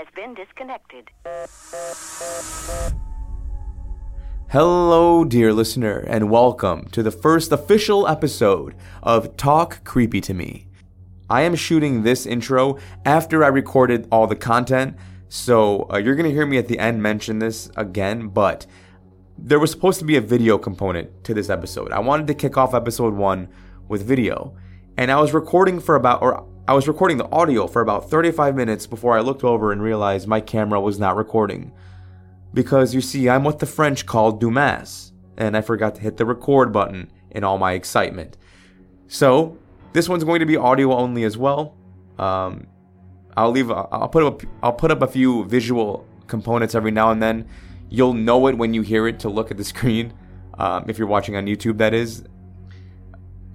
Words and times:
has 0.00 0.08
been 0.16 0.34
disconnected. 0.34 1.10
Hello, 4.48 5.24
dear 5.24 5.52
listener, 5.52 5.98
and 5.98 6.30
welcome 6.30 6.86
to 6.92 7.02
the 7.02 7.10
first 7.10 7.52
official 7.52 8.08
episode 8.08 8.74
of 9.02 9.36
Talk 9.36 9.84
Creepy 9.84 10.22
to 10.22 10.32
Me. 10.32 10.68
I 11.28 11.42
am 11.42 11.54
shooting 11.54 12.02
this 12.02 12.24
intro 12.24 12.78
after 13.04 13.44
I 13.44 13.48
recorded 13.48 14.08
all 14.10 14.26
the 14.26 14.36
content, 14.36 14.96
so 15.28 15.86
uh, 15.92 15.98
you're 15.98 16.16
gonna 16.16 16.30
hear 16.30 16.46
me 16.46 16.56
at 16.56 16.68
the 16.68 16.78
end 16.78 17.02
mention 17.02 17.38
this 17.38 17.70
again, 17.76 18.28
but 18.28 18.66
there 19.36 19.58
was 19.58 19.70
supposed 19.70 19.98
to 19.98 20.06
be 20.06 20.16
a 20.16 20.22
video 20.22 20.56
component 20.56 21.24
to 21.24 21.34
this 21.34 21.50
episode. 21.50 21.92
I 21.92 21.98
wanted 21.98 22.26
to 22.28 22.34
kick 22.34 22.56
off 22.56 22.72
episode 22.72 23.12
one 23.12 23.48
with 23.86 24.02
video, 24.02 24.56
and 24.96 25.12
I 25.12 25.20
was 25.20 25.34
recording 25.34 25.78
for 25.78 25.94
about, 25.94 26.22
or 26.22 26.46
I 26.70 26.72
was 26.72 26.86
recording 26.86 27.16
the 27.16 27.28
audio 27.32 27.66
for 27.66 27.82
about 27.82 28.08
35 28.08 28.54
minutes 28.54 28.86
before 28.86 29.18
I 29.18 29.22
looked 29.22 29.42
over 29.42 29.72
and 29.72 29.82
realized 29.82 30.28
my 30.28 30.40
camera 30.40 30.80
was 30.80 31.00
not 31.00 31.16
recording. 31.16 31.72
Because 32.54 32.94
you 32.94 33.00
see, 33.00 33.28
I'm 33.28 33.42
what 33.42 33.58
the 33.58 33.66
French 33.66 34.06
call 34.06 34.30
Dumas, 34.30 35.10
and 35.36 35.56
I 35.56 35.62
forgot 35.62 35.96
to 35.96 36.00
hit 36.00 36.16
the 36.16 36.24
record 36.24 36.72
button 36.72 37.10
in 37.32 37.42
all 37.42 37.58
my 37.58 37.72
excitement. 37.72 38.36
So, 39.08 39.58
this 39.94 40.08
one's 40.08 40.22
going 40.22 40.38
to 40.38 40.46
be 40.46 40.56
audio 40.56 40.92
only 40.92 41.24
as 41.24 41.36
well. 41.36 41.74
Um, 42.20 42.68
I'll 43.36 43.50
leave. 43.50 43.68
I'll 43.72 44.08
put 44.08 44.22
up. 44.22 44.42
I'll 44.62 44.72
put 44.72 44.92
up 44.92 45.02
a 45.02 45.08
few 45.08 45.46
visual 45.46 46.06
components 46.28 46.76
every 46.76 46.92
now 46.92 47.10
and 47.10 47.20
then. 47.20 47.48
You'll 47.88 48.14
know 48.14 48.46
it 48.46 48.56
when 48.56 48.74
you 48.74 48.82
hear 48.82 49.08
it 49.08 49.18
to 49.20 49.28
look 49.28 49.50
at 49.50 49.56
the 49.56 49.64
screen. 49.74 50.12
Um, 50.56 50.84
if 50.86 50.98
you're 50.98 51.08
watching 51.08 51.34
on 51.34 51.46
YouTube, 51.46 51.78
that 51.78 51.94
is. 51.94 52.22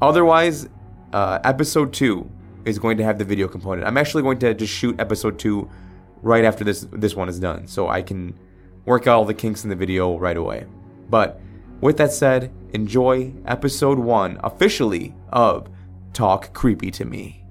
Otherwise, 0.02 0.67
uh, 1.14 1.39
episode 1.45 1.94
two 1.94 2.30
is 2.66 2.80
going 2.80 2.97
to 2.97 3.03
have 3.03 3.17
the 3.17 3.25
video 3.25 3.47
component. 3.47 3.88
I'm 3.88 3.97
actually 3.97 4.23
going 4.23 4.39
to 4.39 4.53
just 4.53 4.73
shoot 4.73 4.99
episode 4.99 5.39
two 5.39 5.69
right 6.21 6.44
after 6.44 6.63
this 6.63 6.88
this 6.91 7.16
one 7.16 7.30
is 7.30 7.39
done, 7.39 7.67
so 7.67 7.88
I 7.88 8.02
can 8.02 8.38
work 8.85 9.08
out 9.08 9.17
all 9.17 9.25
the 9.25 9.33
kinks 9.33 9.63
in 9.63 9.69
the 9.69 9.75
video 9.75 10.17
right 10.17 10.38
away. 10.38 10.66
But 11.09 11.39
with 11.81 11.97
that 11.97 12.11
said, 12.11 12.52
enjoy 12.73 13.33
episode 13.45 13.99
one 13.99 14.39
officially 14.43 15.16
of 15.30 15.69
Talk 16.13 16.53
Creepy 16.53 16.91
to 16.91 17.05
Me. 17.05 17.45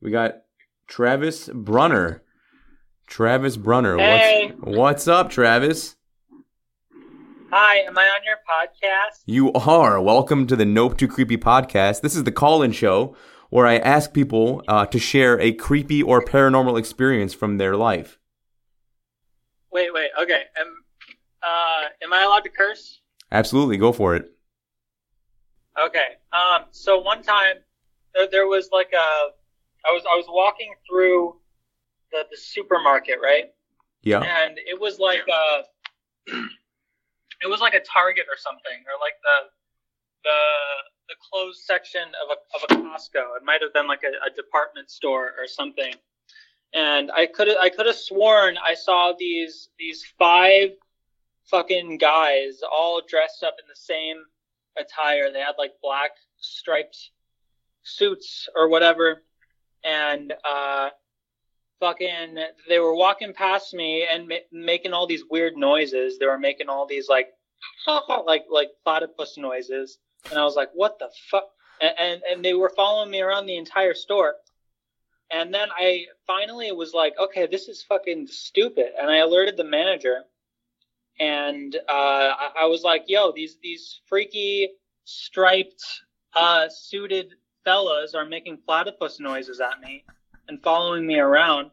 We 0.00 0.10
got 0.10 0.42
Travis 0.86 1.48
Brunner. 1.52 2.22
Travis 3.06 3.56
Brunner. 3.56 3.98
Hey. 3.98 4.52
What's 4.60 4.76
what's 4.76 5.08
up, 5.08 5.30
Travis? 5.30 5.96
Hi, 7.52 7.76
am 7.78 7.96
I 7.96 8.02
on 8.02 8.24
your 8.24 8.38
podcast? 8.38 9.22
You 9.24 9.52
are. 9.52 10.02
Welcome 10.02 10.48
to 10.48 10.56
the 10.56 10.64
Nope 10.64 10.98
Too 10.98 11.06
Creepy 11.06 11.36
podcast. 11.36 12.00
This 12.00 12.16
is 12.16 12.24
the 12.24 12.32
call 12.32 12.60
in 12.60 12.72
show 12.72 13.14
where 13.50 13.66
I 13.66 13.76
ask 13.76 14.12
people 14.12 14.64
uh, 14.66 14.84
to 14.86 14.98
share 14.98 15.38
a 15.40 15.52
creepy 15.52 16.02
or 16.02 16.20
paranormal 16.20 16.76
experience 16.76 17.34
from 17.34 17.58
their 17.58 17.76
life. 17.76 18.18
Wait, 19.70 19.94
wait. 19.94 20.10
Okay. 20.20 20.42
Am 20.58 20.84
uh 21.40 21.84
am 22.02 22.12
I 22.12 22.24
allowed 22.24 22.42
to 22.42 22.50
curse? 22.50 23.00
Absolutely, 23.30 23.76
go 23.76 23.92
for 23.92 24.16
it. 24.16 24.24
Okay. 25.80 26.16
Um. 26.32 26.64
So 26.72 26.98
one 26.98 27.22
time, 27.22 27.58
there, 28.12 28.26
there 28.28 28.46
was 28.48 28.70
like 28.72 28.90
a, 28.92 29.88
I 29.88 29.92
was 29.92 30.02
I 30.10 30.16
was 30.16 30.26
walking 30.28 30.74
through 30.90 31.36
the 32.10 32.24
the 32.28 32.36
supermarket, 32.36 33.18
right? 33.22 33.44
Yeah. 34.02 34.22
And 34.22 34.58
it 34.58 34.80
was 34.80 34.98
like 34.98 35.22
a, 35.28 36.32
it 37.42 37.48
was 37.48 37.60
like 37.60 37.74
a 37.74 37.80
Target 37.80 38.26
or 38.30 38.36
something, 38.36 38.78
or 38.86 38.98
like 39.00 39.16
the 39.22 39.50
the 40.24 40.40
the 41.08 41.14
closed 41.30 41.60
section 41.62 42.02
of 42.02 42.36
a 42.36 42.56
of 42.56 42.62
a 42.64 42.82
Costco. 42.82 43.36
It 43.36 43.44
might 43.44 43.62
have 43.62 43.72
been 43.72 43.86
like 43.86 44.02
a, 44.02 44.26
a 44.26 44.34
department 44.34 44.90
store 44.90 45.32
or 45.38 45.46
something. 45.46 45.94
And 46.74 47.10
I 47.12 47.26
could 47.26 47.48
I 47.56 47.68
could 47.68 47.86
have 47.86 47.96
sworn 47.96 48.58
I 48.58 48.74
saw 48.74 49.12
these 49.18 49.68
these 49.78 50.04
five 50.18 50.70
fucking 51.44 51.98
guys 51.98 52.60
all 52.70 53.00
dressed 53.06 53.42
up 53.42 53.54
in 53.60 53.68
the 53.68 53.76
same 53.76 54.16
attire. 54.76 55.30
They 55.32 55.40
had 55.40 55.54
like 55.58 55.72
black 55.82 56.10
striped 56.38 57.10
suits 57.82 58.48
or 58.56 58.68
whatever, 58.68 59.22
and 59.84 60.34
uh, 60.44 60.90
fucking 61.80 62.38
they 62.68 62.78
were 62.78 62.94
walking 62.94 63.32
past 63.32 63.74
me 63.74 64.06
and 64.10 64.28
ma- 64.28 64.48
making 64.52 64.92
all 64.92 65.06
these 65.06 65.24
weird 65.30 65.56
noises. 65.56 66.18
They 66.18 66.26
were 66.26 66.38
making 66.38 66.68
all 66.68 66.86
these 66.86 67.08
like 67.08 67.28
like 68.26 68.46
like 68.50 68.70
platypus 68.84 69.36
noises, 69.38 69.98
and 70.30 70.38
I 70.38 70.44
was 70.44 70.56
like, 70.56 70.70
what 70.74 70.98
the 70.98 71.10
fuck? 71.30 71.48
And, 71.80 71.94
and 71.98 72.22
and 72.30 72.44
they 72.44 72.54
were 72.54 72.72
following 72.74 73.10
me 73.10 73.20
around 73.20 73.46
the 73.46 73.56
entire 73.56 73.94
store. 73.94 74.34
And 75.30 75.52
then 75.52 75.68
I 75.76 76.04
finally 76.24 76.70
was 76.70 76.94
like, 76.94 77.14
okay, 77.18 77.48
this 77.48 77.66
is 77.66 77.82
fucking 77.82 78.28
stupid. 78.28 78.92
And 78.96 79.10
I 79.10 79.16
alerted 79.16 79.56
the 79.56 79.64
manager 79.64 80.22
and 81.18 81.74
uh, 81.74 81.80
I, 81.88 82.50
I 82.62 82.64
was 82.66 82.82
like, 82.82 83.04
"Yo, 83.08 83.32
these 83.32 83.56
these 83.62 84.00
freaky 84.06 84.70
striped 85.04 85.82
uh, 86.34 86.68
suited 86.68 87.34
fellas 87.64 88.14
are 88.14 88.24
making 88.24 88.58
platypus 88.66 89.18
noises 89.18 89.60
at 89.60 89.80
me 89.80 90.04
and 90.48 90.62
following 90.62 91.06
me 91.06 91.18
around." 91.18 91.70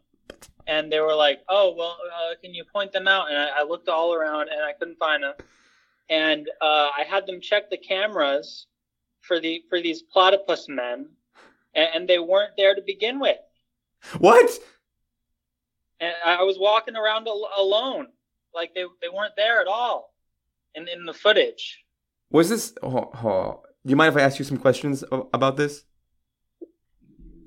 And 0.65 0.91
they 0.91 0.99
were 0.99 1.15
like, 1.15 1.41
"Oh, 1.49 1.75
well, 1.77 1.97
uh, 2.13 2.35
can 2.41 2.53
you 2.53 2.63
point 2.63 2.91
them 2.91 3.07
out?" 3.07 3.29
And 3.29 3.37
I, 3.37 3.59
I 3.59 3.63
looked 3.63 3.89
all 3.89 4.13
around 4.13 4.49
and 4.49 4.61
I 4.61 4.73
couldn't 4.73 4.97
find 4.97 5.23
them. 5.23 5.33
And 6.09 6.49
uh, 6.61 6.89
I 6.97 7.03
had 7.07 7.25
them 7.25 7.41
check 7.41 7.69
the 7.69 7.77
cameras 7.77 8.67
for 9.21 9.39
the 9.39 9.63
for 9.69 9.81
these 9.81 10.01
platypus 10.01 10.67
men, 10.67 11.09
and, 11.75 11.89
and 11.93 12.07
they 12.07 12.19
weren't 12.19 12.53
there 12.57 12.75
to 12.75 12.81
begin 12.85 13.19
with. 13.19 13.37
What? 14.19 14.51
And 15.99 16.13
I 16.25 16.43
was 16.43 16.57
walking 16.59 16.95
around 16.95 17.27
al- 17.27 17.49
alone 17.57 18.07
like 18.53 18.73
they 18.75 18.83
they 19.01 19.09
weren't 19.09 19.35
there 19.35 19.61
at 19.61 19.67
all 19.67 20.13
in 20.75 20.87
in 20.87 21.05
the 21.05 21.13
footage. 21.13 21.83
Was 22.31 22.49
this? 22.49 22.73
Oh, 22.81 23.11
oh. 23.23 23.63
Do 23.85 23.89
you 23.89 23.95
mind 23.95 24.13
if 24.13 24.21
I 24.21 24.25
ask 24.25 24.39
you 24.39 24.45
some 24.45 24.57
questions 24.57 25.03
about 25.11 25.57
this? 25.57 25.83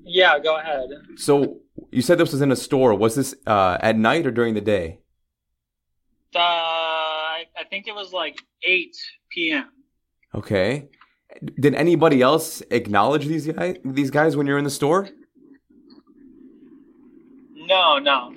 Yeah, 0.09 0.39
go 0.39 0.57
ahead. 0.57 0.89
So 1.17 1.59
you 1.91 2.01
said 2.01 2.17
this 2.17 2.31
was 2.31 2.41
in 2.41 2.51
a 2.51 2.55
store. 2.55 2.95
Was 2.95 3.15
this 3.15 3.35
uh, 3.45 3.77
at 3.81 3.97
night 3.97 4.25
or 4.25 4.31
during 4.31 4.53
the 4.53 4.61
day? 4.61 4.99
Uh, 6.33 6.39
I, 6.39 7.43
I 7.57 7.63
think 7.69 7.87
it 7.87 7.93
was 7.93 8.13
like 8.13 8.41
eight 8.63 8.95
p.m. 9.29 9.69
Okay. 10.33 10.87
Did 11.59 11.75
anybody 11.75 12.21
else 12.21 12.61
acknowledge 12.71 13.25
these 13.27 13.47
guys? 13.47 13.75
These 13.83 14.09
guys 14.09 14.37
when 14.37 14.47
you're 14.47 14.57
in 14.57 14.63
the 14.63 14.69
store? 14.69 15.09
No, 17.53 17.99
no. 17.99 18.33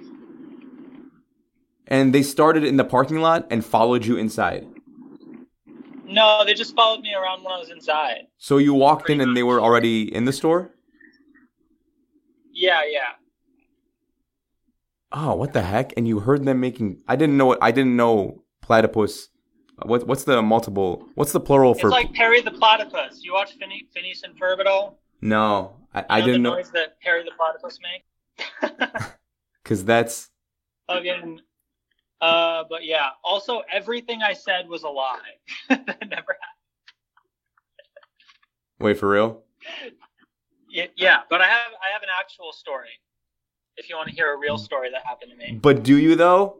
And 1.86 2.12
they 2.12 2.22
started 2.22 2.64
in 2.64 2.76
the 2.76 2.84
parking 2.84 3.20
lot 3.20 3.46
and 3.50 3.64
followed 3.64 4.04
you 4.04 4.16
inside. 4.16 4.66
No, 6.04 6.44
they 6.44 6.54
just 6.54 6.74
followed 6.74 7.00
me 7.00 7.14
around 7.14 7.44
when 7.44 7.52
I 7.52 7.58
was 7.58 7.70
inside. 7.70 8.26
So 8.38 8.58
you 8.58 8.74
walked 8.74 9.08
in 9.08 9.20
and 9.20 9.36
they 9.36 9.44
were 9.44 9.60
already 9.60 10.12
in 10.12 10.24
the 10.24 10.32
store? 10.32 10.72
Yeah, 12.60 12.82
yeah. 12.86 13.12
Oh, 15.12 15.34
what 15.34 15.54
the 15.54 15.62
heck? 15.62 15.94
And 15.96 16.06
you 16.06 16.20
heard 16.20 16.44
them 16.44 16.60
making 16.60 17.02
I 17.08 17.16
didn't 17.16 17.38
know 17.38 17.46
what 17.46 17.58
I 17.62 17.70
didn't 17.70 17.96
know 17.96 18.44
platypus. 18.60 19.30
What 19.82 20.06
what's 20.06 20.24
the 20.24 20.42
multiple? 20.42 21.08
What's 21.14 21.32
the 21.32 21.40
plural 21.40 21.72
for 21.72 21.88
It's 21.88 21.92
like 21.92 22.12
Perry 22.12 22.42
the 22.42 22.50
Platypus. 22.50 23.24
You 23.24 23.32
watch 23.32 23.58
Phine- 23.58 23.88
Phineas 23.94 24.24
and 24.24 24.38
Ferb 24.38 24.60
at 24.60 24.66
all? 24.66 25.00
No, 25.22 25.76
I, 25.94 26.04
I 26.10 26.20
didn't 26.20 26.42
the 26.42 26.50
know 26.50 26.56
noise 26.56 26.70
that 26.72 27.00
Perry 27.00 27.24
the 27.24 27.30
Platypus 27.34 27.78
make. 27.80 28.04
cuz 29.64 29.82
that's 29.82 30.28
Again, 30.90 31.40
uh, 32.20 32.64
but 32.68 32.84
yeah. 32.84 33.08
Also, 33.24 33.62
everything 33.72 34.22
I 34.22 34.34
said 34.34 34.68
was 34.68 34.82
a 34.82 34.88
lie. 34.88 35.18
that 35.70 35.86
never 35.86 36.36
happened. 36.36 36.58
Wait 38.80 38.98
for 38.98 39.08
real? 39.08 39.44
Yeah, 40.70 40.86
yeah, 40.96 41.16
but 41.28 41.40
I 41.40 41.48
have 41.48 41.72
I 41.82 41.92
have 41.92 42.02
an 42.02 42.08
actual 42.18 42.52
story. 42.52 42.88
If 43.76 43.88
you 43.88 43.96
want 43.96 44.08
to 44.08 44.14
hear 44.14 44.32
a 44.32 44.38
real 44.38 44.58
story 44.58 44.90
that 44.90 45.04
happened 45.04 45.32
to 45.32 45.36
me. 45.36 45.58
But 45.60 45.82
do 45.82 45.96
you 45.96 46.14
though? 46.16 46.58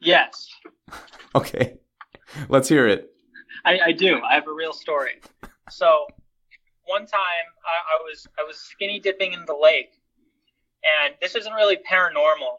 Yes, 0.00 0.48
Okay. 1.34 1.74
Let's 2.48 2.68
hear 2.68 2.86
it. 2.86 3.10
I, 3.64 3.80
I 3.86 3.92
do. 3.92 4.20
I 4.22 4.34
have 4.34 4.46
a 4.46 4.52
real 4.52 4.72
story. 4.72 5.20
So 5.70 6.06
one 6.84 7.02
time 7.02 7.46
I, 7.64 7.98
I 7.98 8.02
was 8.02 8.26
I 8.38 8.44
was 8.44 8.56
skinny 8.56 8.98
dipping 9.00 9.32
in 9.32 9.44
the 9.46 9.54
lake, 9.54 9.92
and 11.04 11.14
this 11.20 11.34
isn't 11.34 11.52
really 11.52 11.76
paranormal, 11.76 12.56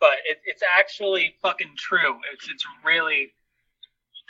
but 0.00 0.14
it, 0.28 0.38
it's 0.44 0.62
actually 0.78 1.34
fucking 1.42 1.72
true. 1.76 2.18
It's 2.32 2.48
it's 2.48 2.64
really 2.84 3.32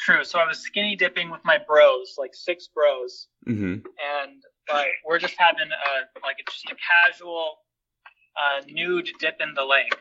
true. 0.04 0.24
So 0.24 0.38
I 0.38 0.46
was 0.46 0.58
skinny 0.58 0.96
dipping 0.96 1.30
with 1.30 1.44
my 1.44 1.58
bros, 1.58 2.14
like 2.18 2.34
six 2.34 2.68
bros, 2.68 3.28
Mhm. 3.46 3.84
and 4.02 4.42
like 4.72 4.92
we're 5.04 5.18
just 5.18 5.34
having 5.38 5.70
a 5.70 6.20
like 6.22 6.36
a, 6.40 6.50
just 6.50 6.70
a 6.70 6.76
casual 6.76 7.58
uh, 8.36 8.62
nude 8.68 9.10
dip 9.18 9.40
in 9.40 9.54
the 9.54 9.64
lake. 9.64 9.94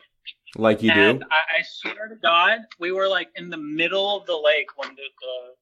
Like 0.56 0.82
you 0.82 0.90
and 0.90 1.20
do? 1.20 1.26
I, 1.30 1.58
I 1.58 1.62
swear 1.62 2.08
to 2.08 2.16
God, 2.16 2.60
we 2.78 2.92
were 2.92 3.08
like 3.08 3.28
in 3.36 3.50
the 3.50 3.56
middle 3.56 4.16
of 4.16 4.26
the 4.26 4.36
lake 4.36 4.68
when 4.76 4.90
the, 4.94 5.02
the 5.20 5.54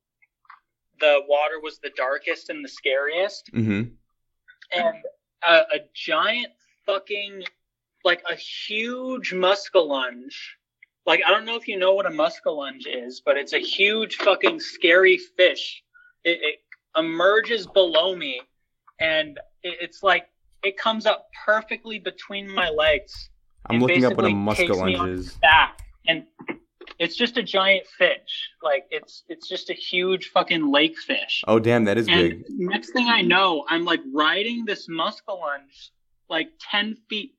the 1.01 1.21
water 1.29 1.61
was 1.61 1.79
the 1.79 1.91
darkest 1.97 2.51
and 2.51 2.65
the 2.65 2.69
scariest. 2.69 3.51
Mhm. 3.53 3.93
and 4.73 4.97
a, 5.47 5.53
a 5.77 5.79
giant 5.95 6.53
fucking 6.85 7.45
like 8.05 8.23
a 8.31 8.35
huge 8.35 9.33
muskellunge. 9.33 10.35
Like 11.09 11.23
I 11.27 11.31
don't 11.31 11.47
know 11.47 11.57
if 11.57 11.67
you 11.67 11.79
know 11.79 11.95
what 11.95 12.05
a 12.05 12.11
muskellunge 12.11 12.87
is, 12.87 13.23
but 13.25 13.39
it's 13.39 13.55
a 13.55 13.59
huge 13.59 14.17
fucking 14.17 14.61
scary 14.61 15.17
fish. 15.17 15.83
It, 16.23 16.39
it 16.43 16.57
emerges 16.99 17.67
below 17.67 18.15
me, 18.15 18.43
and 19.01 19.39
it, 19.63 19.79
it's 19.81 20.03
like 20.03 20.29
it 20.63 20.77
comes 20.77 21.07
up 21.07 21.31
perfectly 21.47 21.99
between 21.99 22.47
my 22.55 22.69
legs. 22.69 23.31
I'm 23.71 23.77
and 23.77 23.83
looking 23.83 24.05
up 24.05 24.17
what 24.17 24.27
a 24.27 24.35
basically 24.35 24.67
takes 24.67 24.83
me 24.83 24.97
on 24.97 25.09
muskellunge 25.09 25.19
is. 25.19 25.33
Back, 25.37 25.79
and 26.07 26.25
it's 26.99 27.17
just 27.17 27.39
a 27.39 27.43
giant 27.43 27.87
fish. 27.87 28.51
Like 28.63 28.85
it's 28.91 29.25
it's 29.31 29.49
just 29.49 29.71
a 29.71 29.75
huge 29.75 30.29
fucking 30.29 30.71
lake 30.71 30.99
fish. 30.99 31.43
Oh 31.49 31.59
damn, 31.59 31.85
that 31.85 31.97
is 31.97 32.07
And 32.07 32.45
big. 32.45 32.45
next 32.51 32.91
thing 32.91 33.09
I 33.09 33.23
know, 33.23 33.65
I'm 33.71 33.87
like 33.87 34.01
riding 34.13 34.67
this 34.67 34.89
muskellunge 34.89 35.89
like 36.29 36.51
10 36.71 36.97
feet 37.09 37.33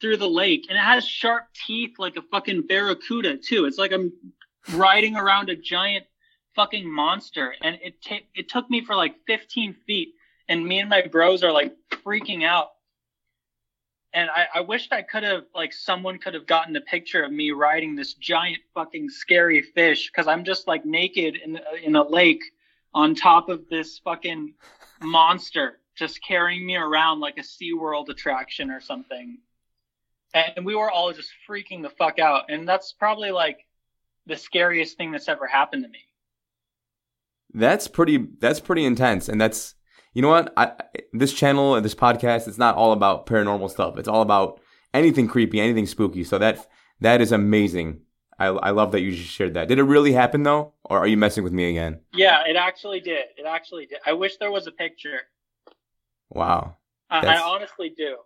through 0.00 0.16
the 0.16 0.28
lake, 0.28 0.66
and 0.68 0.78
it 0.78 0.82
has 0.82 1.06
sharp 1.06 1.44
teeth 1.66 1.98
like 1.98 2.16
a 2.16 2.22
fucking 2.22 2.66
barracuda, 2.66 3.36
too. 3.36 3.66
It's 3.66 3.78
like 3.78 3.92
I'm 3.92 4.12
riding 4.72 5.16
around 5.16 5.50
a 5.50 5.56
giant 5.56 6.04
fucking 6.54 6.90
monster, 6.90 7.54
and 7.62 7.78
it, 7.82 8.02
ta- 8.02 8.26
it 8.34 8.48
took 8.48 8.68
me 8.70 8.84
for 8.84 8.94
like 8.94 9.14
15 9.26 9.74
feet, 9.86 10.14
and 10.48 10.66
me 10.66 10.80
and 10.80 10.88
my 10.88 11.06
bros 11.06 11.42
are 11.42 11.52
like 11.52 11.74
freaking 12.04 12.44
out. 12.44 12.68
And 14.12 14.28
I, 14.28 14.46
I 14.56 14.60
wished 14.62 14.92
I 14.92 15.02
could 15.02 15.22
have, 15.22 15.44
like, 15.54 15.72
someone 15.72 16.18
could 16.18 16.34
have 16.34 16.44
gotten 16.44 16.74
a 16.74 16.80
picture 16.80 17.22
of 17.22 17.30
me 17.30 17.52
riding 17.52 17.94
this 17.94 18.14
giant 18.14 18.58
fucking 18.74 19.08
scary 19.08 19.62
fish, 19.62 20.10
because 20.10 20.26
I'm 20.26 20.42
just 20.42 20.66
like 20.66 20.84
naked 20.84 21.36
in, 21.36 21.58
uh, 21.58 21.60
in 21.80 21.94
a 21.94 22.02
lake 22.02 22.42
on 22.92 23.14
top 23.14 23.48
of 23.48 23.68
this 23.68 24.00
fucking 24.00 24.54
monster 25.00 25.78
just 26.00 26.24
carrying 26.24 26.66
me 26.66 26.76
around 26.76 27.20
like 27.20 27.36
a 27.36 27.42
SeaWorld 27.42 28.08
attraction 28.08 28.70
or 28.70 28.80
something. 28.80 29.38
And 30.32 30.64
we 30.64 30.74
were 30.74 30.90
all 30.90 31.12
just 31.12 31.30
freaking 31.48 31.82
the 31.82 31.90
fuck 31.90 32.18
out. 32.18 32.44
And 32.48 32.68
that's 32.68 32.92
probably 32.92 33.30
like 33.30 33.58
the 34.26 34.36
scariest 34.36 34.96
thing 34.96 35.10
that's 35.10 35.28
ever 35.28 35.46
happened 35.46 35.84
to 35.84 35.88
me. 35.88 36.00
That's 37.52 37.88
pretty. 37.88 38.28
That's 38.38 38.60
pretty 38.60 38.84
intense, 38.84 39.28
and 39.28 39.40
that's 39.40 39.74
you 40.14 40.22
know 40.22 40.28
what. 40.28 40.52
I 40.56 40.72
this 41.12 41.32
channel 41.32 41.74
and 41.74 41.84
this 41.84 41.94
podcast. 41.94 42.46
It's 42.46 42.58
not 42.58 42.76
all 42.76 42.92
about 42.92 43.26
paranormal 43.26 43.70
stuff. 43.70 43.98
It's 43.98 44.08
all 44.08 44.22
about 44.22 44.60
anything 44.94 45.26
creepy, 45.26 45.60
anything 45.60 45.86
spooky. 45.86 46.24
So 46.24 46.38
that 46.38 46.66
that 47.00 47.20
is 47.20 47.32
amazing. 47.32 48.02
I 48.38 48.46
I 48.46 48.70
love 48.70 48.92
that 48.92 49.00
you 49.00 49.10
just 49.10 49.30
shared 49.30 49.54
that. 49.54 49.68
Did 49.68 49.78
it 49.78 49.84
really 49.84 50.12
happen 50.12 50.44
though, 50.44 50.74
or 50.84 50.98
are 50.98 51.06
you 51.06 51.16
messing 51.16 51.42
with 51.42 51.52
me 51.52 51.70
again? 51.70 52.00
Yeah, 52.14 52.44
it 52.46 52.56
actually 52.56 53.00
did. 53.00 53.26
It 53.36 53.46
actually 53.46 53.86
did. 53.86 53.98
I 54.06 54.12
wish 54.12 54.36
there 54.36 54.52
was 54.52 54.66
a 54.66 54.72
picture. 54.72 55.22
Wow, 56.30 56.76
I, 57.10 57.26
I 57.26 57.40
honestly 57.40 57.92
do. 57.96 58.16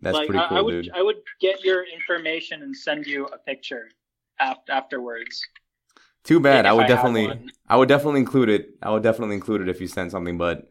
That's 0.00 0.14
like 0.14 0.28
pretty 0.28 0.40
I, 0.44 0.48
cool, 0.48 0.58
I 0.58 0.60
would 0.60 0.82
dude. 0.84 0.90
I 0.94 1.02
would 1.02 1.16
get 1.40 1.62
your 1.64 1.84
information 1.84 2.62
and 2.62 2.76
send 2.76 3.06
you 3.06 3.26
a 3.26 3.38
picture 3.38 3.88
after, 4.38 4.72
afterwards. 4.72 5.40
Too 6.24 6.40
bad. 6.40 6.66
I 6.66 6.72
would 6.72 6.84
I 6.84 6.88
definitely. 6.88 7.46
I 7.68 7.76
would 7.76 7.88
definitely 7.88 8.20
include 8.20 8.48
it. 8.48 8.70
I 8.82 8.90
would 8.90 9.02
definitely 9.02 9.34
include 9.36 9.60
it 9.62 9.68
if 9.68 9.80
you 9.80 9.86
sent 9.86 10.10
something. 10.10 10.38
But 10.38 10.68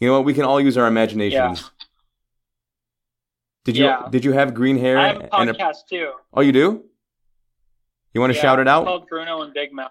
you 0.00 0.08
know 0.08 0.14
what? 0.14 0.24
We 0.24 0.34
can 0.34 0.44
all 0.44 0.60
use 0.60 0.76
our 0.78 0.86
imaginations. 0.86 1.60
Yeah. 1.60 1.86
Did 3.64 3.76
you 3.76 3.84
Yeah. 3.84 4.08
Did 4.10 4.24
you 4.24 4.32
have 4.32 4.54
green 4.54 4.78
hair? 4.78 4.98
I 4.98 5.06
have 5.08 5.16
a 5.20 5.34
and 5.36 5.50
podcast 5.50 5.86
too. 5.90 6.12
oh, 6.32 6.40
you 6.40 6.52
do. 6.52 6.84
You 8.14 8.20
want 8.20 8.32
to 8.32 8.36
Yeah, 8.36 8.42
shout 8.42 8.58
it 8.58 8.62
it's 8.62 8.70
out? 8.70 8.84
called 8.86 9.06
Bruno 9.08 9.42
and 9.42 9.52
Big 9.52 9.72
Mouth. 9.72 9.90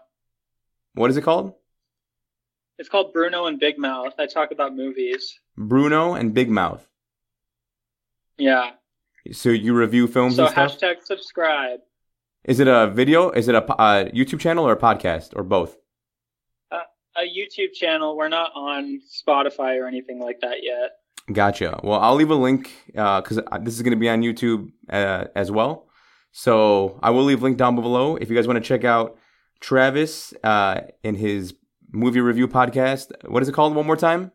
what 0.94 1.12
is 1.12 1.18
it 1.18 1.22
called? 1.22 1.54
It's 2.80 2.90
called 2.90 3.14
Bruno 3.14 3.46
and 3.46 3.60
Big 3.60 3.78
Mouth. 3.78 4.14
I 4.20 4.26
talk 4.26 4.52
about 4.52 4.76
movies. 4.76 5.40
Bruno 5.58 6.14
and 6.16 6.34
Big 6.34 6.50
Mouth. 6.50 6.88
Yeah. 8.38 8.72
So 9.32 9.50
you 9.50 9.74
review 9.76 10.08
films 10.08 10.36
So 10.36 10.46
and 10.46 10.52
stuff. 10.52 10.80
hashtag 10.80 11.04
subscribe. 11.04 11.80
Is 12.46 12.60
it 12.60 12.68
a 12.68 12.88
video? 12.88 13.30
Is 13.32 13.48
it 13.48 13.56
a 13.56 13.64
uh, 13.64 14.06
YouTube 14.06 14.40
channel 14.40 14.66
or 14.68 14.72
a 14.74 14.78
podcast 14.78 15.34
or 15.36 15.44
both? 15.44 15.76
A 16.72 17.22
YouTube 17.22 17.74
channel. 17.74 18.16
We're 18.16 18.30
not 18.30 18.52
on 18.54 19.02
Spotify 19.12 19.82
or 19.82 19.88
anything 19.88 20.20
like 20.20 20.40
that 20.42 20.58
yet. 20.62 20.92
Gotcha. 21.34 21.80
Well, 21.84 22.00
I'll 22.00 22.14
leave 22.14 22.30
a 22.30 22.36
link 22.36 22.72
because 22.88 23.40
this 23.62 23.74
is 23.74 23.82
going 23.82 23.92
to 23.94 24.00
be 24.00 24.08
on 24.08 24.22
YouTube 24.22 24.72
uh, 24.88 25.26
as 25.36 25.50
well. 25.50 25.88
So 26.32 27.00
I 27.02 27.10
will 27.10 27.24
leave 27.24 27.42
a 27.42 27.44
link 27.44 27.58
down 27.58 27.74
below 27.76 28.18
if 28.18 28.30
you 28.30 28.36
guys 28.36 28.46
want 28.46 28.58
to 28.64 28.68
check 28.68 28.84
out 28.84 29.18
Travis 29.60 30.32
uh, 30.44 30.82
in 31.02 31.16
his 31.16 31.56
movie 31.92 32.22
review 32.22 32.48
podcast. 32.48 33.12
What 33.28 33.42
is 33.42 33.50
it 33.50 33.54
called? 33.54 33.74
One 33.74 33.88
more 33.88 33.98
time. 33.98 34.32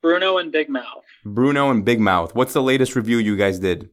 Bruno 0.00 0.38
and 0.38 0.52
Big 0.52 0.68
Mouth. 0.68 1.02
Bruno 1.34 1.70
and 1.70 1.84
Big 1.84 2.00
Mouth. 2.00 2.34
What's 2.34 2.52
the 2.52 2.62
latest 2.62 2.94
review 2.96 3.18
you 3.18 3.36
guys 3.36 3.58
did? 3.58 3.90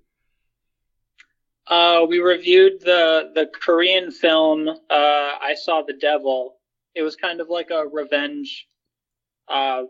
Uh, 1.67 2.05
we 2.07 2.19
reviewed 2.19 2.81
the 2.81 3.31
the 3.33 3.47
Korean 3.61 4.11
film. 4.11 4.67
Uh, 4.67 4.73
I 4.89 5.55
saw 5.55 5.81
the 5.81 5.93
Devil. 5.93 6.57
It 6.95 7.01
was 7.01 7.15
kind 7.15 7.39
of 7.41 7.49
like 7.49 7.69
a 7.71 7.85
revenge 7.87 8.67
uh, 9.47 9.83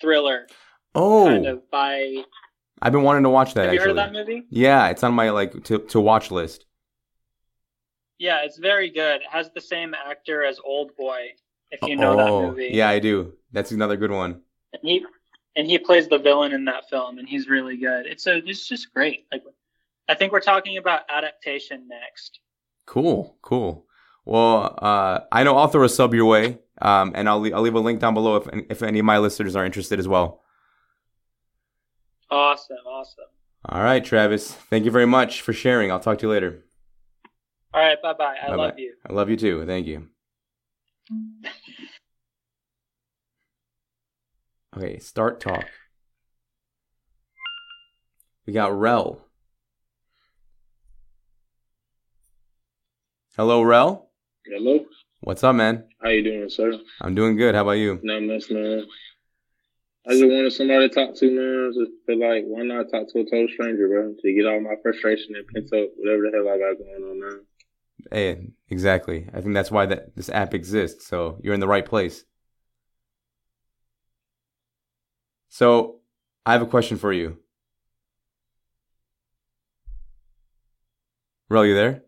thriller, 0.00 0.46
Oh, 0.94 1.26
kind 1.26 1.46
of 1.46 1.68
by. 1.70 2.24
I've 2.82 2.92
been 2.92 3.02
wanting 3.02 3.22
to 3.24 3.30
watch 3.30 3.54
that. 3.54 3.64
have 3.66 3.74
you 3.74 3.80
actually, 3.80 3.94
heard 4.00 4.08
of 4.08 4.12
that 4.12 4.18
movie? 4.26 4.46
yeah, 4.50 4.88
it's 4.88 5.02
on 5.04 5.14
my 5.14 5.30
like 5.30 5.64
to 5.64 5.78
to 5.78 6.00
watch 6.00 6.30
list. 6.30 6.66
Yeah, 8.18 8.40
it's 8.44 8.58
very 8.58 8.90
good. 8.90 9.22
It 9.22 9.28
has 9.30 9.50
the 9.54 9.60
same 9.62 9.94
actor 9.94 10.44
as 10.44 10.58
Old 10.62 10.94
Boy, 10.96 11.28
if 11.70 11.80
you 11.82 11.96
know 11.96 12.12
oh, 12.20 12.42
that 12.42 12.48
movie. 12.48 12.70
yeah, 12.72 12.88
I 12.88 12.98
do. 12.98 13.34
That's 13.52 13.70
another 13.70 13.96
good 13.96 14.10
one. 14.10 14.42
and 14.72 14.82
he 14.82 15.04
and 15.60 15.68
he 15.70 15.78
plays 15.78 16.08
the 16.08 16.16
villain 16.18 16.52
in 16.52 16.64
that 16.64 16.88
film, 16.88 17.18
and 17.18 17.28
he's 17.28 17.46
really 17.46 17.76
good. 17.76 18.06
It's 18.06 18.26
a 18.26 18.38
it's 18.38 18.66
just 18.66 18.94
great. 18.94 19.26
Like, 19.30 19.42
I 20.08 20.14
think 20.14 20.32
we're 20.32 20.40
talking 20.40 20.78
about 20.78 21.02
adaptation 21.10 21.86
next. 21.86 22.40
Cool, 22.86 23.36
cool. 23.42 23.84
Well, 24.24 24.74
uh, 24.78 25.20
I 25.30 25.42
know 25.44 25.58
I'll 25.58 25.68
throw 25.68 25.84
a 25.84 25.88
sub 25.90 26.14
your 26.14 26.24
way, 26.24 26.60
um, 26.80 27.12
and 27.14 27.28
I'll 27.28 27.44
I'll 27.54 27.60
leave 27.60 27.74
a 27.74 27.80
link 27.80 28.00
down 28.00 28.14
below 28.14 28.36
if 28.36 28.48
if 28.70 28.82
any 28.82 29.00
of 29.00 29.04
my 29.04 29.18
listeners 29.18 29.54
are 29.54 29.66
interested 29.66 29.98
as 29.98 30.08
well. 30.08 30.42
Awesome, 32.30 32.78
awesome. 32.86 33.24
All 33.68 33.82
right, 33.82 34.02
Travis. 34.02 34.50
Thank 34.52 34.86
you 34.86 34.90
very 34.90 35.06
much 35.06 35.42
for 35.42 35.52
sharing. 35.52 35.92
I'll 35.92 36.00
talk 36.00 36.16
to 36.20 36.26
you 36.26 36.32
later. 36.32 36.64
All 37.74 37.82
right, 37.82 38.00
bye 38.00 38.14
bye. 38.14 38.36
I 38.42 38.46
Bye-bye. 38.48 38.56
love 38.56 38.78
you. 38.78 38.94
I 39.06 39.12
love 39.12 39.28
you 39.28 39.36
too. 39.36 39.66
Thank 39.66 39.86
you. 39.86 40.08
Okay, 44.76 45.00
start 45.00 45.40
talk. 45.40 45.64
We 48.46 48.52
got 48.52 48.78
Rell. 48.78 49.20
Hello, 53.36 53.62
Rell. 53.62 54.10
Hello, 54.46 54.84
What's 55.20 55.42
up, 55.42 55.56
man? 55.56 55.84
how 56.00 56.10
you 56.10 56.22
doing, 56.22 56.48
sir? 56.48 56.72
I'm 57.00 57.14
doing 57.14 57.36
good. 57.36 57.54
How 57.54 57.62
about 57.62 57.72
you? 57.72 57.98
Not 58.02 58.22
much, 58.22 58.50
man. 58.50 58.86
I 60.06 60.12
just 60.12 60.22
wanted 60.22 60.52
somebody 60.52 60.88
to 60.88 60.94
talk 60.94 61.16
to, 61.16 61.26
man. 61.30 61.72
Just 61.74 61.90
feel 62.06 62.20
like 62.20 62.44
why 62.46 62.62
not 62.62 62.90
talk 62.90 63.08
to 63.12 63.20
a 63.20 63.24
total 63.24 63.48
stranger, 63.52 63.88
bro? 63.88 64.14
To 64.18 64.32
get 64.32 64.46
all 64.46 64.60
my 64.60 64.74
frustration 64.82 65.34
and 65.34 65.46
pent 65.48 65.66
up 65.66 65.90
whatever 65.96 66.22
the 66.22 66.30
hell 66.32 66.48
I 66.48 66.58
got 66.58 66.78
going 66.78 67.02
on 67.10 67.20
now. 67.20 67.36
Hey, 68.12 68.30
eh, 68.30 68.36
exactly. 68.68 69.28
I 69.34 69.40
think 69.40 69.54
that's 69.54 69.70
why 69.70 69.86
that 69.86 70.14
this 70.14 70.30
app 70.30 70.54
exists. 70.54 71.06
So 71.08 71.38
you're 71.42 71.54
in 71.54 71.60
the 71.60 71.68
right 71.68 71.84
place. 71.84 72.24
So 75.50 75.96
I 76.46 76.52
have 76.52 76.62
a 76.62 76.66
question 76.66 76.96
for 76.96 77.12
you. 77.12 77.36
Rell, 81.50 81.66
you 81.66 81.74
there? 81.74 82.04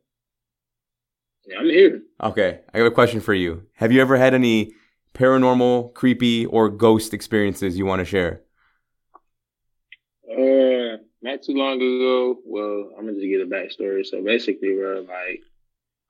Yeah, 1.46 1.58
I'm 1.58 1.66
here. 1.66 2.02
Okay, 2.22 2.60
I 2.72 2.78
got 2.78 2.86
a 2.86 2.92
question 2.92 3.20
for 3.20 3.34
you. 3.34 3.66
Have 3.74 3.90
you 3.90 4.00
ever 4.00 4.16
had 4.16 4.32
any 4.32 4.72
paranormal, 5.14 5.92
creepy, 5.94 6.46
or 6.46 6.68
ghost 6.68 7.12
experiences 7.12 7.76
you 7.76 7.84
want 7.84 7.98
to 7.98 8.04
share? 8.04 8.42
Uh, 10.30 10.98
not 11.20 11.42
too 11.42 11.54
long 11.54 11.76
ago. 11.76 12.36
Well, 12.46 12.90
I'm 12.96 13.06
gonna 13.06 13.18
just 13.18 13.26
get 13.26 13.40
a 13.40 13.46
backstory. 13.46 14.06
So 14.06 14.22
basically, 14.22 14.76
bro, 14.76 15.00
like 15.00 15.40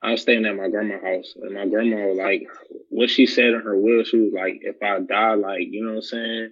I 0.03 0.11
was 0.11 0.21
staying 0.21 0.45
at 0.45 0.55
my 0.55 0.69
grandma's 0.69 1.03
house, 1.03 1.35
and 1.41 1.55
my 1.55 1.67
grandma 1.67 2.13
like, 2.13 2.47
what 2.91 3.09
she 3.09 3.25
said 3.25 3.55
in 3.55 3.61
her 3.63 3.75
will, 3.75 4.05
she 4.05 4.19
was 4.19 4.35
like, 4.35 4.59
if 4.61 4.77
I 4.83 5.01
die, 5.01 5.35
like 5.35 5.69
you 5.71 5.83
know 5.83 5.93
what 5.93 5.97
I'm 5.97 6.03
saying, 6.03 6.51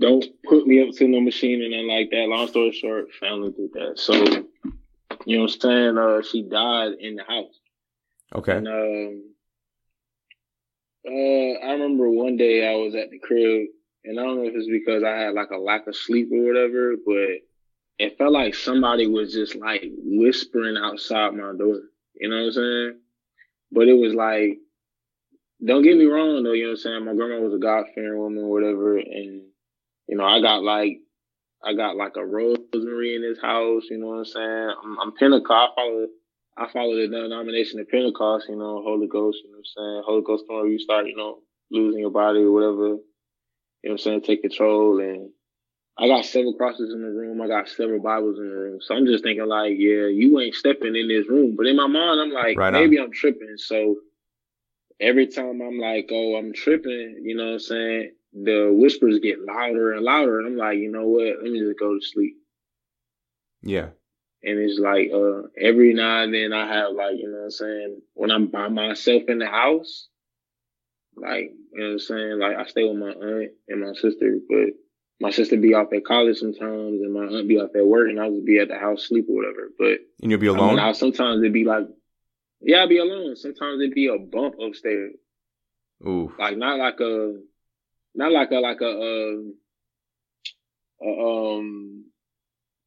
don't 0.00 0.24
put 0.44 0.66
me 0.66 0.82
up 0.82 0.94
to 0.96 1.08
no 1.08 1.20
machine 1.20 1.62
and 1.62 1.72
nothing 1.72 1.88
like 1.88 2.10
that. 2.10 2.28
Long 2.28 2.48
story 2.48 2.72
short, 2.72 3.12
family 3.18 3.50
did 3.50 3.72
that. 3.74 3.98
So 3.98 4.14
you 5.24 5.36
know 5.36 5.42
what 5.42 5.54
I'm 5.54 5.60
saying? 5.60 5.98
Uh, 5.98 6.22
she 6.22 6.42
died 6.42 6.92
in 7.00 7.16
the 7.16 7.24
house. 7.24 7.58
Okay. 8.34 8.56
And 8.56 8.68
um, 8.68 9.22
uh, 11.06 11.66
I 11.66 11.72
remember 11.72 12.10
one 12.10 12.36
day 12.36 12.68
I 12.68 12.76
was 12.76 12.94
at 12.94 13.10
the 13.10 13.18
crib, 13.18 13.68
and 14.04 14.18
I 14.18 14.22
don't 14.22 14.36
know 14.36 14.48
if 14.48 14.54
it's 14.54 14.68
because 14.68 15.02
I 15.02 15.16
had 15.16 15.34
like 15.34 15.50
a 15.50 15.58
lack 15.58 15.86
of 15.86 15.96
sleep 15.96 16.28
or 16.32 16.46
whatever, 16.46 16.94
but 17.04 17.42
it 17.98 18.16
felt 18.16 18.32
like 18.32 18.54
somebody 18.54 19.06
was 19.06 19.32
just 19.32 19.56
like 19.56 19.82
whispering 19.96 20.76
outside 20.76 21.34
my 21.34 21.52
door. 21.58 21.80
You 22.14 22.28
know 22.28 22.36
what 22.36 22.46
I'm 22.46 22.52
saying? 22.52 23.00
But 23.72 23.88
it 23.88 23.98
was 23.98 24.14
like, 24.14 24.58
don't 25.64 25.82
get 25.82 25.96
me 25.96 26.04
wrong 26.04 26.42
though. 26.42 26.52
You 26.52 26.64
know 26.64 26.68
what 26.70 26.78
I'm 26.78 26.82
saying? 26.82 27.04
My 27.04 27.14
grandma 27.14 27.40
was 27.40 27.54
a 27.54 27.58
God 27.58 27.86
fearing 27.94 28.18
woman 28.18 28.44
or 28.44 28.50
whatever, 28.50 28.98
and 28.98 29.42
you 30.08 30.16
know, 30.16 30.24
I 30.24 30.40
got 30.40 30.62
like 30.62 30.98
I 31.62 31.74
got 31.74 31.96
like 31.96 32.16
a 32.16 32.24
rosemary 32.24 33.16
in 33.16 33.22
this 33.22 33.40
house. 33.40 33.84
You 33.90 33.98
know 33.98 34.08
what 34.08 34.18
I'm 34.18 34.24
saying? 34.24 34.74
I'm, 34.84 34.98
I'm 35.00 35.12
Pentecost. 35.16 35.50
I 35.50 35.68
follow 35.74 36.06
I 36.56 36.72
follow 36.72 36.96
the 36.96 37.08
denomination 37.08 37.80
of 37.80 37.88
Pentecost. 37.88 38.46
You 38.48 38.56
know, 38.56 38.82
Holy 38.82 39.06
Ghost. 39.06 39.38
You 39.44 39.50
know 39.50 39.58
what 39.58 39.82
I'm 39.82 39.94
saying? 39.94 40.02
Holy 40.06 40.22
Ghost, 40.22 40.44
where 40.48 40.66
you 40.66 40.78
start, 40.78 41.06
you 41.06 41.16
know, 41.16 41.40
losing 41.70 42.00
your 42.00 42.10
body 42.10 42.40
or 42.40 42.52
whatever. 42.52 42.96
You 43.82 43.90
know 43.90 43.92
what 43.92 43.92
I'm 43.92 43.98
saying? 43.98 44.22
Take 44.22 44.42
control 44.42 45.00
and 45.00 45.30
I 45.98 46.06
got 46.06 46.24
several 46.24 46.54
crosses 46.54 46.94
in 46.94 47.02
the 47.02 47.08
room. 47.08 47.40
I 47.42 47.48
got 47.48 47.68
several 47.68 48.00
Bibles 48.00 48.38
in 48.38 48.48
the 48.48 48.54
room. 48.54 48.78
So 48.80 48.94
I'm 48.94 49.06
just 49.06 49.24
thinking 49.24 49.46
like, 49.46 49.72
yeah, 49.76 50.06
you 50.06 50.38
ain't 50.40 50.54
stepping 50.54 50.94
in 50.94 51.08
this 51.08 51.28
room. 51.28 51.56
But 51.56 51.66
in 51.66 51.76
my 51.76 51.88
mind, 51.88 52.20
I'm 52.20 52.30
like, 52.30 52.56
right 52.56 52.72
maybe 52.72 52.98
I'm 52.98 53.10
tripping. 53.10 53.56
So 53.56 53.96
every 55.00 55.26
time 55.26 55.60
I'm 55.60 55.78
like, 55.78 56.08
oh, 56.12 56.36
I'm 56.36 56.52
tripping, 56.52 57.22
you 57.24 57.36
know 57.36 57.46
what 57.46 57.52
I'm 57.54 57.58
saying? 57.58 58.12
The 58.44 58.70
whispers 58.72 59.18
get 59.20 59.44
louder 59.44 59.92
and 59.92 60.04
louder. 60.04 60.38
And 60.38 60.48
I'm 60.48 60.56
like, 60.56 60.78
you 60.78 60.90
know 60.90 61.06
what? 61.06 61.42
Let 61.42 61.50
me 61.50 61.58
just 61.60 61.78
go 61.78 61.94
to 61.94 62.00
sleep. 62.04 62.36
Yeah. 63.62 63.88
And 64.42 64.58
it's 64.58 64.78
like, 64.78 65.10
uh, 65.12 65.48
every 65.60 65.94
now 65.94 66.22
and 66.22 66.32
then 66.32 66.52
I 66.52 66.66
have 66.66 66.92
like, 66.92 67.16
you 67.16 67.28
know 67.28 67.38
what 67.38 67.44
I'm 67.44 67.50
saying? 67.50 68.02
When 68.14 68.30
I'm 68.30 68.46
by 68.46 68.68
myself 68.68 69.24
in 69.28 69.38
the 69.38 69.46
house, 69.48 70.08
like, 71.16 71.52
you 71.72 71.80
know 71.80 71.86
what 71.86 71.92
I'm 71.92 71.98
saying? 71.98 72.38
Like 72.38 72.56
I 72.56 72.66
stay 72.66 72.84
with 72.84 72.98
my 72.98 73.10
aunt 73.10 73.50
and 73.68 73.80
my 73.80 73.92
sister, 73.94 74.38
but 74.48 74.74
my 75.20 75.30
sister 75.30 75.56
be 75.56 75.74
off 75.74 75.92
at 75.92 76.04
college 76.04 76.38
sometimes, 76.38 77.00
and 77.00 77.12
my 77.12 77.24
aunt 77.24 77.48
be 77.48 77.58
off 77.58 77.74
at 77.74 77.86
work, 77.86 78.08
and 78.08 78.20
I 78.20 78.28
would 78.28 78.44
be 78.44 78.58
at 78.58 78.68
the 78.68 78.78
house 78.78 79.06
sleep 79.08 79.26
or 79.28 79.36
whatever. 79.36 79.70
But 79.76 79.98
and 80.22 80.30
you'll 80.30 80.40
be 80.40 80.46
alone. 80.46 80.78
I 80.78 80.92
sometimes 80.92 81.40
it'd 81.40 81.52
be 81.52 81.64
like, 81.64 81.88
yeah, 82.60 82.82
I'd 82.82 82.88
be 82.88 82.98
alone. 82.98 83.34
Sometimes 83.36 83.80
it'd 83.80 83.94
be 83.94 84.06
a 84.06 84.18
bump 84.18 84.54
upstairs. 84.60 85.14
Ooh, 86.06 86.32
like 86.38 86.56
not 86.56 86.78
like 86.78 87.00
a, 87.00 87.34
not 88.14 88.32
like 88.32 88.50
a 88.50 88.56
like 88.56 88.80
a, 88.80 89.42
a 91.02 91.06
um, 91.06 92.04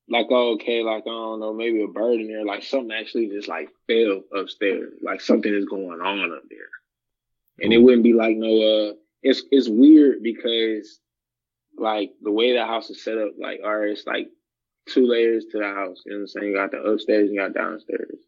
like 0.10 0.28
oh, 0.30 0.54
okay, 0.54 0.84
like 0.84 1.04
I 1.04 1.10
don't 1.10 1.40
know, 1.40 1.54
maybe 1.54 1.84
a 1.84 1.88
bird 1.88 2.20
in 2.20 2.28
there, 2.28 2.46
like 2.46 2.63
something 2.63 2.92
actually 2.92 3.28
just 3.30 3.48
like 3.48 3.70
fell 3.88 4.22
upstairs, 4.38 4.94
like 5.01 5.22
something 5.22 5.54
is 5.54 5.66
going 5.66 6.01
on 6.01 6.32
up 6.34 6.44
there, 6.50 6.70
and 7.60 7.74
it 7.74 7.78
wouldn't 7.78 8.04
be 8.04 8.13
like 8.13 8.36
no, 8.36 8.48
uh, 8.48 8.94
it's 9.24 9.44
it's 9.51 9.70
weird 9.70 10.24
because 10.24 11.00
like 11.78 12.12
the 12.22 12.32
way 12.32 12.54
the 12.54 12.66
house 12.66 12.90
is 12.90 13.04
set 13.04 13.18
up, 13.18 13.32
like, 13.40 13.62
all 13.63 13.75
right, 13.75 13.90
it's 13.90 14.06
like 14.06 14.30
two 14.90 15.08
layers 15.08 15.46
to 15.51 15.60
the 15.60 15.66
house. 15.66 16.01
You 16.06 16.13
know 16.13 16.18
what 16.18 16.22
I'm 16.22 16.28
saying? 16.28 16.48
You 16.48 16.56
got 16.56 16.72
the 16.72 16.78
upstairs, 16.78 17.30
you 17.30 17.40
got 17.40 17.54
downstairs. 17.54 18.20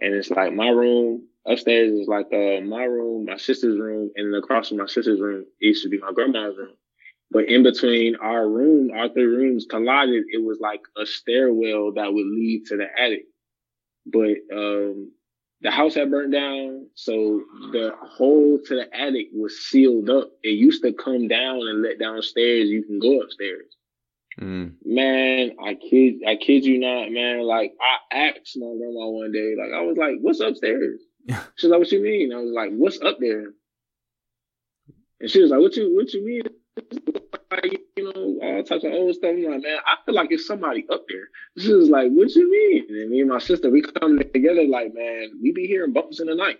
And 0.00 0.14
it's 0.14 0.30
like 0.30 0.52
my 0.52 0.68
room 0.68 1.28
upstairs 1.46 1.92
is 1.92 2.08
like 2.08 2.26
uh, 2.32 2.60
my 2.60 2.84
room, 2.84 3.26
my 3.26 3.36
sister's 3.36 3.78
room, 3.78 4.10
and 4.16 4.34
across 4.34 4.68
from 4.68 4.78
my 4.78 4.86
sister's 4.86 5.20
room 5.20 5.44
used 5.60 5.82
to 5.82 5.88
be 5.88 5.98
my 5.98 6.12
grandma's 6.12 6.56
room. 6.56 6.76
But 7.30 7.48
in 7.48 7.62
between 7.62 8.16
our 8.16 8.48
room, 8.48 8.90
our 8.94 9.08
three 9.08 9.24
rooms 9.24 9.66
collided, 9.68 10.24
it 10.30 10.42
was 10.42 10.58
like 10.60 10.82
a 10.96 11.04
stairwell 11.04 11.92
that 11.94 12.12
would 12.12 12.26
lead 12.26 12.64
to 12.66 12.76
the 12.76 12.86
attic. 12.98 13.24
But 14.06 14.36
um, 14.56 15.12
the 15.62 15.70
house 15.70 15.94
had 15.94 16.10
burnt 16.10 16.32
down, 16.32 16.88
so 16.94 17.42
the 17.72 17.92
hole 18.00 18.60
to 18.66 18.74
the 18.76 18.96
attic 18.96 19.28
was 19.32 19.66
sealed 19.66 20.10
up. 20.10 20.30
It 20.42 20.50
used 20.50 20.82
to 20.82 20.92
come 20.92 21.26
down 21.26 21.66
and 21.66 21.82
let 21.82 21.98
downstairs. 21.98 22.68
You 22.68 22.84
can 22.84 22.98
go 22.98 23.20
upstairs. 23.20 23.74
Mm. 24.40 24.74
Man, 24.84 25.52
I 25.64 25.74
kid, 25.74 26.16
I 26.26 26.36
kid 26.36 26.64
you 26.64 26.78
not, 26.78 27.10
man. 27.10 27.42
Like 27.42 27.72
I 27.80 28.16
asked 28.28 28.56
my 28.56 28.66
grandma 28.66 29.08
one 29.08 29.32
day, 29.32 29.54
like 29.58 29.72
I 29.72 29.80
was 29.82 29.96
like, 29.96 30.16
"What's 30.20 30.40
upstairs?" 30.40 31.00
She's 31.56 31.70
like, 31.70 31.78
"What 31.78 31.92
you 31.92 32.02
mean?" 32.02 32.32
I 32.32 32.36
was 32.36 32.52
like, 32.52 32.70
"What's 32.72 33.00
up 33.00 33.18
there?" 33.20 33.52
And 35.20 35.30
she 35.30 35.40
was 35.40 35.50
like, 35.50 35.60
"What 35.60 35.76
you, 35.76 35.94
what 35.94 36.12
you 36.12 36.24
mean?" 36.24 36.42
like, 37.62 37.80
you 37.96 38.04
know, 38.04 38.38
all 38.42 38.62
types 38.62 38.84
of 38.84 38.92
old 38.92 39.14
stuff. 39.14 39.30
I'm 39.30 39.44
like, 39.44 39.62
man, 39.62 39.78
I 39.86 39.96
feel 40.04 40.14
like 40.14 40.30
it's 40.30 40.46
somebody 40.46 40.86
up 40.92 41.04
there. 41.08 41.28
She 41.58 41.72
was 41.72 41.88
like, 41.88 42.10
what 42.10 42.34
you 42.34 42.50
mean? 42.50 42.86
And 42.88 43.10
me 43.10 43.20
and 43.20 43.30
my 43.30 43.38
sister, 43.38 43.70
we 43.70 43.82
come 43.82 44.18
together 44.18 44.64
like, 44.64 44.94
man, 44.94 45.32
we 45.42 45.52
be 45.52 45.66
hearing 45.66 45.92
bumps 45.92 46.20
in 46.20 46.26
the 46.26 46.34
night. 46.34 46.58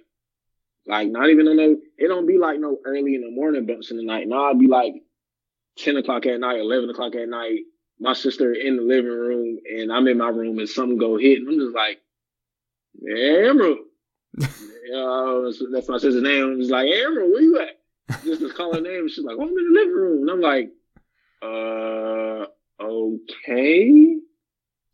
Like, 0.87 1.09
not 1.09 1.31
even 1.31 1.49
on 1.49 1.57
no, 1.57 1.77
it 1.97 2.09
don't 2.09 2.27
be 2.27 2.39
like 2.39 2.61
no 2.61 2.79
early 2.85 3.15
in 3.15 3.23
the 3.23 3.31
morning 3.31 3.67
bumps 3.67 3.91
in 3.91 3.97
the 3.97 4.05
night. 4.05 4.29
No, 4.29 4.45
I'd 4.45 4.59
be 4.59 4.67
like 4.67 4.95
10 5.79 5.97
o'clock 5.97 6.27
at 6.27 6.41
night, 6.41 6.61
11 6.61 6.91
o'clock 6.91 7.15
at 7.15 7.29
night. 7.29 7.61
My 7.99 8.13
sister 8.13 8.53
in 8.53 8.77
the 8.77 8.83
living 8.83 9.11
room 9.11 9.59
and 9.65 9.93
I'm 9.93 10.07
in 10.09 10.19
my 10.19 10.29
room 10.29 10.59
and 10.59 10.69
something 10.69 10.99
go 10.99 11.17
hit. 11.17 11.39
And 11.39 11.49
I'm 11.49 11.59
just 11.59 11.75
like, 11.75 12.01
Emerald. 13.09 13.79
Uh, 14.43 15.51
that's 15.73 15.89
my 15.89 15.99
sister's 15.99 16.23
name. 16.23 16.59
Just 16.59 16.71
like, 16.71 16.89
Emerald, 16.89 17.31
where 17.31 17.43
you 17.43 17.61
at? 17.61 18.25
Just 18.25 18.41
to 18.41 18.53
call 18.53 18.75
her 18.75 18.81
name. 18.81 19.09
She's 19.09 19.25
like, 19.25 19.37
oh, 19.39 19.43
I'm 19.43 19.49
in 19.49 19.55
the 19.55 19.81
living 19.81 19.95
room. 19.95 20.23
And 20.23 20.31
I'm 20.31 20.41
like, 20.41 20.71
uh, 21.43 22.47
okay. 22.83 24.17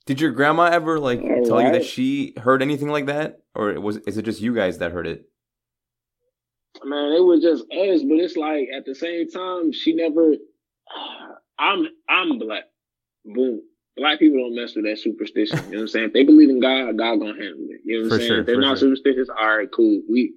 Did 0.07 0.21
your 0.21 0.33
grandma 0.33 0.65
ever 0.65 0.99
like 0.99 1.21
All 1.21 1.45
tell 1.45 1.57
right. 1.57 1.67
you 1.67 1.73
that 1.73 1.85
she 1.85 2.35
heard 2.37 2.63
anything 2.63 2.89
like 2.89 3.07
that, 3.07 3.43
or 3.55 3.79
was 3.81 3.99
is 3.99 4.17
it 4.19 4.23
just 4.23 4.41
you 4.41 4.55
guys 4.55 4.79
that 4.79 4.91
heard 4.91 5.07
it? 5.07 5.29
Man, 6.85 7.13
it 7.13 7.21
was 7.21 7.43
just 7.43 7.63
us, 7.65 8.03
but 8.03 8.19
it's 8.19 8.37
like 8.37 8.69
at 8.77 8.85
the 8.85 8.95
same 8.95 9.31
time 9.31 9.73
she 9.73 9.95
never. 9.95 10.35
I'm 11.59 11.87
I'm 12.09 12.39
black. 12.39 12.65
Boom. 13.25 13.61
Black 14.01 14.19
people 14.19 14.39
don't 14.39 14.57
mess 14.57 14.75
with 14.75 14.87
that 14.87 14.99
superstition. 14.99 15.59
You 15.67 15.73
know 15.73 15.77
what 15.77 15.83
I'm 15.83 15.89
saying? 15.89 16.07
If 16.07 16.13
they 16.15 16.25
believe 16.25 16.49
in 16.49 16.59
God, 16.59 16.97
God 16.97 17.21
gonna 17.21 17.35
handle 17.35 17.67
it. 17.69 17.83
You 17.85 17.99
know 17.99 18.09
what 18.09 18.15
I'm 18.15 18.19
saying? 18.19 18.29
Sure, 18.29 18.41
if 18.41 18.47
they're 18.47 18.59
not 18.59 18.79
sure. 18.79 18.97
superstitious, 18.97 19.29
all 19.29 19.59
right, 19.59 19.69
cool. 19.71 20.01
We 20.09 20.33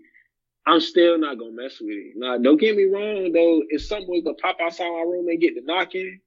I'm 0.66 0.82
still 0.82 1.18
not 1.18 1.40
gonna 1.40 1.54
mess 1.54 1.80
with 1.80 1.92
it. 1.92 2.14
Now, 2.18 2.38
don't 2.38 2.60
get 2.60 2.76
me 2.76 2.84
wrong 2.84 3.32
though. 3.32 3.64
If 3.70 3.86
someone's 3.86 4.26
gonna 4.26 4.36
pop 4.36 4.58
outside 4.62 4.92
my 4.92 5.04
room 5.08 5.30
and 5.30 5.40
get 5.40 5.56
the 5.56 5.62
knocking, 5.62 6.20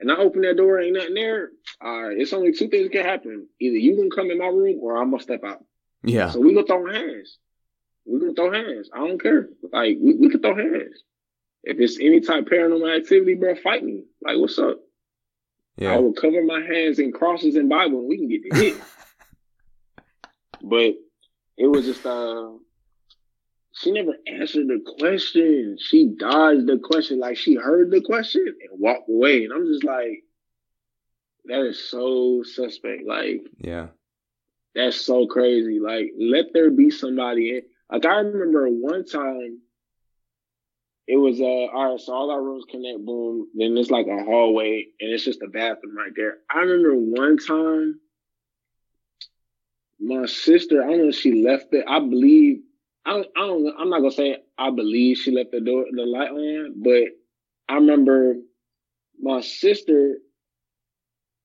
and 0.00 0.12
I 0.12 0.16
open 0.16 0.42
that 0.42 0.58
door, 0.58 0.80
ain't 0.80 0.94
nothing 0.94 1.14
there. 1.14 1.52
All 1.80 2.08
right, 2.08 2.18
it's 2.18 2.34
only 2.34 2.52
two 2.52 2.68
things 2.68 2.90
can 2.90 3.06
happen. 3.06 3.48
Either 3.58 3.76
you 3.78 3.96
can 3.96 4.10
come 4.10 4.30
in 4.30 4.38
my 4.38 4.48
room, 4.48 4.78
or 4.82 4.98
I'm 5.00 5.12
gonna 5.12 5.22
step 5.22 5.44
out. 5.44 5.64
Yeah. 6.02 6.30
So 6.30 6.40
we 6.40 6.52
gonna 6.52 6.66
throw 6.66 6.92
hands. 6.92 7.38
We 8.04 8.20
gonna 8.20 8.34
throw 8.34 8.52
hands. 8.52 8.90
I 8.94 8.98
don't 8.98 9.22
care. 9.22 9.48
Like 9.72 9.96
we, 9.98 10.14
we 10.14 10.28
can 10.28 10.42
throw 10.42 10.54
hands. 10.54 11.02
If 11.64 11.80
it's 11.80 11.98
any 11.98 12.20
type 12.20 12.46
of 12.46 12.52
paranormal 12.52 12.94
activity, 12.94 13.32
bro, 13.32 13.54
fight 13.54 13.82
me. 13.82 14.04
Like 14.20 14.36
what's 14.36 14.58
up? 14.58 14.78
Yeah. 15.76 15.94
I 15.94 15.98
will 15.98 16.12
cover 16.12 16.42
my 16.44 16.60
hands 16.60 16.98
in 16.98 17.12
crosses 17.12 17.56
and 17.56 17.68
Bible, 17.68 18.00
and 18.00 18.08
we 18.08 18.18
can 18.18 18.28
get 18.28 18.42
the 18.48 18.56
hit. 18.56 18.76
but 20.62 20.94
it 21.56 21.66
was 21.66 21.84
just 21.84 22.04
uh 22.06 22.50
she 23.74 23.90
never 23.90 24.14
answered 24.26 24.68
the 24.68 24.80
question. 24.98 25.76
She 25.80 26.14
dodged 26.16 26.66
the 26.66 26.78
question 26.78 27.18
like 27.18 27.36
she 27.36 27.54
heard 27.54 27.90
the 27.90 28.02
question 28.02 28.44
and 28.46 28.80
walked 28.80 29.08
away. 29.08 29.44
And 29.44 29.52
I'm 29.52 29.66
just 29.66 29.82
like, 29.82 30.24
that 31.46 31.66
is 31.66 31.88
so 31.88 32.42
suspect. 32.44 33.02
Like, 33.06 33.40
yeah, 33.58 33.88
that's 34.74 35.00
so 35.00 35.26
crazy. 35.26 35.80
Like, 35.80 36.12
let 36.18 36.52
there 36.52 36.70
be 36.70 36.90
somebody 36.90 37.56
in. 37.56 37.62
Like, 37.90 38.06
I 38.06 38.16
remember 38.16 38.68
one 38.68 39.04
time 39.04 39.60
it 41.06 41.16
was, 41.16 41.40
uh, 41.40 41.44
all 41.44 41.92
right, 41.92 42.00
so 42.00 42.12
all 42.12 42.30
our 42.30 42.42
rooms 42.42 42.64
connect, 42.70 43.04
boom. 43.04 43.48
Then 43.54 43.76
it's 43.76 43.90
like 43.90 44.06
a 44.06 44.24
hallway 44.24 44.86
and 45.00 45.12
it's 45.12 45.24
just 45.24 45.42
a 45.42 45.48
bathroom 45.48 45.96
right 45.96 46.12
there. 46.14 46.38
I 46.50 46.60
remember 46.60 46.94
one 46.94 47.38
time 47.38 48.00
my 50.00 50.26
sister, 50.26 50.82
I 50.82 50.88
don't 50.88 50.98
know 50.98 51.08
if 51.08 51.16
she 51.16 51.44
left 51.44 51.72
it. 51.72 51.84
I 51.88 52.00
believe 52.00 52.62
I 53.04 53.12
don't, 53.12 53.26
I 53.36 53.40
don't, 53.40 53.74
I'm 53.78 53.90
not 53.90 53.98
gonna 53.98 54.12
say 54.12 54.36
I 54.58 54.70
believe 54.70 55.18
she 55.18 55.32
left 55.32 55.50
the 55.52 55.60
door, 55.60 55.86
the 55.90 56.02
light 56.02 56.30
on, 56.30 56.74
but 56.76 57.04
I 57.68 57.74
remember 57.74 58.36
my 59.20 59.40
sister. 59.40 60.18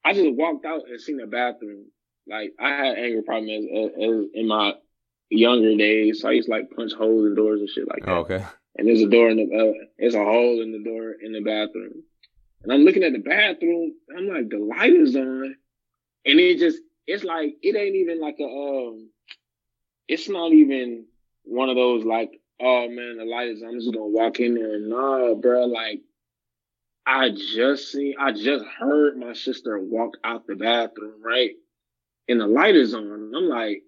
I 0.03 0.13
just 0.13 0.35
walked 0.35 0.65
out 0.65 0.83
and 0.87 1.01
seen 1.01 1.17
the 1.17 1.27
bathroom. 1.27 1.85
Like 2.27 2.53
I 2.59 2.69
had 2.69 2.97
anger 2.97 3.21
problems 3.23 3.67
as, 3.73 3.91
as, 3.91 4.25
in 4.33 4.47
my 4.47 4.73
younger 5.29 5.75
days, 5.75 6.21
so 6.21 6.29
I 6.29 6.33
used 6.33 6.47
to 6.47 6.51
like 6.51 6.71
punch 6.75 6.93
holes 6.93 7.25
in 7.25 7.35
doors 7.35 7.59
and 7.59 7.69
shit 7.69 7.87
like 7.87 8.05
that. 8.05 8.11
Oh, 8.11 8.19
okay. 8.19 8.45
And 8.77 8.88
there's 8.88 9.01
a 9.01 9.10
door 9.10 9.29
in 9.29 9.38
the, 9.38 9.43
uh, 9.43 9.86
there's 9.98 10.15
a 10.15 10.24
hole 10.24 10.62
in 10.62 10.72
the 10.72 10.84
door 10.88 11.13
in 11.19 11.31
the 11.31 11.41
bathroom, 11.41 12.03
and 12.63 12.72
I'm 12.72 12.81
looking 12.81 13.03
at 13.03 13.13
the 13.13 13.19
bathroom. 13.19 13.93
I'm 14.15 14.27
like, 14.27 14.50
the 14.50 14.60
light 14.60 14.93
is 14.93 15.15
on, 15.15 15.55
and 16.25 16.39
it 16.39 16.60
just, 16.60 16.79
it's 17.07 17.24
like 17.24 17.55
it 17.63 17.75
ain't 17.75 17.96
even 17.96 18.22
like 18.22 18.38
a, 18.39 18.43
um, 18.43 19.10
it's 20.07 20.29
not 20.29 20.51
even 20.51 21.05
one 21.43 21.69
of 21.69 21.75
those 21.75 22.03
like, 22.05 22.39
oh 22.60 22.88
man, 22.89 23.17
the 23.17 23.25
light 23.25 23.50
is. 23.50 23.62
On. 23.62 23.69
I'm 23.69 23.79
just 23.79 23.93
gonna 23.93 24.05
walk 24.05 24.39
in 24.39 24.55
there. 24.55 24.79
Nah, 24.79 25.34
bro. 25.36 25.65
Like, 25.65 26.01
I 27.05 27.29
just 27.29 27.91
seen, 27.91 28.15
I 28.19 28.31
just 28.31 28.65
heard 28.79 29.17
my 29.17 29.34
sister 29.34 29.79
walk 29.79 30.17
out 30.24 30.46
the 30.48 30.55
bathroom, 30.55 31.22
right? 31.24 31.51
And 32.27 32.39
the 32.39 32.48
light 32.48 32.75
is 32.75 32.93
on. 32.93 33.31
I'm 33.36 33.50
like, 33.50 33.84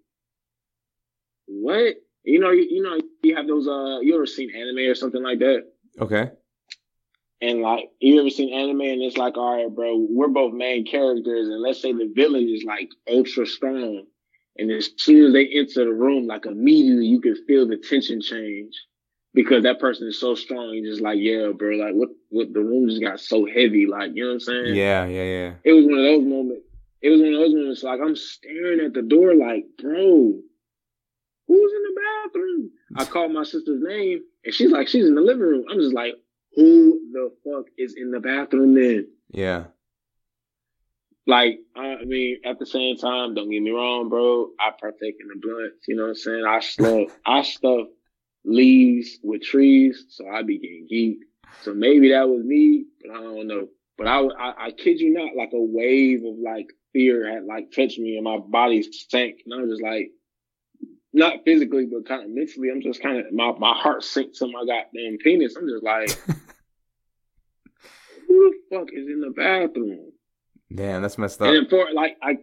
what? 1.48 1.96
You 2.24 2.40
know, 2.40 2.52
you, 2.52 2.68
you 2.70 2.84
know, 2.84 3.00
you 3.22 3.36
have 3.36 3.48
those. 3.48 3.68
Uh, 3.68 4.00
you 4.02 4.16
ever 4.16 4.26
seen 4.26 4.56
anime 4.56 4.90
or 4.90 4.96
something 4.96 5.24
like 5.24 5.40
that? 5.40 5.64
Okay. 6.00 6.32
And 7.42 7.62
like, 7.62 7.86
you 8.02 8.20
ever 8.20 8.30
seen 8.30 8.54
anime 8.54 8.82
and 8.82 9.02
it's 9.02 9.16
like, 9.16 9.38
all 9.38 9.56
right, 9.56 9.74
bro, 9.74 10.06
we're 10.10 10.28
both 10.28 10.54
main 10.54 10.86
characters, 10.86 11.48
and 11.48 11.62
let's 11.62 11.82
say 11.82 11.94
the 11.94 12.12
villain 12.14 12.50
is 12.50 12.66
like 12.66 12.90
ultra 13.10 13.46
strong 13.46 14.04
and 14.60 14.72
as 14.72 14.90
soon 14.98 15.28
as 15.28 15.34
they 15.34 15.48
enter 15.48 15.86
the 15.86 15.94
room, 15.94 16.28
like 16.28 16.46
immediately 16.46 17.06
you 17.06 17.22
can 17.22 17.36
feel 17.48 17.66
the 17.66 17.78
tension 17.78 18.22
change 18.22 18.76
because 19.34 19.64
that 19.64 19.80
person 19.80 20.10
is 20.10 20.20
so 20.20 20.36
strong. 20.36 20.74
You're 20.74 20.92
just 20.92 21.02
like, 21.02 21.18
yeah, 21.18 21.52
bro, 21.56 21.78
like 21.78 21.94
what, 21.94 22.10
what 22.28 22.54
the 22.54 22.60
room 22.60 22.90
just 22.90 23.02
got 23.02 23.22
so 23.22 23.46
heavy, 23.46 23.88
like 23.88 24.12
you 24.16 24.24
know 24.24 24.32
what 24.32 24.34
I'm 24.34 24.40
saying? 24.42 24.76
Yeah, 24.76 25.06
yeah, 25.06 25.24
yeah. 25.24 25.54
It 25.64 25.72
was 25.72 25.86
one 25.86 26.00
of 26.00 26.04
those 26.04 26.26
moments. 26.26 26.66
It 27.02 27.10
was 27.10 27.22
one 27.22 27.34
of 27.34 27.40
those 27.40 27.54
moments 27.54 27.84
like 27.84 28.02
I'm 28.02 28.16
staring 28.18 28.86
at 28.86 28.94
the 28.94 29.02
door, 29.02 29.34
like, 29.34 29.64
bro, 29.82 30.42
who's 31.50 31.74
in 31.74 31.84
the 31.84 32.02
bathroom? 32.02 32.72
I 32.96 33.06
called 33.06 33.34
my 33.34 33.44
sister's 33.44 33.82
name, 33.82 34.22
and 34.46 34.54
she's 34.54 34.72
like, 34.72 34.88
she's 34.88 35.06
in 35.06 35.16
the 35.16 35.22
living 35.22 35.42
room. 35.42 35.66
I'm 35.70 35.80
just 35.80 35.94
like, 35.94 36.14
who 36.56 37.02
the 37.12 37.32
fuck 37.44 37.66
is 37.78 37.96
in 37.98 38.12
the 38.12 38.20
bathroom 38.20 38.76
then? 38.76 39.08
Yeah. 39.32 39.66
Like, 41.28 41.60
I 41.76 42.06
mean, 42.06 42.38
at 42.46 42.60
the 42.60 42.66
same 42.66 42.96
time, 42.98 43.36
don't 43.36 43.52
get 43.52 43.62
me 43.62 43.72
wrong, 43.72 44.10
bro. 44.10 44.50
I 44.60 44.72
partake 44.80 45.16
in 45.20 45.28
the 45.28 45.40
blunts. 45.40 45.88
You 45.88 45.96
know 45.96 46.04
what 46.04 46.10
I'm 46.10 46.16
saying? 46.16 46.46
I 46.48 46.60
stuff, 46.60 47.18
I 47.26 47.42
stuff 47.42 47.88
leaves 48.46 49.20
with 49.24 49.42
trees, 49.42 50.06
so 50.10 50.28
I 50.28 50.44
be 50.44 50.60
getting 50.60 50.88
geeked. 50.92 51.26
So 51.64 51.74
maybe 51.74 52.12
that 52.12 52.30
was 52.30 52.44
me, 52.44 52.86
but 53.02 53.16
I 53.16 53.22
don't 53.22 53.48
know. 53.48 53.68
But 53.98 54.08
I, 54.08 54.22
I, 54.22 54.66
I 54.68 54.72
kid 54.72 55.00
you 55.00 55.14
not, 55.14 55.36
like 55.36 55.52
a 55.54 55.60
wave 55.60 56.24
of 56.26 56.36
like 56.44 56.68
fear 56.94 57.32
had 57.32 57.44
like 57.46 57.72
touched 57.72 58.00
me 58.00 58.16
and 58.16 58.24
my 58.24 58.38
body 58.38 58.82
sank. 58.82 59.42
And 59.46 59.54
I 59.54 59.58
was 59.62 59.72
just 59.72 59.84
like, 59.84 60.12
not 61.14 61.44
physically, 61.46 61.88
but 61.92 62.08
kind 62.08 62.24
of 62.24 62.30
mentally, 62.30 62.70
I'm 62.70 62.82
just 62.82 63.02
kind 63.02 63.20
of, 63.20 63.32
my, 63.32 63.52
my 63.58 63.74
heart 63.74 64.04
sinks 64.04 64.40
to 64.40 64.48
my 64.48 64.64
goddamn 64.66 65.18
penis. 65.24 65.56
I'm 65.56 65.68
just 65.68 65.84
like, 65.84 66.12
who 68.28 68.54
the 68.70 68.76
fuck 68.78 68.90
is 68.94 69.08
in 69.08 69.22
the 69.22 69.32
bathroom? 69.32 70.12
Damn, 70.74 71.02
that's 71.02 71.18
messed 71.18 71.42
up. 71.42 71.48
And 71.54 71.68
for 71.70 71.86
like, 71.94 72.18
I, 72.22 72.38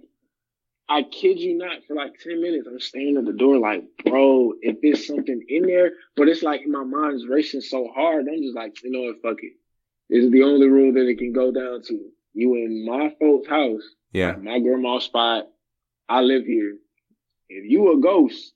I 0.89 1.03
kid 1.05 1.39
you 1.39 1.57
not, 1.57 1.85
for 1.87 1.95
like 1.95 2.19
10 2.19 2.41
minutes, 2.41 2.67
I'm 2.69 2.81
standing 2.81 3.17
at 3.17 3.25
the 3.25 3.33
door 3.33 3.59
like, 3.59 3.85
bro, 4.05 4.53
if 4.63 4.79
there's 4.83 5.07
something 5.07 5.45
in 5.49 5.63
there, 5.67 5.93
but 6.17 6.29
it's 6.29 6.43
like 6.43 6.63
my 6.67 6.83
mind's 6.85 7.27
racing 7.27 7.61
so 7.61 7.89
hard, 7.95 8.27
I'm 8.29 8.43
just 8.43 8.57
like, 8.57 8.83
you 8.83 8.91
know 8.91 9.01
what, 9.13 9.23
fuck 9.23 9.43
it. 9.43 9.53
This 10.09 10.25
is 10.25 10.31
the 10.31 10.43
only 10.43 10.69
rule 10.69 10.93
that 10.95 11.09
it 11.09 11.19
can 11.19 11.33
go 11.33 11.53
down 11.53 11.83
to. 11.83 12.01
You 12.35 12.55
in 12.55 12.85
my 12.85 13.15
folks' 13.21 13.49
house, 13.49 13.83
Yeah. 14.13 14.33
my 14.37 14.59
grandma's 14.59 15.05
spot. 15.05 15.45
I 16.09 16.21
live 16.21 16.45
here. 16.45 16.77
If 17.49 17.71
you 17.71 17.93
a 17.93 18.01
ghost, 18.01 18.53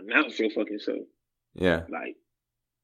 announce 0.00 0.38
your 0.38 0.50
fucking 0.50 0.78
self. 0.80 0.98
Yeah. 1.54 1.82
Like, 1.88 2.16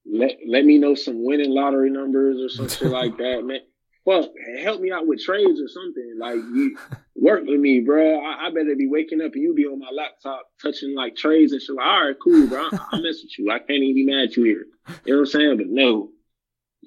let 0.05 0.37
let 0.47 0.65
me 0.65 0.79
know 0.79 0.95
some 0.95 1.25
winning 1.25 1.51
lottery 1.51 1.91
numbers 1.91 2.41
or 2.41 2.49
some 2.49 2.69
shit 2.69 2.91
like 2.91 3.17
that, 3.19 3.43
man. 3.45 3.61
Fuck, 4.05 4.31
help 4.63 4.81
me 4.81 4.93
out 4.93 5.05
with 5.05 5.21
trades 5.21 5.61
or 5.61 5.67
something. 5.67 6.15
Like, 6.17 6.37
you 6.37 6.77
work 7.17 7.43
with 7.45 7.59
me, 7.59 7.81
bro. 7.81 8.21
I, 8.21 8.47
I 8.47 8.51
better 8.51 8.77
be 8.77 8.87
waking 8.87 9.21
up 9.21 9.33
and 9.35 9.43
you 9.43 9.53
be 9.53 9.67
on 9.67 9.81
my 9.81 9.91
laptop 9.91 10.47
touching 10.63 10.95
like 10.95 11.17
trades 11.17 11.53
and 11.53 11.61
shit. 11.61 11.75
Like, 11.75 11.87
all 11.87 12.07
right, 12.07 12.17
cool, 12.23 12.47
bro. 12.47 12.69
I, 12.73 12.79
I 12.93 13.01
mess 13.01 13.21
with 13.23 13.37
you. 13.37 13.51
I 13.51 13.59
can't 13.59 13.83
even 13.83 13.95
be 13.97 14.07
mad 14.07 14.29
at 14.29 14.37
you 14.37 14.45
here. 14.45 14.67
You 15.05 15.15
know 15.15 15.21
what 15.21 15.21
I'm 15.21 15.27
saying? 15.27 15.57
But 15.57 15.67
no, 15.67 16.11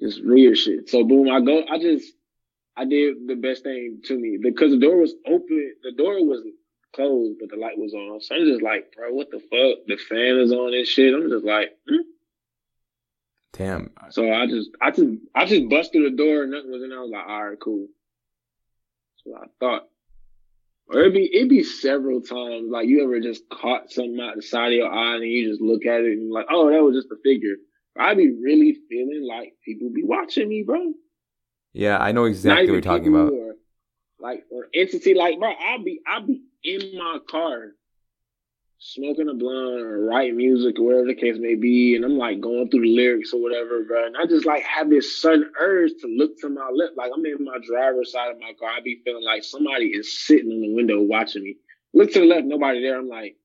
just 0.00 0.24
weird 0.24 0.56
shit. 0.56 0.88
So 0.88 1.04
boom, 1.04 1.28
I 1.28 1.40
go. 1.40 1.62
I 1.70 1.78
just 1.78 2.10
I 2.76 2.86
did 2.86 3.26
the 3.26 3.34
best 3.34 3.64
thing 3.64 4.00
to 4.04 4.18
me 4.18 4.38
because 4.42 4.70
the 4.70 4.78
door 4.78 4.96
was 4.96 5.12
open. 5.26 5.74
The 5.82 5.92
door 5.92 6.24
was 6.24 6.42
closed, 6.94 7.38
but 7.40 7.50
the 7.50 7.56
light 7.56 7.78
was 7.78 7.94
on. 7.94 8.20
So 8.20 8.34
I'm 8.34 8.46
just 8.46 8.62
like, 8.62 8.92
bro, 8.96 9.12
what 9.12 9.30
the 9.30 9.38
fuck? 9.38 9.86
The 9.86 9.96
fan 9.96 10.38
is 10.38 10.52
on 10.52 10.74
and 10.74 10.86
shit. 10.86 11.14
I'm 11.14 11.30
just 11.30 11.44
like, 11.44 11.70
hmm? 11.88 12.02
Damn. 13.52 13.90
so 14.10 14.32
I 14.32 14.46
just, 14.46 14.70
I 14.80 14.90
just, 14.90 15.08
I 15.34 15.44
just 15.44 15.68
bust 15.68 15.92
through 15.92 16.10
the 16.10 16.16
door 16.16 16.42
and 16.42 16.52
nothing 16.52 16.70
was 16.70 16.82
in. 16.82 16.90
there. 16.90 16.98
I 16.98 17.02
was 17.02 17.10
like, 17.10 17.26
all 17.26 17.44
right, 17.44 17.58
cool. 17.60 17.86
So 19.24 19.34
I 19.36 19.46
thought, 19.58 19.88
or 20.86 21.00
it'd 21.00 21.14
be, 21.14 21.30
it'd 21.34 21.48
be 21.48 21.62
several 21.62 22.20
times. 22.20 22.70
Like 22.70 22.86
you 22.86 23.04
ever 23.04 23.20
just 23.20 23.48
caught 23.48 23.90
something 23.90 24.18
out 24.20 24.36
the 24.36 24.42
side 24.42 24.68
of 24.68 24.78
your 24.78 24.92
eye 24.92 25.16
and 25.16 25.24
you 25.24 25.48
just 25.48 25.60
look 25.60 25.84
at 25.84 26.00
it 26.00 26.18
and 26.18 26.32
like, 26.32 26.46
oh, 26.50 26.70
that 26.70 26.82
was 26.82 26.96
just 26.96 27.12
a 27.12 27.16
figure. 27.22 27.56
I'd 27.98 28.16
be 28.16 28.30
really 28.30 28.76
feeling 28.88 29.26
like 29.28 29.54
people 29.64 29.90
be 29.90 30.04
watching 30.04 30.48
me, 30.48 30.62
bro. 30.62 30.92
Yeah, 31.72 31.98
I 31.98 32.12
know 32.12 32.24
exactly 32.24 32.66
what 32.66 32.72
you're 32.72 32.80
talking 32.80 33.08
about. 33.08 33.32
Or, 33.32 33.54
like 34.18 34.44
or 34.50 34.66
entity, 34.74 35.14
like 35.14 35.38
bro, 35.38 35.52
I'll 35.52 35.82
be 35.82 36.00
I'll 36.06 36.26
be 36.26 36.42
in 36.64 36.98
my 36.98 37.18
car 37.28 37.70
smoking 38.80 39.28
a 39.28 39.34
blunt 39.34 39.82
or 39.82 40.06
writing 40.06 40.38
music 40.38 40.78
or 40.78 40.86
whatever 40.86 41.06
the 41.06 41.14
case 41.14 41.36
may 41.38 41.54
be, 41.54 41.94
and 41.94 42.04
I'm 42.04 42.16
like 42.16 42.40
going 42.40 42.70
through 42.70 42.80
the 42.80 42.94
lyrics 42.94 43.32
or 43.32 43.42
whatever, 43.42 43.84
bro. 43.84 44.06
And 44.06 44.16
I 44.16 44.26
just 44.26 44.46
like 44.46 44.62
have 44.62 44.88
this 44.88 45.20
sudden 45.20 45.52
urge 45.60 45.92
to 46.00 46.08
look 46.08 46.38
to 46.40 46.48
my 46.48 46.68
left, 46.74 46.96
like 46.96 47.12
I'm 47.14 47.24
in 47.24 47.44
my 47.44 47.58
driver's 47.66 48.10
side 48.10 48.30
of 48.30 48.40
my 48.40 48.52
car. 48.58 48.70
I 48.70 48.80
be 48.80 49.00
feeling 49.04 49.24
like 49.24 49.44
somebody 49.44 49.86
is 49.86 50.18
sitting 50.26 50.50
in 50.50 50.62
the 50.62 50.74
window 50.74 51.00
watching 51.02 51.44
me. 51.44 51.56
Look 51.92 52.12
to 52.12 52.20
the 52.20 52.26
left, 52.26 52.46
nobody 52.46 52.82
there. 52.82 52.98
I'm 52.98 53.08
like, 53.08 53.36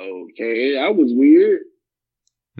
okay, 0.00 0.74
that 0.74 0.94
was 0.94 1.12
weird. 1.14 1.60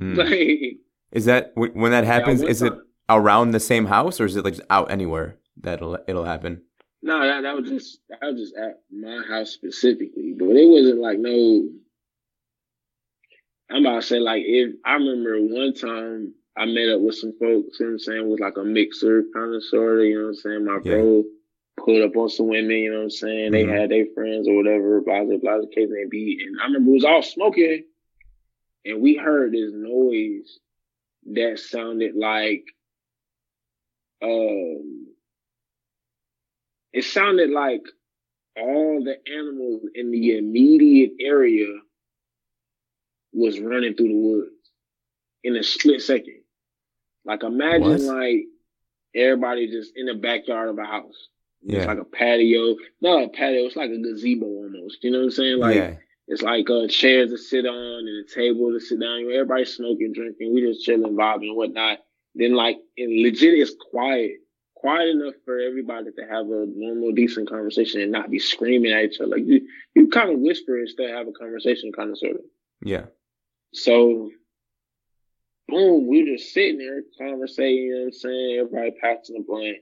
Mm. 0.01 0.17
Like, 0.17 0.79
Is 1.11 1.27
that 1.27 1.53
when 1.55 1.91
that 1.91 2.05
happens? 2.05 2.41
one 2.41 2.51
is 2.51 2.63
it 2.63 2.73
around 3.11 3.51
the 3.51 3.61
same 3.61 3.87
house, 3.87 4.21
or 4.21 4.25
is 4.25 4.37
it 4.37 4.45
like 4.45 4.59
out 4.71 4.91
anywhere 4.91 5.37
that 5.61 5.75
it'll 5.75 5.99
it'll 6.07 6.25
happen? 6.25 6.63
No, 7.03 7.21
that 7.21 7.43
that 7.43 7.57
was 7.57 7.69
just 7.69 8.01
that 8.09 8.21
was 8.23 8.41
just 8.41 8.57
at 8.57 8.81
my 8.93 9.23
house 9.29 9.51
specifically, 9.51 10.35
but 10.39 10.51
it 10.57 10.69
wasn't 10.69 11.01
like 11.01 11.19
no. 11.19 11.69
I'm 13.71 13.87
about 13.87 14.03
to 14.03 14.07
say 14.07 14.19
like 14.21 14.43
if 14.47 14.75
I 14.85 14.95
remember 14.95 15.39
one 15.41 15.75
time 15.75 16.35
I 16.57 16.67
met 16.67 16.91
up 16.91 17.01
with 17.01 17.17
some 17.17 17.33
folks, 17.41 17.81
you 17.81 17.87
know 17.87 17.91
what 17.91 17.93
I'm 17.93 17.99
saying, 18.01 18.31
with 18.31 18.41
like 18.41 18.57
a 18.59 18.65
mixer 18.65 19.25
kind 19.35 19.55
of 19.55 19.65
sort 19.65 20.01
of, 20.01 20.05
you 20.07 20.19
know 20.19 20.23
what 20.27 20.29
I'm 20.29 20.35
saying. 20.35 20.65
My 20.65 20.75
Yeah. 20.85 20.97
bro 20.97 21.25
pulled 21.79 22.03
up 22.03 22.17
on 22.17 22.29
some 22.29 22.49
women, 22.49 22.71
you 22.77 22.91
know 22.91 22.99
what 22.99 23.05
I'm 23.05 23.11
saying. 23.11 23.53
They 23.53 23.67
had 23.67 23.91
their 23.91 24.07
friends 24.15 24.47
or 24.47 24.55
whatever, 24.57 25.01
blah 25.01 25.25
blah 25.25 25.39
blah, 25.39 25.59
the 25.59 25.69
case 25.75 25.89
may 25.91 26.07
be. 26.09 26.39
And 26.47 26.61
I 26.61 26.67
remember 26.67 26.91
it 26.91 26.95
was 26.95 27.05
all 27.05 27.23
smoking, 27.23 27.85
and 28.85 29.01
we 29.03 29.17
heard 29.17 29.53
this 29.53 29.73
noise 29.73 30.59
that 31.33 31.59
sounded 31.59 32.15
like 32.17 32.65
um 34.23 35.02
it 36.93 37.05
sounded 37.05 37.51
like 37.51 37.83
all 38.57 39.03
the 39.03 39.17
animals 39.33 39.83
in 39.95 40.11
the 40.11 40.37
immediate 40.37 41.13
area 41.21 41.69
was 43.33 43.59
running 43.59 43.95
through 43.95 44.09
the 44.09 44.15
woods 44.15 44.51
in 45.43 45.57
a 45.57 45.63
split 45.63 46.03
second. 46.03 46.43
Like 47.25 47.43
imagine 47.43 47.89
What? 47.89 48.01
like 48.01 48.45
everybody 49.15 49.69
just 49.71 49.93
in 49.97 50.07
the 50.07 50.15
backyard 50.15 50.69
of 50.69 50.79
a 50.79 50.85
house. 50.85 51.29
Yeah. 51.63 51.79
It's 51.79 51.87
like 51.87 51.99
a 51.99 52.05
patio. 52.05 52.77
Not 53.01 53.25
a 53.25 53.29
patio, 53.29 53.67
it's 53.67 53.77
like 53.77 53.91
a 53.91 53.99
gazebo 53.99 54.47
almost. 54.47 55.03
You 55.03 55.13
know 55.13 55.19
what 55.19 55.25
I'm 55.25 55.31
saying? 55.31 55.59
Like 55.59 55.77
yeah. 55.77 55.95
it's 56.29 56.43
like 56.43 56.69
uh, 56.69 56.89
chairs 56.89 57.31
to 57.31 57.39
sit 57.39 57.65
on 57.67 57.99
and 58.09 58.27
a 58.27 58.35
table 58.35 58.73
to 58.73 58.81
sit 58.81 59.01
down. 59.01 59.21
Everybody's 59.33 59.75
smoking, 59.75 60.13
drinking. 60.13 60.53
We 60.55 60.61
just 60.61 60.85
chilling, 60.85 61.17
vibing, 61.17 61.49
and 61.49 61.57
whatnot. 61.57 61.99
Then 62.35 62.55
like, 62.55 62.79
and 62.97 63.23
legit, 63.23 63.55
it's 63.55 63.75
quiet, 63.91 64.39
quiet 64.83 65.11
enough 65.11 65.35
for 65.45 65.61
everybody 65.61 66.11
to 66.11 66.23
have 66.23 66.47
a 66.47 66.67
normal, 66.75 67.13
decent 67.13 67.49
conversation 67.49 68.01
and 68.01 68.11
not 68.11 68.31
be 68.31 68.41
screaming 68.41 68.93
at 68.93 69.05
each 69.05 69.21
other. 69.21 69.31
Like 69.31 69.47
you, 69.47 69.67
you 69.95 70.09
kind 70.09 70.31
of 70.31 70.41
whisper 70.41 70.77
and 70.77 70.89
still 70.89 71.09
have 71.09 71.29
a 71.29 71.33
conversation, 71.33 71.93
kind 71.93 72.11
of 72.11 72.19
sort 72.19 72.35
of. 72.35 72.41
Yeah. 72.85 73.07
So, 73.73 74.31
boom, 75.69 76.09
we 76.09 76.23
were 76.25 76.37
just 76.37 76.53
sitting 76.53 76.79
there 76.79 77.03
conversating. 77.17 77.85
You 77.85 77.95
know 77.95 78.01
what 78.01 78.07
I'm 78.07 78.13
saying? 78.13 78.59
Everybody 78.59 78.91
passing 79.01 79.37
the 79.37 79.45
blunt. 79.47 79.77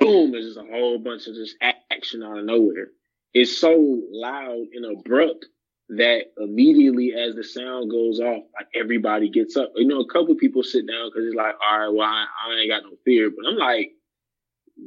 Boom, 0.00 0.32
there's 0.32 0.46
just 0.46 0.58
a 0.58 0.68
whole 0.68 0.98
bunch 0.98 1.28
of 1.28 1.34
just 1.34 1.56
action 1.90 2.24
out 2.24 2.36
of 2.36 2.44
nowhere. 2.44 2.88
It's 3.32 3.56
so 3.56 4.02
loud 4.10 4.66
and 4.74 4.98
abrupt 4.98 5.46
that 5.90 6.32
immediately 6.38 7.14
as 7.14 7.36
the 7.36 7.44
sound 7.44 7.88
goes 7.88 8.18
off, 8.18 8.42
like 8.58 8.66
everybody 8.74 9.28
gets 9.30 9.56
up. 9.56 9.72
You 9.76 9.86
know, 9.86 10.00
a 10.00 10.12
couple 10.12 10.34
people 10.34 10.64
sit 10.64 10.88
down 10.88 11.08
because 11.08 11.24
it's 11.24 11.36
like, 11.36 11.54
all 11.64 11.78
right, 11.78 11.88
well, 11.88 12.08
I, 12.08 12.26
I 12.48 12.54
ain't 12.60 12.70
got 12.70 12.82
no 12.82 12.96
fear. 13.04 13.30
But 13.30 13.48
I'm 13.48 13.56
like, 13.56 13.92